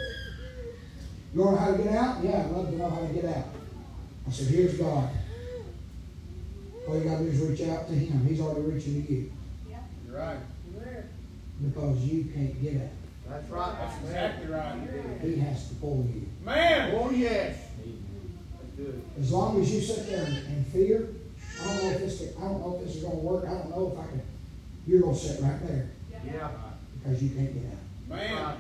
You 1.34 1.42
want 1.42 1.56
to 1.58 1.62
know 1.62 1.66
how 1.66 1.72
to 1.78 1.84
get 1.84 1.94
out? 1.94 2.24
Yeah, 2.24 2.46
I'd 2.46 2.52
love 2.52 2.70
to 2.72 2.76
know 2.78 2.90
how 2.90 3.00
to 3.08 3.14
get 3.14 3.26
out. 3.26 3.46
I 4.28 4.32
said, 4.32 4.48
"Here's 4.48 4.74
God. 4.78 5.10
All 6.88 6.98
you 6.98 7.04
got 7.04 7.20
to 7.20 7.24
do 7.24 7.30
is 7.32 7.40
reach 7.40 7.62
out 7.70 7.88
to 7.88 7.94
Him. 7.94 8.26
He's 8.28 8.42
already 8.42 8.62
reaching 8.70 9.06
to 9.06 9.12
you 9.14 9.32
Yeah. 9.70 9.78
you're 10.08 10.18
right. 10.20 10.40
because 11.62 12.00
you 12.00 12.26
can't 12.34 12.62
get 12.62 12.76
out. 12.82 12.90
That's 13.30 13.50
right. 13.50 13.76
That's 13.80 14.04
exactly 14.04 14.48
right. 14.48 15.20
He 15.22 15.36
has 15.38 15.70
to 15.70 15.76
pull 15.76 16.08
you. 16.14 16.28
Man. 16.44 16.96
Oh, 16.96 17.10
yes. 17.12 17.58
As 19.20 19.32
long 19.32 19.62
as 19.62 19.74
you 19.74 19.82
sit 19.82 20.08
there 20.10 20.26
in, 20.26 20.34
in 20.34 20.64
fear, 20.66 21.10
I 21.62 21.66
don't 21.68 21.84
know 21.84 21.90
if 21.92 22.00
this, 22.00 22.22
I 22.38 22.42
don't 22.42 22.62
know 22.62 22.78
if 22.80 22.86
this 22.88 22.96
is 22.96 23.04
going 23.04 23.18
to 23.18 23.24
work. 23.24 23.46
I 23.46 23.50
don't 23.50 23.70
know 23.70 23.92
if 23.94 24.00
I 24.00 24.08
can. 24.10 24.22
You're 24.88 25.02
going 25.02 25.16
to 25.16 25.20
sit 25.22 25.42
right 25.42 25.68
there 25.68 25.90
Yeah. 26.26 26.50
because 26.98 27.22
you 27.22 27.30
can't 27.36 27.54
get 27.54 27.64
out. 27.72 28.18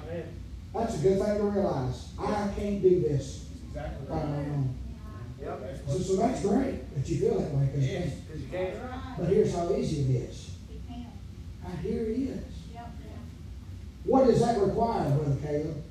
Man. 0.08 0.24
That's 0.74 0.96
a 0.96 0.98
good 1.00 1.18
thing 1.20 1.38
to 1.38 1.44
realize. 1.44 2.10
I 2.20 2.50
can't 2.56 2.82
do 2.82 3.02
this 3.02 3.46
Exactly 3.70 4.08
on 4.10 4.30
my 4.30 4.38
right. 4.38 4.48
own. 4.48 4.76
Yep. 5.42 5.80
So, 5.88 5.98
so 6.00 6.16
that's 6.18 6.42
great 6.42 6.96
that 6.96 7.10
you 7.10 7.20
feel 7.20 7.40
that 7.40 7.52
way. 7.52 7.70
Cause 7.74 7.84
Yes, 7.88 8.14
because 8.14 8.42
you 8.42 8.48
can't. 8.50 8.76
But 9.18 9.28
here's 9.30 9.56
how 9.56 9.74
easy 9.74 10.02
it 10.02 10.30
is. 10.30 10.52
Ah, 11.66 11.70
here 11.82 12.02
it 12.04 12.18
is. 12.20 12.44
What 14.10 14.26
does 14.26 14.40
that 14.40 14.60
require, 14.60 15.08
Brother 15.12 15.38
Caleb? 15.40 15.84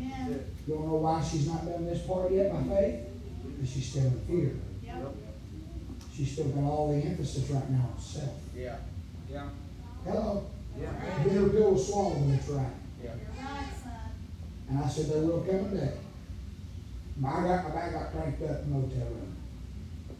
Amen. 0.00 0.44
You 0.66 0.74
don't 0.74 0.86
know 0.86 0.94
why 0.94 1.22
she's 1.22 1.46
not 1.46 1.66
done 1.66 1.84
this 1.84 2.00
part 2.06 2.32
yet 2.32 2.50
by 2.50 2.62
faith? 2.62 3.00
Because 3.44 3.70
she's 3.70 3.90
still 3.90 4.06
in 4.06 4.20
fear. 4.26 4.56
Yep. 4.82 5.14
She's 6.16 6.32
still 6.32 6.46
got 6.46 6.64
all 6.64 6.92
the 6.94 7.06
emphasis 7.06 7.50
right 7.50 7.68
now 7.68 7.90
on 7.94 8.00
self. 8.00 8.30
Yeah. 8.56 8.76
Yeah. 9.30 9.50
Hello. 10.06 10.46
Yeah. 10.80 11.24
Bitter 11.24 11.50
pill 11.50 11.76
to 11.76 11.78
swallow 11.78 12.14
when 12.14 12.34
it's 12.34 12.48
right. 12.48 12.66
Yeah. 13.04 13.10
You're 13.12 13.44
right, 13.44 13.68
son. 13.84 13.92
And 14.70 14.78
I 14.78 14.88
said, 14.88 15.10
there 15.10 15.20
will 15.20 15.40
come 15.40 15.76
a 15.76 15.76
day. 15.76 15.92
My, 17.18 17.28
I 17.28 17.42
got, 17.42 17.68
my 17.68 17.74
back 17.74 17.92
got 17.92 18.12
cranked 18.12 18.42
up 18.44 18.62
in 18.62 18.72
the 18.72 18.78
motel 18.78 19.08
room. 19.08 19.36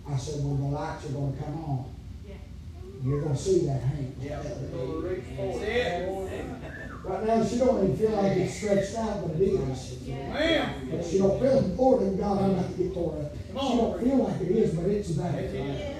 I 0.06 0.18
said, 0.18 0.44
well, 0.44 0.54
the 0.54 0.64
lights 0.64 1.06
are 1.06 1.12
going 1.12 1.34
to 1.34 1.42
come 1.42 1.64
on. 1.64 1.94
You're 3.02 3.20
going 3.20 3.34
to 3.34 3.40
see 3.40 3.66
that 3.66 3.82
hand. 3.82 4.14
Yeah. 4.20 4.42
Right 7.04 7.26
now, 7.26 7.44
she 7.44 7.58
don't 7.58 7.84
even 7.84 7.96
feel 7.96 8.10
like 8.10 8.36
it's 8.36 8.54
stretched 8.54 8.94
out, 8.96 9.26
but 9.26 9.40
it 9.40 9.42
is. 9.42 9.98
But 10.90 11.04
she 11.04 11.18
don't 11.18 11.40
feel 11.40 11.98
than 11.98 12.18
God, 12.18 12.42
I'm 12.42 12.56
not 12.56 12.70
to 12.70 12.74
get 12.76 12.92
tore 12.92 13.18
up. 13.22 13.32
She 13.62 13.76
don't 13.76 14.00
feel 14.00 14.16
like 14.16 14.40
it 14.42 14.50
is, 14.50 14.74
but 14.74 14.86
it's 14.86 15.14
there. 15.16 15.94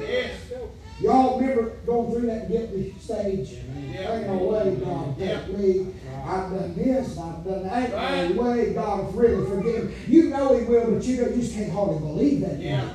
Yes. 0.00 0.52
Y'all 1.00 1.40
remember 1.40 1.70
going 1.86 2.12
through 2.12 2.26
that 2.26 2.48
guilty 2.48 2.94
stage? 3.00 3.50
Yeah. 3.52 4.16
Ain't 4.16 4.26
no 4.26 4.36
way 4.44 4.76
God 4.76 5.18
help 5.18 5.48
me. 5.48 5.94
I've 6.24 6.50
done 6.50 6.74
this, 6.76 7.18
I've 7.18 7.44
done 7.44 7.62
that. 7.64 8.12
Ain't 8.12 8.36
no 8.36 8.42
way 8.42 8.74
God 8.74 9.04
will 9.04 9.12
really 9.12 9.46
forgive 9.46 9.88
me. 9.88 9.94
You 10.06 10.30
know 10.30 10.56
He 10.56 10.64
will, 10.64 10.92
but 10.92 11.04
you, 11.04 11.16
you 11.16 11.36
just 11.36 11.54
can't 11.54 11.72
hardly 11.72 11.98
believe 11.98 12.40
that. 12.42 12.60
Yeah. 12.60 12.88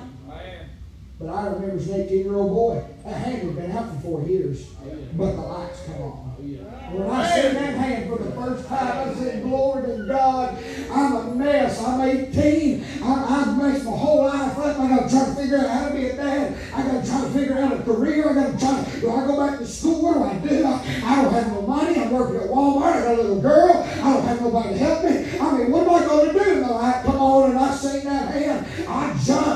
But 1.20 1.30
I 1.32 1.48
remember 1.48 1.76
as 1.76 1.90
an 1.90 2.02
18 2.02 2.18
year 2.18 2.34
old 2.34 2.52
boy, 2.54 2.86
that 3.04 3.14
hand 3.14 3.42
had 3.42 3.56
been 3.56 3.72
out 3.72 3.90
for 3.90 4.02
four 4.02 4.22
years, 4.24 4.68
but 5.18 5.32
the 5.34 5.42
lights 5.42 5.84
come 5.86 6.02
on. 6.02 6.30
When 6.40 7.10
I 7.10 7.30
seen 7.30 7.54
that 7.56 7.76
hand 7.76 8.10
for 8.10 8.24
the 8.24 8.32
first 8.32 8.68
time, 8.70 9.10
I 9.10 9.14
said, 9.14 9.44
Glory 9.44 9.86
to 9.86 10.06
God, 10.06 10.58
I'm 10.90 11.16
a 11.16 11.36
mess. 11.36 11.84
I'm 11.84 12.02
18. 12.02 12.86
I, 13.04 13.42
I've 13.42 13.58
messed 13.58 13.84
my 13.86 13.92
whole 13.92 14.24
life 14.26 14.58
up. 14.58 14.80
I 14.80 14.88
got 14.88 15.04
to 15.04 15.10
try 15.10 15.26
to 15.26 15.36
figure 15.36 15.58
out 15.58 15.70
how 15.70 15.90
to 15.90 15.94
be 15.94 16.06
a 16.08 16.16
dad. 16.16 16.58
I 16.74 16.84
got 16.84 17.04
to 17.04 17.12
try 17.12 17.22
to 17.22 17.30
figure 17.30 17.58
out 17.60 17.74
a 17.74 17.84
career. 17.84 18.30
I 18.30 18.34
got 18.34 18.52
to 18.54 18.66
try 18.66 18.84
to, 18.84 19.02
do 19.02 19.12
I 19.12 19.28
go 19.28 19.46
back 19.46 19.60
to 19.60 19.68
school? 19.68 20.02
What 20.02 20.14
do 20.14 20.24
I 20.24 20.50
do? 20.50 20.66
I, 20.66 21.02
I 21.04 21.22
don't 21.22 21.34
have 21.34 21.48
no 21.48 21.62
money. 21.64 22.00
I'm 22.00 22.12
working 22.12 22.38
at 22.38 22.48
Walmart. 22.48 22.94
I 22.94 23.02
got 23.02 23.20
a 23.20 23.22
little 23.22 23.42
girl. 23.42 23.84
I 23.84 24.14
don't 24.14 24.24
have 24.24 24.42
nobody 24.42 24.70
to 24.70 24.78
help 24.78 25.04
me. 25.04 25.40
I 25.40 25.58
mean, 25.58 25.72
what 25.72 25.88
am 25.88 25.94
I 25.94 26.06
going 26.08 26.34
to 26.34 26.44
do? 26.44 26.56
The 26.62 26.68
light 26.68 27.04
come 27.06 27.18
on 27.18 27.52
and 27.52 27.60
I 27.60 27.76
seen 27.76 28.06
that 28.06 28.34
hand. 28.34 28.66
I 28.88 29.20
jumped. 29.24 29.49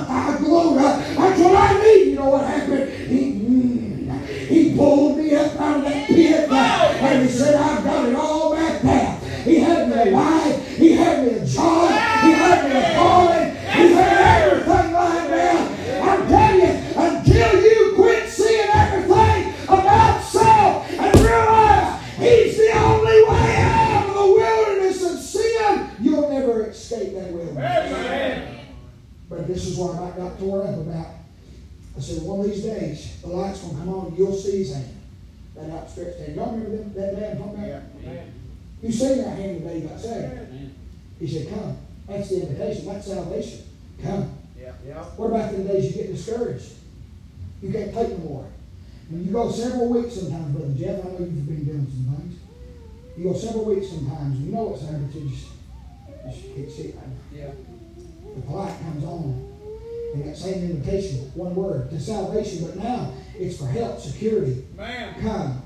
salvation, 62.04 62.66
but 62.66 62.76
now 62.78 63.14
it's 63.38 63.58
for 63.58 63.68
help, 63.68 64.00
security. 64.00 64.66
Man. 64.76 65.22
Come. 65.22 65.62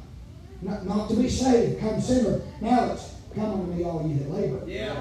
Not, 0.62 0.86
not 0.86 1.10
to 1.10 1.16
be 1.16 1.30
saved, 1.30 1.80
come 1.80 2.02
sinner. 2.02 2.42
Now 2.62 2.92
it's 2.92 3.14
come 3.36 3.52
unto 3.52 3.74
me, 3.74 3.84
all 3.84 4.08
ye 4.08 4.16
that 4.16 4.32
labor. 4.32 4.62
Yeah. 4.66 4.94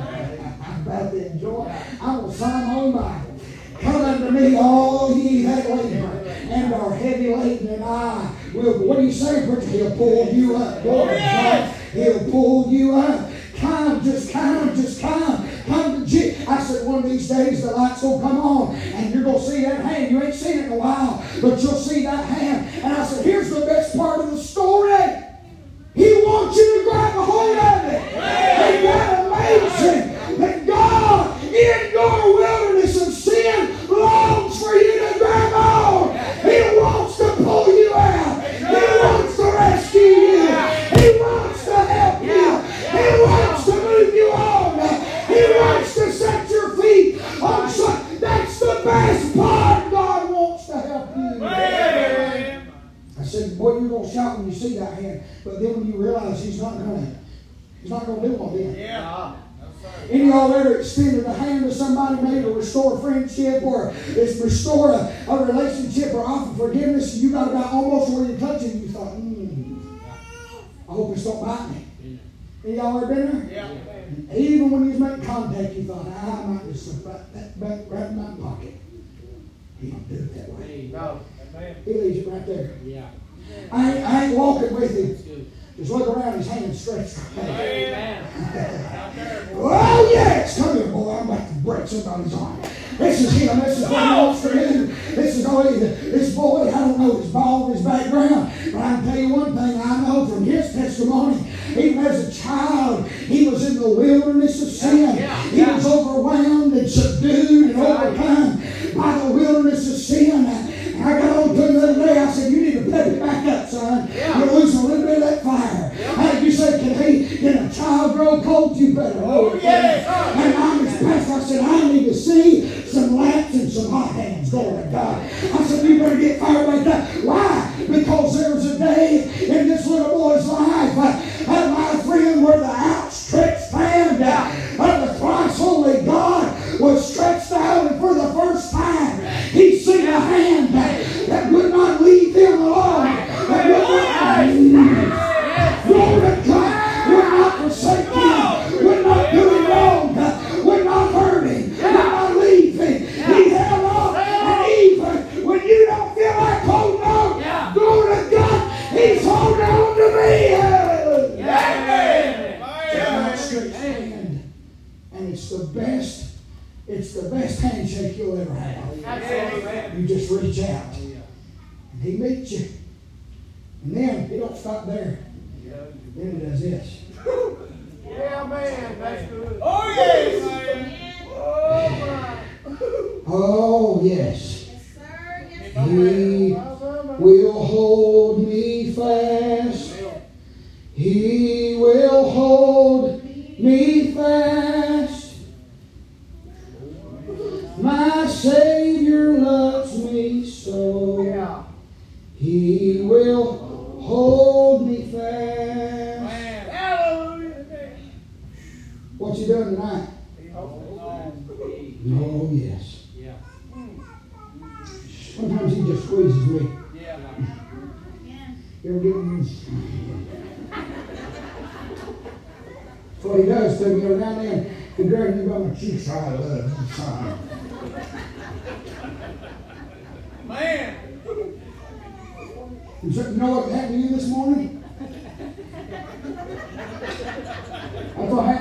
I, 0.62 0.74
am 0.74 0.82
about 0.82 1.12
to 1.12 1.26
enjoy. 1.26 1.74
I 2.01 2.16
will 2.18 2.32
sign 2.32 2.76
on 2.76 2.93
Bible. 2.93 3.41
Come 3.80 3.97
unto 3.97 4.30
me, 4.30 4.57
all 4.57 5.16
ye 5.16 5.43
that 5.45 5.70
labor 5.70 6.26
and 6.51 6.74
are 6.74 6.95
heavy 6.95 7.34
laden, 7.34 7.68
and 7.68 7.84
I 7.84 8.30
will. 8.55 8.87
What 8.87 8.99
do 8.99 9.05
you 9.05 9.12
say, 9.12 9.47
preacher? 9.47 9.66
He'll 9.66 9.97
pull 9.97 10.28
you 10.32 10.57
up. 10.57 10.82
Boy, 10.82 11.05
there. 82.47 82.70
Yeah. 82.84 83.09
I 83.72 84.03
I 84.03 84.24
ain't 84.24 84.38
walking 84.38 84.74
with 84.74 84.97
him. 84.97 85.05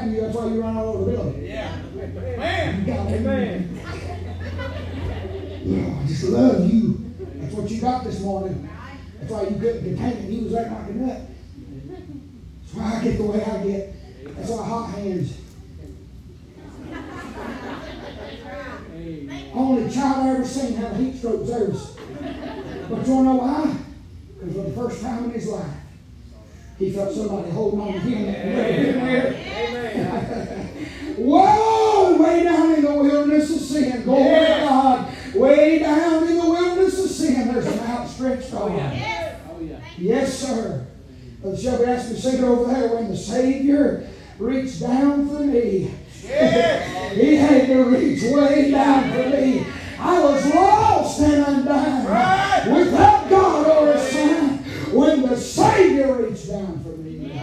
attacking 0.06 0.16
you. 0.16 0.22
That's 0.22 0.36
why 0.36 0.48
you 0.48 0.62
run 0.62 0.78
all 0.78 0.88
over 0.90 1.06
the 1.06 1.18
building. 1.18 1.46
Yeah. 1.46 1.78
Man. 1.96 2.80
You 2.80 2.86
got. 2.86 3.08
Amen. 3.08 3.80
Yeah, 5.64 6.00
I 6.00 6.08
just 6.08 6.24
love 6.26 6.72
you. 6.72 7.14
That's 7.36 7.54
what 7.54 7.70
you 7.70 7.82
got 7.82 8.04
this 8.04 8.20
morning. 8.20 8.70
That's 9.20 9.32
why 9.32 9.44
you 9.44 9.60
couldn't 9.60 9.84
contain 9.84 10.18
it. 10.18 10.30
He 10.30 10.44
was 10.44 10.54
right 10.54 10.72
like 10.72 10.90
a 10.90 10.94
nut. 10.94 11.22
That's 12.62 12.74
why 12.74 13.00
I 13.00 13.04
get 13.04 13.18
the 13.18 13.24
way 13.24 13.44
I 13.44 13.64
get. 13.64 14.36
That's 14.36 14.50
why 14.50 14.66
hot 14.66 14.90
hands. 14.92 15.38
Only 19.54 19.94
child 19.94 20.26
I 20.26 20.30
ever 20.32 20.46
seen 20.46 20.76
had 20.76 20.92
a 20.92 20.96
heat 20.98 21.18
stroke 21.18 21.48
service. 21.48 21.96
But 21.96 22.90
you 22.90 22.90
want 22.90 23.08
to 23.08 23.24
know 23.24 23.36
why? 23.36 23.78
Because 24.40 24.56
for 24.56 24.64
the 24.64 24.72
first 24.72 25.02
time 25.02 25.24
in 25.26 25.32
his 25.32 25.48
life, 25.48 25.72
he 26.78 26.92
felt 26.92 27.14
somebody 27.14 27.52
holding 27.52 27.80
on 27.80 27.94
to 27.94 28.00
him. 28.00 29.36
Whoa, 31.18 32.22
way 32.22 32.44
down 32.44 32.74
in 32.74 32.82
the 32.84 32.94
wilderness 32.94 33.56
of 33.56 33.62
sin. 33.62 34.04
Glory 34.04 34.24
yes. 34.26 34.60
to 34.60 34.68
God. 34.68 35.16
Way 35.36 35.80
down 35.80 36.28
in 36.28 36.38
the 36.38 36.46
wilderness 36.50 37.04
of 37.04 37.10
sin, 37.10 37.48
there's 37.54 37.68
an 37.68 37.80
outstretched 37.80 38.54
oh, 38.54 38.64
arm. 38.64 38.72
Oh, 38.74 39.60
yeah. 39.62 39.80
Yes, 39.98 40.40
sir. 40.40 40.86
But 41.42 41.58
shall 41.58 41.80
we 41.80 41.86
ask 41.86 42.10
me 42.10 42.16
to 42.16 42.22
sing 42.22 42.40
it 42.40 42.44
over 42.44 42.74
there 42.74 42.96
when 42.96 43.10
the 43.10 43.18
Savior 43.18 44.10
reached 44.38 44.82
down 44.82 45.30
for 45.30 45.40
me? 45.40 45.94
Yes. 46.24 47.16
he 47.16 47.36
had 47.36 47.68
to 47.68 47.84
reach 47.86 48.24
way 48.24 48.72
down 48.72 49.12
for 49.12 49.30
me. 49.30 49.66
I 49.98 50.20
was 50.22 50.54
lost 50.54 51.22
and 51.22 51.46
undone. 51.46 52.06
Right. 52.06 52.64
Without 52.68 53.15
when 54.96 55.22
the 55.24 55.38
Savior 55.38 56.14
reached 56.14 56.50
down 56.50 56.82
for 56.84 56.90
me. 56.90 57.40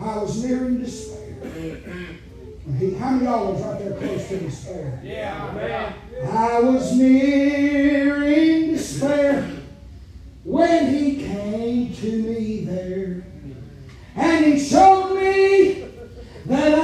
I 0.00 0.16
was 0.16 0.42
nearing 0.42 0.80
despair. 0.80 1.36
Mm-hmm. 1.42 2.78
He, 2.78 2.94
how 2.94 3.10
many 3.10 3.26
of 3.26 3.32
y'all 3.32 3.52
was 3.52 3.62
right 3.62 3.78
there 3.78 3.98
close 3.98 4.28
to 4.28 4.38
despair? 4.38 5.00
Yeah, 5.04 5.52
man. 5.54 5.94
I 6.32 6.60
was 6.60 6.96
nearing 6.96 8.72
despair 8.72 9.50
when 10.44 10.94
he 10.94 11.16
came 11.16 11.94
to 11.94 12.22
me 12.22 12.64
there. 12.64 13.24
And 14.16 14.44
he 14.44 14.58
showed 14.58 15.14
me 15.14 15.84
that 16.46 16.78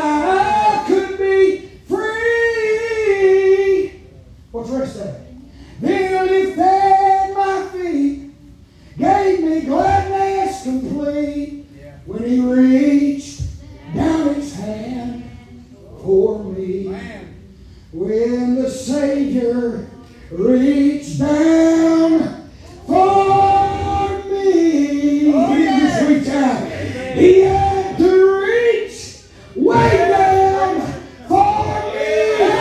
had 27.96 27.98
to 27.98 28.40
reach 28.44 29.16
way 29.54 29.96
down 30.08 30.80
for 31.28 31.64
me. 31.92 32.52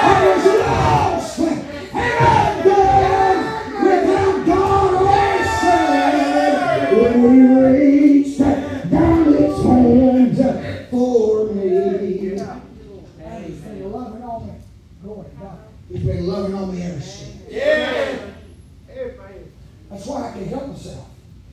I 0.00 0.02
was 0.26 0.44
lost 0.60 1.38
and 1.40 1.58
undone 1.92 3.84
without 3.84 4.46
God 4.46 4.94
or 4.94 5.44
Son. 5.60 6.96
When 6.98 7.14
he 7.22 7.38
reached 7.66 8.38
down 8.90 9.24
his 9.32 9.56
hands 9.64 10.90
for 10.90 11.44
me. 11.54 11.68
And 13.20 13.44
he's 13.44 13.60
been 13.60 13.92
loving 13.92 14.22
on 14.22 14.46
me. 14.46 14.52
Glory 15.02 15.28
to 15.30 15.36
God. 15.36 15.58
He's 15.90 16.02
been 16.02 16.26
loving 16.26 16.54
on 16.54 16.74
me 16.74 16.82
ever 16.82 17.00
since. 17.00 17.36
Yeah. 17.50 18.16
That's 19.90 20.06
why 20.06 20.28
I 20.28 20.32
can 20.32 20.44
help 20.48 20.68
myself. 20.68 21.06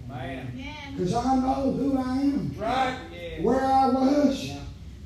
Man. 0.09 0.51
Because 0.95 1.13
I 1.13 1.35
know 1.37 1.71
who 1.71 1.97
I 1.97 2.01
am, 2.19 2.55
Right. 2.57 2.97
Yeah. 3.11 3.41
where 3.41 3.59
I 3.61 3.87
was, 3.89 4.51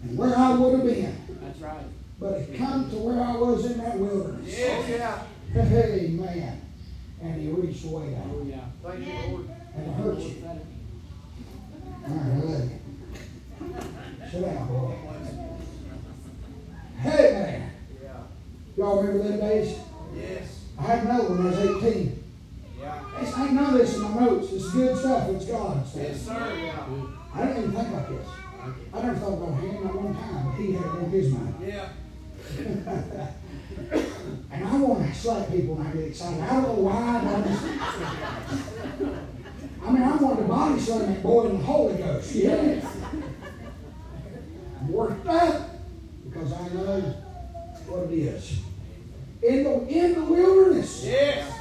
and 0.03 0.17
where 0.17 0.36
I 0.38 0.53
would 0.55 0.74
have 0.76 0.84
been. 0.84 1.15
That's 1.41 1.59
right. 1.59 1.86
But 2.20 2.34
it 2.34 2.57
come 2.57 2.89
to 2.91 2.95
where 2.97 3.24
I 3.24 3.36
was 3.36 3.65
in 3.72 3.78
that 3.80 3.97
wilderness. 3.97 4.55
Yeah. 4.59 5.24
Hey, 5.53 6.09
man. 6.11 6.61
And 7.22 7.41
he 7.41 7.47
reached 7.49 7.86
way 7.86 8.15
Oh, 8.24 8.39
down. 8.39 8.47
yeah. 8.49 8.57
Thank 8.84 9.07
you, 9.07 9.13
Lord. 9.32 9.49
And 9.76 9.88
it 9.88 9.93
hurt 9.93 10.20
you. 10.20 10.36
All 10.45 12.15
right, 12.15 12.26
I 12.26 12.38
love 12.38 12.70
you. 12.70 14.32
Sit 14.32 14.41
down, 14.45 14.67
boy. 14.67 14.95
Hey, 16.99 17.32
man. 17.32 17.72
Yeah. 18.03 18.09
Y'all 18.78 19.01
remember 19.03 19.24
them 19.30 19.39
days? 19.39 19.78
Yes. 20.15 20.59
I 20.78 20.82
had 20.84 21.03
another 21.05 21.30
when 21.30 21.47
I 21.47 21.49
was 21.49 21.59
18. 21.84 22.15
Yeah. 22.80 23.01
It's- 23.22 23.34
I 23.36 23.49
know 23.51 23.78
this 23.78 23.95
in 23.95 24.01
my 24.01 24.13
notes. 24.22 24.53
It's 24.53 24.72
good 24.72 24.97
stuff. 24.97 25.30
It's 25.32 25.45
God 25.45 25.86
stuff. 25.86 26.01
Yes, 26.01 26.22
sir. 26.22 26.53
Yeah. 26.63 26.86
I 27.36 27.45
didn't 27.45 27.57
even 27.63 27.72
think 27.76 27.93
like 27.93 28.09
this. 28.09 28.28
I 28.93 29.01
never 29.01 29.17
thought 29.20 29.34
about 29.34 29.59
him 29.59 29.84
not 29.84 29.95
one 30.01 30.13
time, 30.15 30.45
but 30.45 30.55
he 30.55 30.72
had 30.74 30.86
it 30.86 30.89
on 30.91 31.09
his 31.09 31.30
mind. 31.34 31.55
Yeah. 31.65 31.89
And 34.51 34.65
I 34.65 34.78
want 34.78 35.07
to 35.07 35.20
slap 35.20 35.49
people 35.51 35.76
when 35.76 35.88
I 35.88 35.91
get 35.91 36.03
excited. 36.05 36.41
I 36.41 36.53
don't 36.53 36.63
know 36.63 36.74
why, 36.84 37.22
but 37.24 37.36
I 37.36 37.41
just. 37.47 37.63
I 39.86 39.91
mean, 39.91 40.03
I 40.03 40.15
wanted 40.17 40.41
to 40.41 40.47
body 40.47 40.80
slam 40.80 40.99
that 41.13 41.24
boy 41.24 41.45
in 41.47 41.57
the 41.57 41.63
Holy 41.63 41.97
Ghost. 41.97 42.36
Yeah. 42.36 42.82
I'm 44.82 44.91
worked 44.91 45.28
up 45.28 45.70
because 46.26 46.53
I 46.53 46.67
know 46.70 46.99
what 47.88 48.11
it 48.11 48.13
is. 48.17 48.59
In 49.41 49.63
the, 49.63 49.88
in 49.88 50.13
the 50.15 50.24
wilderness, 50.26 51.05
Yes. 51.05 51.53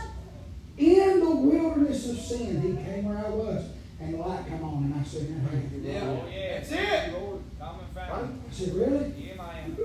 in 0.77 1.21
the 1.21 1.31
wilderness 1.31 2.09
of 2.11 2.19
sin, 2.19 2.61
he 2.61 2.73
came 2.85 3.05
where 3.05 3.19
I 3.25 3.29
was, 3.31 3.67
and 4.01 4.15
the 4.15 4.19
light 4.19 4.47
come 4.49 4.65
on, 4.65 4.83
and 4.85 4.95
I 5.01 5.05
said, 5.05 5.23
hey. 5.51 5.63
Yeah. 5.81 6.57
That's 6.57 6.73
it. 6.73 7.13
Lord. 7.13 7.41
Common 7.61 7.85
fountain. 7.95 8.43
I 8.49 8.53
said, 8.53 8.75
really? 8.75 9.13
Yeah, 9.17 9.37
man. 9.37 9.77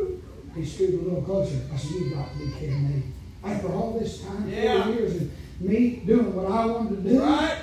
He 0.56 0.66
scooted 0.66 0.96
a 1.02 1.04
little 1.04 1.22
closer. 1.24 1.62
I 1.74 1.78
said, 1.78 1.92
You've 1.92 2.14
got 2.14 2.32
to 2.32 2.38
be 2.38 2.52
kidding 2.60 2.88
me. 2.88 3.04
After 3.44 3.70
all 3.74 3.98
this 4.00 4.22
time, 4.22 4.48
Yeah. 4.48 4.84
four 4.84 4.94
years, 4.94 5.14
and 5.22 5.32
me 5.60 6.02
doing 6.06 6.36
what 6.36 6.46
I 6.52 6.66
wanted 6.68 7.04
to 7.04 7.10
do. 7.10 7.20
Right. 7.22 7.58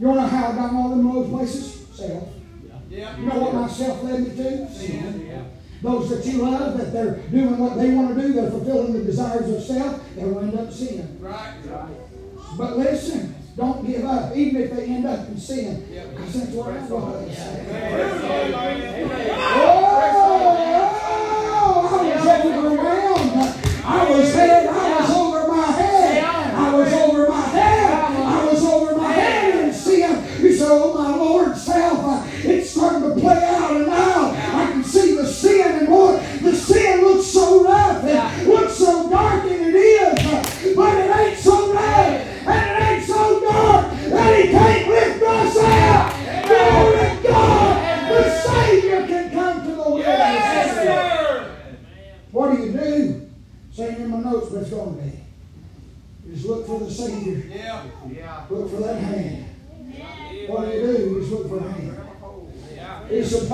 You 0.00 0.06
want 0.08 0.18
to 0.18 0.22
know 0.22 0.28
how 0.28 0.48
I 0.48 0.54
got 0.56 0.70
in 0.70 0.76
all 0.76 0.88
them 0.88 1.08
low 1.14 1.28
places? 1.28 1.86
Self. 1.92 2.28
Yeah. 2.88 2.99
You 3.18 3.26
know 3.26 3.38
what 3.40 3.54
my 3.54 3.68
self 3.68 4.02
led 4.02 4.20
me 4.20 4.36
to? 4.36 4.72
Sin. 4.72 5.50
Those 5.82 6.10
that 6.10 6.26
you 6.26 6.42
love, 6.42 6.76
that 6.76 6.92
they're 6.92 7.14
doing 7.30 7.58
what 7.58 7.76
they 7.76 7.90
want 7.94 8.14
to 8.14 8.20
do, 8.20 8.32
they're 8.34 8.50
fulfilling 8.50 8.92
the 8.92 9.02
desires 9.02 9.48
of 9.48 9.62
self, 9.62 10.14
they'll 10.14 10.38
end 10.40 10.58
up 10.58 10.70
sin. 10.70 11.16
Right. 11.20 11.54
But 12.58 12.76
listen, 12.76 13.34
don't 13.56 13.86
give 13.86 14.04
up, 14.04 14.36
even 14.36 14.62
if 14.62 14.70
they 14.76 14.84
end 14.84 15.06
up 15.06 15.26
in 15.28 15.38
sin, 15.38 15.86
because 15.88 16.32
that's 16.34 16.52
where 16.52 16.76
I 16.76 16.80
was. 16.86 17.38
Amen. 17.38 18.10
Oh, 19.40 19.84
I 19.84 20.12
was 20.12 20.50
overwhelmed. 22.52 23.00
I 23.82 24.10
was 24.10 24.32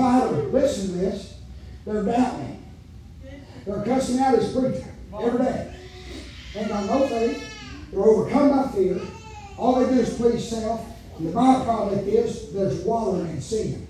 Listen 0.07 0.87
to 0.93 0.99
this. 0.99 1.39
They're 1.85 2.03
doubting. 2.05 2.63
They're 3.67 3.83
cussing 3.83 4.19
out 4.21 4.39
his 4.39 4.53
preacher 4.53 4.85
every 5.21 5.45
day. 5.45 5.75
Ain't 6.55 6.69
got 6.69 6.87
no 6.87 7.07
faith. 7.09 7.43
They're 7.91 8.01
overcome 8.01 8.51
by 8.51 8.69
fear. 8.73 9.01
All 9.59 9.75
they 9.85 9.93
do 9.95 10.01
is 10.01 10.15
please 10.15 10.49
self. 10.49 10.87
And 11.19 11.29
the 11.29 11.33
byproduct 11.33 12.07
is 12.07 12.53
there's 12.53 12.81
wallowing 12.85 13.31
in 13.31 13.41
sin. 13.41 13.87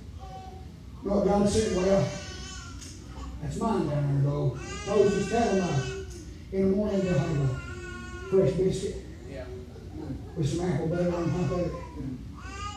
You 1.03 1.11
know 1.11 1.17
what 1.19 1.27
God 1.27 1.49
said? 1.49 1.77
Well, 1.77 2.09
that's 3.43 3.57
mine 3.59 3.89
down 3.89 4.23
there, 4.23 4.31
though. 4.33 4.59
Moses, 4.87 5.29
tell 5.31 5.55
them 5.55 5.69
uh, 5.69 6.57
in 6.57 6.71
the 6.71 6.77
morning 6.77 7.01
they'll 7.01 7.19
have 7.19 7.41
a 7.41 7.49
fresh 8.31 8.53
biscuit 8.53 8.97
Yeah. 9.31 9.45
with 10.37 10.49
some 10.49 10.64
apple 10.71 10.87
butter 10.89 11.14
on 11.14 11.31
top 11.31 11.51
of 11.53 11.61
it. 11.61 11.73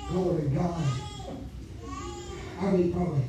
Glory 0.09 0.41
to 0.43 0.49
God. 0.49 0.83
I 2.61 2.75
eat 2.75 2.93
probably, 2.93 3.23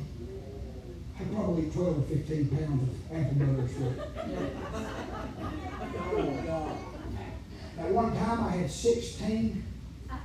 I 1.19 1.23
probably 1.33 1.63
eat 1.63 1.73
12 1.73 1.99
or 1.99 2.01
15 2.01 2.47
pounds 2.49 2.83
of 2.83 2.89
apple 3.17 3.35
butter 3.35 3.67
straight. 3.67 3.99
At 7.79 7.89
one 7.91 8.15
time, 8.15 8.43
I 8.43 8.51
had 8.51 8.71
16. 8.71 9.63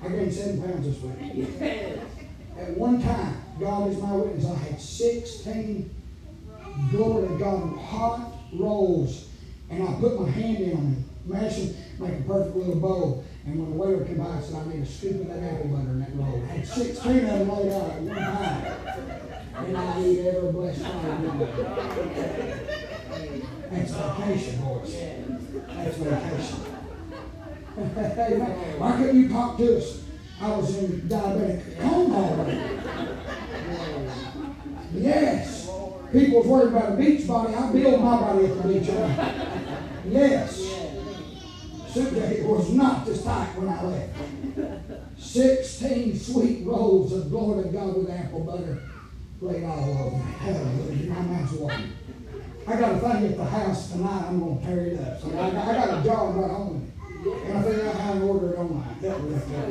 I 0.02 0.08
gained 0.08 0.32
seven 0.32 0.62
pounds 0.62 0.86
this 0.86 0.98
week. 1.02 1.48
At 2.58 2.76
one 2.76 3.00
time, 3.00 3.42
God 3.60 3.90
is 3.90 3.98
my 3.98 4.12
witness, 4.12 4.46
I 4.46 4.54
had 4.56 4.80
16 4.80 5.90
glory 6.90 7.28
to 7.28 7.34
God, 7.38 7.78
hot 7.78 8.32
rolls. 8.52 9.28
And 9.70 9.82
I 9.82 9.92
put 9.94 10.20
my 10.20 10.28
hand 10.28 10.58
in 10.58 10.70
them, 10.70 11.05
mash 11.26 11.56
them, 11.56 11.74
make 11.98 12.20
a 12.20 12.22
perfect 12.22 12.56
little 12.56 12.76
bowl. 12.76 13.24
And 13.44 13.58
when 13.58 13.70
the 13.70 13.76
waiter 13.76 14.04
came 14.04 14.18
by, 14.18 14.26
I 14.26 14.40
said, 14.40 14.56
I 14.56 14.68
need 14.68 14.82
a 14.82 14.86
scoop 14.86 15.20
of 15.22 15.28
that 15.28 15.42
apple 15.42 15.68
butter 15.68 15.90
in 15.90 16.00
that 16.00 16.16
bowl. 16.16 16.42
I 16.44 16.52
had 16.52 16.66
16 16.66 17.16
of 17.16 17.38
them 17.38 17.48
laid 17.48 17.72
out 17.72 17.90
at 17.90 18.00
one 18.02 18.16
time. 18.16 18.64
And 19.56 19.76
I 19.76 20.04
eat 20.04 20.26
every 20.26 20.52
blessed 20.52 20.80
one. 20.82 21.38
That's 23.70 23.92
vacation, 23.92 24.60
boys. 24.62 24.92
That's 25.68 25.96
vacation. 25.96 26.58
Why 28.78 28.96
couldn't 28.96 29.20
you 29.20 29.28
talk 29.28 29.56
to 29.58 29.76
us? 29.78 30.02
I 30.40 30.56
was 30.56 30.76
in 30.76 31.00
diabetic 31.02 31.80
coma 31.80 32.16
already. 32.16 32.60
Yes. 34.92 35.70
People 36.12 36.38
was 36.38 36.46
worried 36.46 36.68
about 36.68 36.92
a 36.92 36.96
beach 36.96 37.26
body. 37.26 37.54
I 37.54 37.72
build 37.72 38.02
my 38.02 38.20
body 38.20 38.46
at 38.46 38.62
the 38.62 38.68
beach. 38.68 38.88
Yes. 40.08 40.75
Suitcase 41.96 42.44
was 42.44 42.72
not 42.72 43.06
this 43.06 43.24
tight 43.24 43.56
when 43.56 43.70
I 43.70 43.82
left. 43.82 44.12
Sixteen 45.18 46.14
sweet 46.14 46.66
rolls 46.66 47.14
of 47.14 47.30
glory 47.30 47.62
to 47.64 47.70
God 47.70 47.96
with 47.96 48.10
apple 48.10 48.40
butter 48.40 48.82
laid 49.40 49.64
all 49.64 49.80
over 49.80 50.16
me. 50.16 50.22
Hallelujah. 50.38 51.10
My 51.10 51.20
mouth's 51.22 51.52
watering. 51.52 51.92
I 52.66 52.76
got 52.76 52.96
a 52.96 52.98
thing 52.98 53.32
at 53.32 53.36
the 53.38 53.44
house 53.46 53.92
tonight. 53.92 54.24
I'm 54.28 54.40
going 54.40 54.58
to 54.60 54.66
tear 54.66 54.80
it 54.80 55.00
up. 55.00 55.22
So 55.22 55.28
I, 55.28 55.50
got, 55.50 55.68
I 55.68 55.72
got 55.72 56.00
a 56.00 56.04
jar 56.04 56.32
right 56.32 56.50
home. 56.50 56.92
And 57.46 57.58
I 57.58 57.62
figured 57.62 57.86
out 57.86 57.94
how 57.94 58.12
to 58.12 58.20
order 58.20 58.52
it 58.52 58.58
online. 58.58 58.94
Help 59.00 59.22
me 59.22 59.28
with 59.30 59.48
that. 59.52 59.68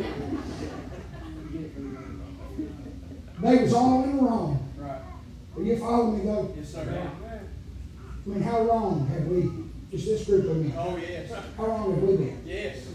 They 3.39 3.55
was 3.61 3.73
all 3.73 4.03
in 4.03 4.17
the 4.17 4.23
wrong. 4.23 4.73
Right. 4.77 5.01
Will 5.53 5.63
you 5.63 5.77
follow 5.77 6.09
me 6.09 6.25
though? 6.25 6.53
Yes, 6.57 6.71
sir. 6.71 7.11
I 8.25 8.29
mean, 8.29 8.41
how 8.41 8.63
wrong 8.63 9.07
have 9.09 9.27
we, 9.27 9.64
just 9.95 10.07
this 10.07 10.25
group 10.25 10.49
of 10.49 10.57
men, 10.57 10.73
Oh, 10.77 10.97
yes. 10.97 11.31
how 11.57 11.65
wrong 11.65 11.93
have 11.95 12.03
we 12.03 12.17
been? 12.17 12.41
Yes. 12.45 12.85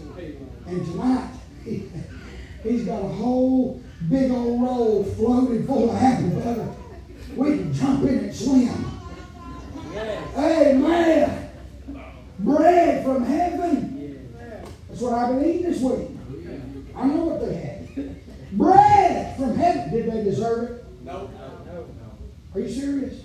And 0.67 0.85
tonight, 0.85 1.29
he, 1.65 1.89
he's 2.63 2.83
got 2.85 3.01
a 3.03 3.07
whole 3.07 3.81
big 4.09 4.31
old 4.31 4.61
roll 4.61 5.03
floated 5.03 5.65
full 5.65 5.89
of 5.89 5.95
apple 5.95 6.29
butter. 6.41 6.73
We 7.35 7.57
can 7.57 7.73
jump 7.73 8.03
in 8.03 8.17
and 8.19 8.35
swim. 8.35 8.85
Amen. 10.37 11.49
Bread 12.39 13.05
from 13.05 13.23
heaven. 13.25 14.29
That's 14.89 15.01
what 15.01 15.13
I've 15.13 15.39
been 15.39 15.49
eating 15.49 15.71
this 15.71 15.81
week. 15.81 16.09
I 16.95 17.05
know 17.07 17.23
what 17.25 17.45
they 17.45 17.53
had. 17.55 18.21
Bread 18.53 19.37
from 19.37 19.55
heaven. 19.55 19.91
Did 19.91 20.11
they 20.11 20.23
deserve 20.23 20.69
it? 20.71 20.85
No, 21.03 21.27
no, 21.27 21.27
No. 21.65 21.87
Are 22.53 22.59
you 22.59 22.69
serious? 22.69 23.21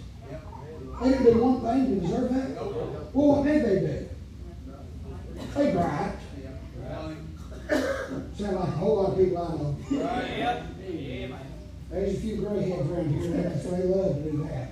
They 1.03 1.09
didn't 1.11 1.25
do 1.25 1.43
one 1.43 1.61
thing 1.61 1.81
to 1.87 2.01
deserve 2.01 2.35
that? 2.35 2.49
Well, 3.13 3.27
what 3.37 3.45
did 3.45 3.65
they 3.65 3.79
do? 3.81 4.09
They. 5.55 5.75
Right. 5.75 6.13
Sound 8.39 8.57
like 8.57 8.69
a 8.69 8.71
whole 8.73 8.97
lot 9.03 9.13
of 9.13 9.19
people 9.19 9.39
I 9.39 9.41
know. 9.57 9.77
Yep. 9.91 10.67
There's 11.91 12.15
a 12.15 12.21
few 12.21 12.37
gray 12.37 12.69
heads 12.69 12.91
around 12.91 13.11
here, 13.11 13.43
that's 13.43 13.65
why 13.65 13.79
they 13.79 13.85
love 13.85 14.17
to 14.17 14.23
do 14.31 14.49
that. 14.49 14.69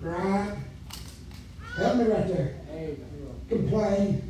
Right? 0.00 0.54
Help 1.76 1.96
me 1.96 2.04
right 2.04 2.28
there. 2.28 2.50
Complain. 3.48 4.22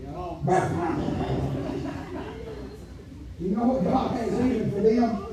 You 3.38 3.48
know 3.50 3.64
what 3.64 3.84
God 3.84 4.16
has 4.16 4.32
even 4.40 4.70
for 4.70 4.80
them? 4.80 5.26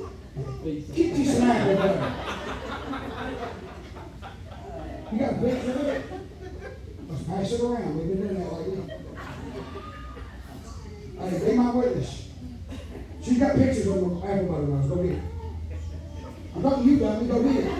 Get 0.63 1.15
you 1.15 1.25
some 1.25 1.43
apple 1.43 2.22
You 5.43 5.49
picture 5.49 5.71
of 5.71 5.87
it? 5.87 6.03
Let's 7.09 7.23
pass 7.23 7.51
it 7.51 7.61
around. 7.61 7.97
We've 7.97 8.07
been 8.07 8.27
doing 8.27 8.39
that 8.39 8.53
lately. 8.53 8.81
Hey, 11.19 11.51
be 11.51 11.57
my 11.57 11.71
witness. 11.71 12.29
She's 13.21 13.39
got 13.39 13.55
pictures 13.57 13.87
of 13.87 13.95
the 13.95 14.27
apple 14.27 14.45
butter. 14.45 14.87
Go 14.87 14.95
get 15.03 15.11
it. 15.11 15.23
I'm 16.55 16.61
talking 16.61 16.83
to 16.83 16.89
you, 16.89 16.99
dummy. 16.99 17.27
Go 17.27 17.43
get 17.43 17.55
it. 17.57 17.71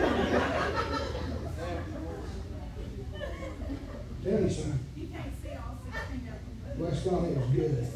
Tell 4.24 4.42
you, 4.42 4.50
son. 4.50 4.80
Bless 6.78 7.04
God, 7.06 7.24
it 7.26 7.38
was 7.38 7.50
good. 7.56 7.88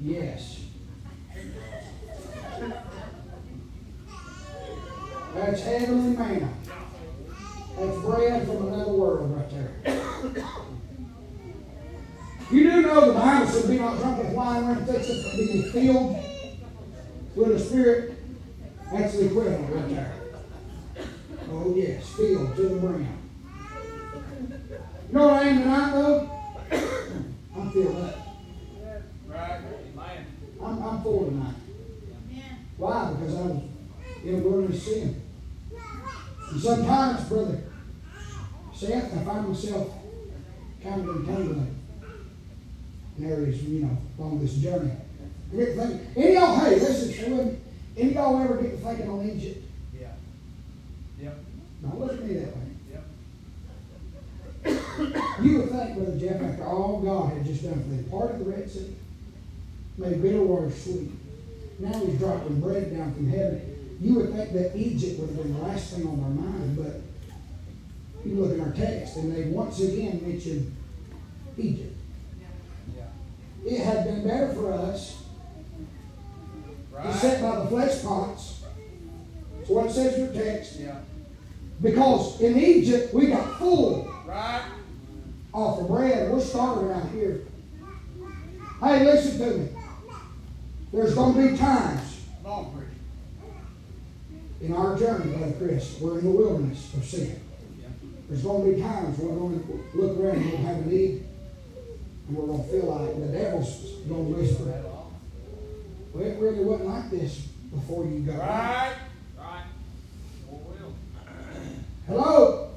Yes. 0.00 0.60
That's 5.34 5.62
heavenly 5.62 6.16
manna. 6.16 6.59
Bread 8.20 8.46
from 8.46 8.68
another 8.68 8.92
world 8.92 9.34
right 9.34 9.50
there. 9.50 10.44
You 12.50 12.64
do 12.64 12.82
know 12.82 13.06
the 13.06 13.18
Bible 13.18 13.46
says, 13.46 13.64
be 13.64 13.78
not 13.78 13.96
drunk 13.96 14.18
with 14.18 14.34
wine 14.34 14.64
or 14.64 14.72
infected, 14.72 15.24
but 15.24 15.36
be 15.38 15.62
filled 15.62 16.16
with 17.34 17.48
the 17.48 17.58
Spirit. 17.58 18.18
That's 18.92 19.14
the 19.14 19.24
equivalent 19.24 19.74
right 19.74 19.88
there. 19.88 20.14
Oh, 21.50 21.72
yes, 21.74 22.10
filled 22.10 22.56
to 22.56 22.62
the 22.62 22.76
brim. 22.76 23.08
You 25.08 25.14
know 25.14 25.24
what 25.24 25.42
I 25.42 25.46
am 25.46 25.62
tonight, 25.62 25.92
though? 25.94 26.30
I'm 27.56 27.70
filled 27.70 28.04
up. 28.04 28.18
Right. 29.28 29.60
I'm, 30.62 30.82
I'm 30.82 31.02
full 31.02 31.24
tonight. 31.24 31.54
Why? 32.76 33.14
Because 33.14 33.34
I 33.34 33.40
was 33.40 33.62
in 34.24 34.34
a 34.34 34.38
wilderness 34.38 34.84
sin. 34.84 35.22
And 36.50 36.60
sometimes, 36.60 37.26
brother 37.26 37.62
Seth, 38.80 39.14
I 39.14 39.24
find 39.24 39.46
myself 39.46 39.92
kind 40.82 41.06
of 41.06 41.16
entangling 41.16 41.78
in 43.18 43.30
areas, 43.30 43.62
you 43.62 43.80
know, 43.80 43.98
along 44.18 44.40
this 44.40 44.54
journey. 44.54 44.90
I 45.52 45.56
any 46.16 46.32
y'all, 46.32 46.58
hey, 46.60 46.76
listen. 46.76 47.60
Any 47.94 48.14
y'all 48.14 48.40
ever 48.40 48.56
get 48.56 48.70
to 48.70 48.76
thinking 48.78 49.10
on 49.10 49.28
Egypt? 49.28 49.62
Yeah. 50.00 50.12
Yep. 51.20 51.38
Don't 51.82 52.00
look 52.00 52.12
at 52.12 52.24
me 52.24 52.34
that 52.34 52.56
way. 52.56 52.62
Yep. 54.64 55.14
You 55.42 55.58
would 55.58 55.70
think, 55.70 55.96
Brother 55.96 56.18
Jeff, 56.18 56.40
after 56.40 56.64
all 56.64 57.00
God 57.04 57.34
had 57.34 57.44
just 57.44 57.62
done 57.62 57.82
for 57.82 57.88
them, 57.88 58.04
part 58.04 58.30
of 58.30 58.38
the 58.38 58.50
Red 58.50 58.70
Sea, 58.70 58.94
made 59.98 60.22
bitter 60.22 60.42
water 60.42 60.70
sweet. 60.70 61.10
Now 61.80 61.98
he's 61.98 62.18
dropping 62.18 62.60
bread 62.60 62.96
down 62.96 63.12
from 63.12 63.28
heaven. 63.28 63.98
You 64.00 64.14
would 64.14 64.32
think 64.32 64.52
that 64.54 64.74
Egypt 64.74 65.20
would 65.20 65.28
have 65.28 65.36
been 65.36 65.52
the 65.52 65.60
last 65.60 65.92
thing 65.92 66.06
on 66.06 66.18
their 66.18 66.30
mind, 66.30 66.76
but 66.78 67.02
you 68.24 68.34
look 68.34 68.58
at 68.58 68.66
our 68.66 68.72
text 68.72 69.16
and 69.16 69.34
they 69.34 69.44
once 69.50 69.80
again 69.80 70.20
mention 70.24 70.74
Egypt. 71.58 71.96
It 73.64 73.80
had 73.80 74.04
been 74.04 74.26
better 74.26 74.52
for 74.54 74.72
us 74.72 75.22
to 77.02 77.14
sit 77.14 77.42
by 77.42 77.56
the 77.60 77.66
flesh 77.66 78.02
pots. 78.02 78.62
So 79.66 79.74
what 79.74 79.86
it 79.86 79.92
says 79.92 80.14
in 80.14 80.24
your 80.24 80.44
text, 80.44 80.80
Yeah. 80.80 80.98
because 81.82 82.40
in 82.40 82.58
Egypt 82.58 83.12
we 83.12 83.26
got 83.28 83.58
full 83.58 84.08
Right. 84.26 84.62
off 85.52 85.78
the 85.78 85.84
bread. 85.84 86.32
We're 86.32 86.40
starving 86.40 86.90
out 86.90 87.10
here. 87.10 87.42
Hey, 88.82 89.04
listen 89.04 89.38
to 89.38 89.58
me. 89.58 89.68
There's 90.92 91.14
going 91.14 91.34
to 91.34 91.52
be 91.52 91.56
times 91.58 92.10
in 94.60 94.74
our 94.74 94.96
journey, 94.98 95.32
Brother 95.32 95.54
Chris, 95.58 95.98
we're 96.00 96.18
in 96.18 96.24
the 96.24 96.30
wilderness 96.30 96.92
of 96.94 97.04
sin. 97.04 97.40
Yeah. 98.30 98.36
There's 98.36 98.42
going 98.42 98.70
to 98.70 98.76
be 98.76 98.82
times 98.82 99.18
we're 99.18 99.36
going 99.36 99.60
to 99.60 99.98
look 99.98 100.18
around 100.18 100.36
and 100.36 100.44
we're 100.44 100.50
going 100.50 100.62
to 100.62 100.68
have 100.68 100.78
a 100.78 100.86
need, 100.86 101.24
and 102.28 102.36
we're 102.36 102.46
going 102.46 102.62
to 102.62 102.68
feel 102.70 102.94
like 102.94 103.20
the 103.20 103.38
devil's 103.38 103.82
going 104.08 104.32
to 104.32 104.40
whisper, 104.40 104.90
well, 106.12 106.26
it 106.26 106.38
really 106.38 106.64
wasn't 106.64 106.88
like 106.88 107.10
this 107.10 107.38
before 107.72 108.04
you 108.04 108.20
got 108.20 108.38
right. 108.38 108.48
Right. 108.48 108.94
Right. 109.38 109.62
Or 110.50 110.58
will. 110.58 110.94
Hello? 112.06 112.70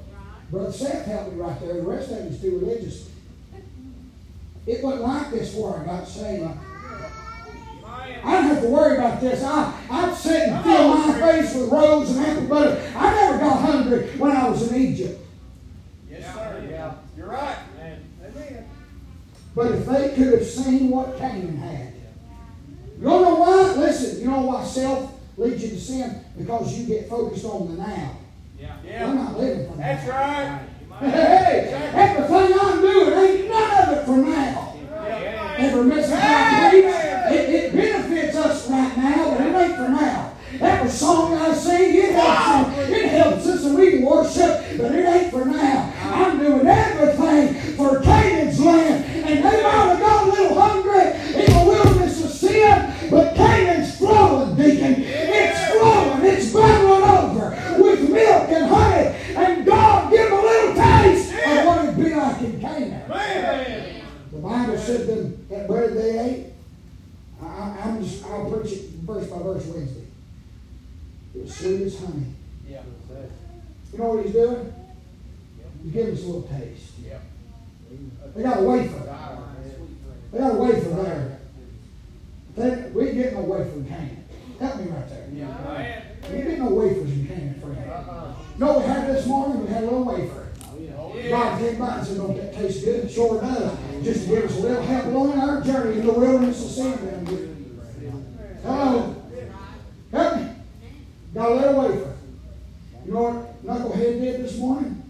Brother 0.50 0.72
Seth 0.72 1.06
helped 1.06 1.32
me 1.32 1.40
right 1.40 1.60
there. 1.60 1.74
The 1.74 1.82
rest 1.82 2.12
of 2.12 2.24
you's 2.24 2.40
too 2.40 2.58
religious. 2.58 3.10
It 4.66 4.82
wasn't 4.82 5.02
like 5.02 5.30
this 5.30 5.50
before 5.50 5.80
I 5.80 5.84
got 5.84 6.06
saved. 6.06 6.48
I 7.86 8.32
don't 8.32 8.44
have 8.44 8.62
to 8.62 8.68
worry 8.68 8.96
about 8.96 9.20
this. 9.20 9.42
I, 9.42 9.80
I'd 9.90 10.14
sit 10.14 10.48
and 10.48 10.64
fill 10.64 10.94
my 10.94 11.20
face 11.20 11.54
with 11.54 11.68
rolls 11.70 12.16
and 12.16 12.24
apple 12.24 12.46
butter. 12.46 12.92
I 12.96 13.14
never 13.14 13.38
got 13.38 13.60
hungry 13.60 14.10
when 14.16 14.30
I 14.30 14.48
was 14.48 14.70
in 14.70 14.80
Egypt. 14.80 15.20
Yes, 16.08 16.34
sir. 16.34 16.66
Yeah. 16.70 16.94
You're 17.16 17.28
right. 17.28 17.58
Amen. 17.76 18.68
But 19.54 19.72
if 19.72 19.86
they 19.86 20.14
could 20.14 20.38
have 20.38 20.46
seen 20.46 20.90
what 20.90 21.16
Canaan 21.16 21.56
had. 21.56 21.92
You 22.98 23.04
don't 23.04 23.22
know 23.22 23.34
why? 23.36 23.74
Listen, 23.76 24.20
you 24.20 24.30
know 24.30 24.40
why 24.42 24.64
self 24.64 25.12
leads 25.36 25.62
you 25.62 25.70
to 25.70 25.80
sin? 25.80 26.24
Because 26.36 26.76
you 26.78 26.86
get 26.86 27.08
focused 27.08 27.44
on 27.44 27.68
the 27.68 27.82
now. 27.82 28.18
Yeah. 28.58 29.08
I'm 29.08 29.16
not 29.16 29.38
living 29.38 29.70
for 29.70 29.76
That's 29.76 30.06
now. 30.06 30.60
right. 31.00 31.10
Hey, 31.10 31.90
everything 31.94 32.58
I'm 32.60 32.80
doing 32.80 33.18
ain't 33.18 33.48
none 33.48 33.88
of 33.88 33.98
it 33.98 34.04
for 34.06 34.16
now. 34.16 34.76
Yeah. 34.80 35.54
Every 35.58 35.84
message 35.84 36.14
I 36.14 36.70
preach, 36.70 36.84
it, 36.84 37.50
it 37.50 37.72
benefits 37.74 38.36
us 38.36 38.70
right 38.70 38.96
now, 38.96 39.30
but 39.30 39.40
it 39.40 39.54
ain't 39.54 39.76
for 39.76 39.88
now. 39.88 40.34
That 40.58 40.84
was 40.84 40.98
song 40.98 41.34
I 41.34 41.52
sing, 41.52 41.96
it 41.96 42.12
helps, 42.12 42.78
us, 42.78 42.88
it 42.88 43.08
helps 43.10 43.46
us 43.46 43.64
and 43.64 43.76
we 43.76 43.90
can 43.90 44.02
worship, 44.02 44.78
but 44.78 44.94
it 44.94 45.04
ain't 45.04 45.32
for 45.32 45.44
now. 45.44 45.92
I'm 46.04 46.38
doing 46.38 46.66
everything 46.66 47.76
for 47.76 48.00
verse 69.44 69.64
by 69.64 69.70
verse 69.70 69.76
Wednesday. 69.76 70.06
It 71.34 71.42
was 71.42 71.54
sweet 71.54 71.82
as 71.82 71.98
honey. 71.98 72.26
Yeah. 72.68 72.82
You 73.92 73.98
know 73.98 74.14
what 74.14 74.24
he's 74.24 74.32
doing? 74.32 74.74
He's 75.82 75.92
giving 75.92 76.14
us 76.14 76.22
a 76.22 76.26
little 76.26 76.42
taste. 76.42 76.92
They 78.34 78.42
got 78.42 78.58
a 78.58 78.62
wafer. 78.62 79.16
They 80.32 80.38
got 80.38 80.52
a 80.52 80.54
wafer 80.54 80.88
there. 80.88 81.38
They, 82.56 82.90
we 82.90 83.08
ain't 83.08 83.14
getting 83.16 83.34
no 83.34 83.42
wafer 83.42 83.70
in 83.70 83.86
Canaan. 83.86 84.24
Help 84.60 84.76
me 84.76 84.90
right 84.90 85.08
there. 85.08 85.28
Yeah. 85.32 86.02
We 86.30 86.36
ain't 86.36 86.44
getting 86.44 86.64
no 86.64 86.70
wafers 86.70 87.10
in 87.10 87.26
Canaan, 87.26 87.60
friend. 87.60 88.34
No, 88.58 88.78
we 88.78 88.84
had 88.86 89.08
this 89.08 89.26
morning, 89.26 89.66
we 89.66 89.72
had 89.72 89.82
a 89.82 89.86
little 89.86 90.04
wafer. 90.04 90.48
God 91.30 91.58
came 91.58 91.78
by 91.78 91.98
and 91.98 92.06
said, 92.06 92.16
Don't 92.16 92.36
that 92.36 92.54
taste 92.54 92.84
good? 92.84 93.04
It 93.04 93.10
sure 93.10 93.40
does. 93.40 93.78
Just 94.02 94.24
to 94.24 94.34
give 94.34 94.44
us 94.44 94.56
a 94.56 94.60
little 94.60 94.82
help 94.82 95.06
along 95.06 95.38
our 95.38 95.60
journey 95.62 96.00
in 96.00 96.06
the 96.06 96.12
wilderness 96.12 96.64
of 96.64 96.70
sin. 96.70 97.54
Hello. 98.62 99.23
Help 100.14 100.36
me. 100.36 100.48
Got 101.34 101.50
a 101.50 101.54
little 101.54 101.80
wafer. 101.82 102.16
You 103.04 103.12
know 103.12 103.22
what 103.22 103.66
Knucklehead 103.66 104.20
did 104.20 104.44
this 104.44 104.56
morning? 104.58 105.02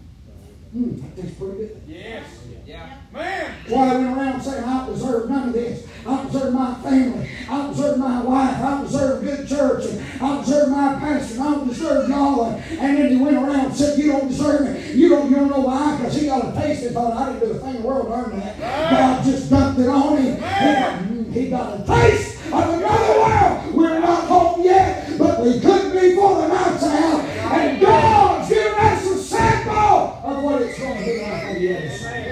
Hmm, 0.71 0.99
that 0.99 1.15
tastes 1.15 1.37
pretty 1.37 1.57
good. 1.57 1.81
Yes. 1.87 2.25
Yeah. 2.65 2.97
Man. 3.13 3.55
Why 3.69 3.87
I 3.87 3.95
went 3.97 4.17
around 4.17 4.41
saying 4.41 4.63
I 4.63 4.77
don't 4.85 4.93
deserve 4.93 5.29
none 5.29 5.49
of 5.49 5.53
this. 5.53 5.87
I 6.07 6.15
don't 6.15 6.31
deserve 6.31 6.53
my 6.55 6.73
family. 6.81 7.29
I 7.47 7.57
don't 7.57 7.69
deserve 7.69 7.99
my 7.99 8.21
wife. 8.23 8.57
I 8.57 8.69
don't 8.71 8.83
deserve 8.85 9.23
good 9.23 9.47
church. 9.47 9.85
I 10.15 10.17
don't 10.17 10.43
deserve 10.43 10.69
my 10.69 10.95
pastor. 10.99 11.39
I 11.39 11.43
don't 11.43 11.67
deserve 11.67 12.09
y'all. 12.09 12.55
And 12.55 12.97
then 12.97 13.11
he 13.11 13.17
went 13.17 13.37
around 13.37 13.65
and 13.67 13.75
said, 13.75 13.99
You 13.99 14.11
don't 14.13 14.27
deserve 14.27 14.73
me. 14.73 14.93
You 14.93 15.09
don't, 15.09 15.29
you 15.29 15.35
don't 15.35 15.51
know 15.51 15.59
why? 15.59 15.97
Because 15.97 16.19
he 16.19 16.25
got 16.25 16.49
a 16.49 16.59
taste 16.59 16.83
and 16.83 16.95
thought 16.95 17.13
I 17.13 17.33
didn't 17.33 17.47
do 17.47 17.55
a 17.55 17.59
thing 17.59 17.75
in 17.75 17.81
the 17.83 17.87
world 17.87 18.07
to 18.07 18.13
earn 18.13 18.39
that. 18.39 18.59
God 18.89 19.23
just 19.23 19.51
dumped 19.51 19.79
it 19.79 19.87
on 19.87 20.17
him. 20.17 20.35
He 20.35 20.41
got, 20.41 20.99
mm, 21.03 21.33
he 21.33 21.49
got 21.51 21.79
a 21.79 21.85
taste 21.85 22.37
of 22.47 22.73
another 22.73 23.19
world. 23.19 23.64
We're 23.75 23.99
not 23.99 24.27
home 24.27 24.63
yet, 24.63 25.17
but 25.17 25.41
we 25.41 25.59
could 25.59 25.93
be 25.93 26.15
for 26.15 26.41
the 26.41 26.47
night's 26.47 26.83
out. 26.83 27.19
And 27.21 27.81
God's 27.81 28.49
giving 28.49 28.79
us 28.79 29.05
a 29.05 29.17
sample 29.17 30.21
of 30.23 30.43
what 30.43 30.61
it's 30.61 30.79
going 30.79 30.97
to 30.97 31.03
be 31.03 31.21
like 31.21 31.43
on 31.45 31.53
the 31.55 31.77
other 31.77 31.89
side. 31.89 32.25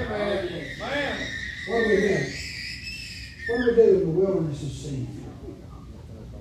What 1.67 1.83
do 1.83 1.89
we 1.89 1.95
do? 1.95 2.17
What 3.47 3.57
do 3.57 3.65
we 3.69 3.75
do 3.75 3.81
in 3.81 3.99
the 3.99 4.05
wilderness 4.05 4.63
of 4.63 4.71
sin? 4.71 5.07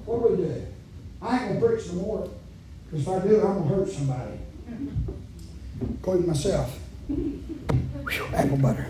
What 0.04 0.22
do 0.22 0.34
we 0.34 0.44
do? 0.44 0.66
I 1.20 1.38
ain't 1.38 1.60
gonna 1.60 1.74
preach 1.74 1.86
no 1.92 1.94
more. 2.02 2.28
Because 2.90 3.06
if 3.06 3.08
I 3.08 3.18
do, 3.26 3.40
I'm 3.40 3.58
gonna 3.58 3.74
hurt 3.74 3.88
somebody. 3.88 4.38
Including 5.80 6.26
myself. 6.26 6.78
Whew, 7.08 8.26
apple 8.34 8.56
butter. 8.56 8.86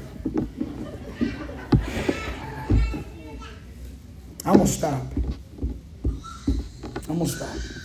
I'm 4.44 4.56
gonna 4.56 4.66
stop. 4.66 5.02
I'm 7.12 7.18
gonna 7.18 7.28
stop. 7.28 7.81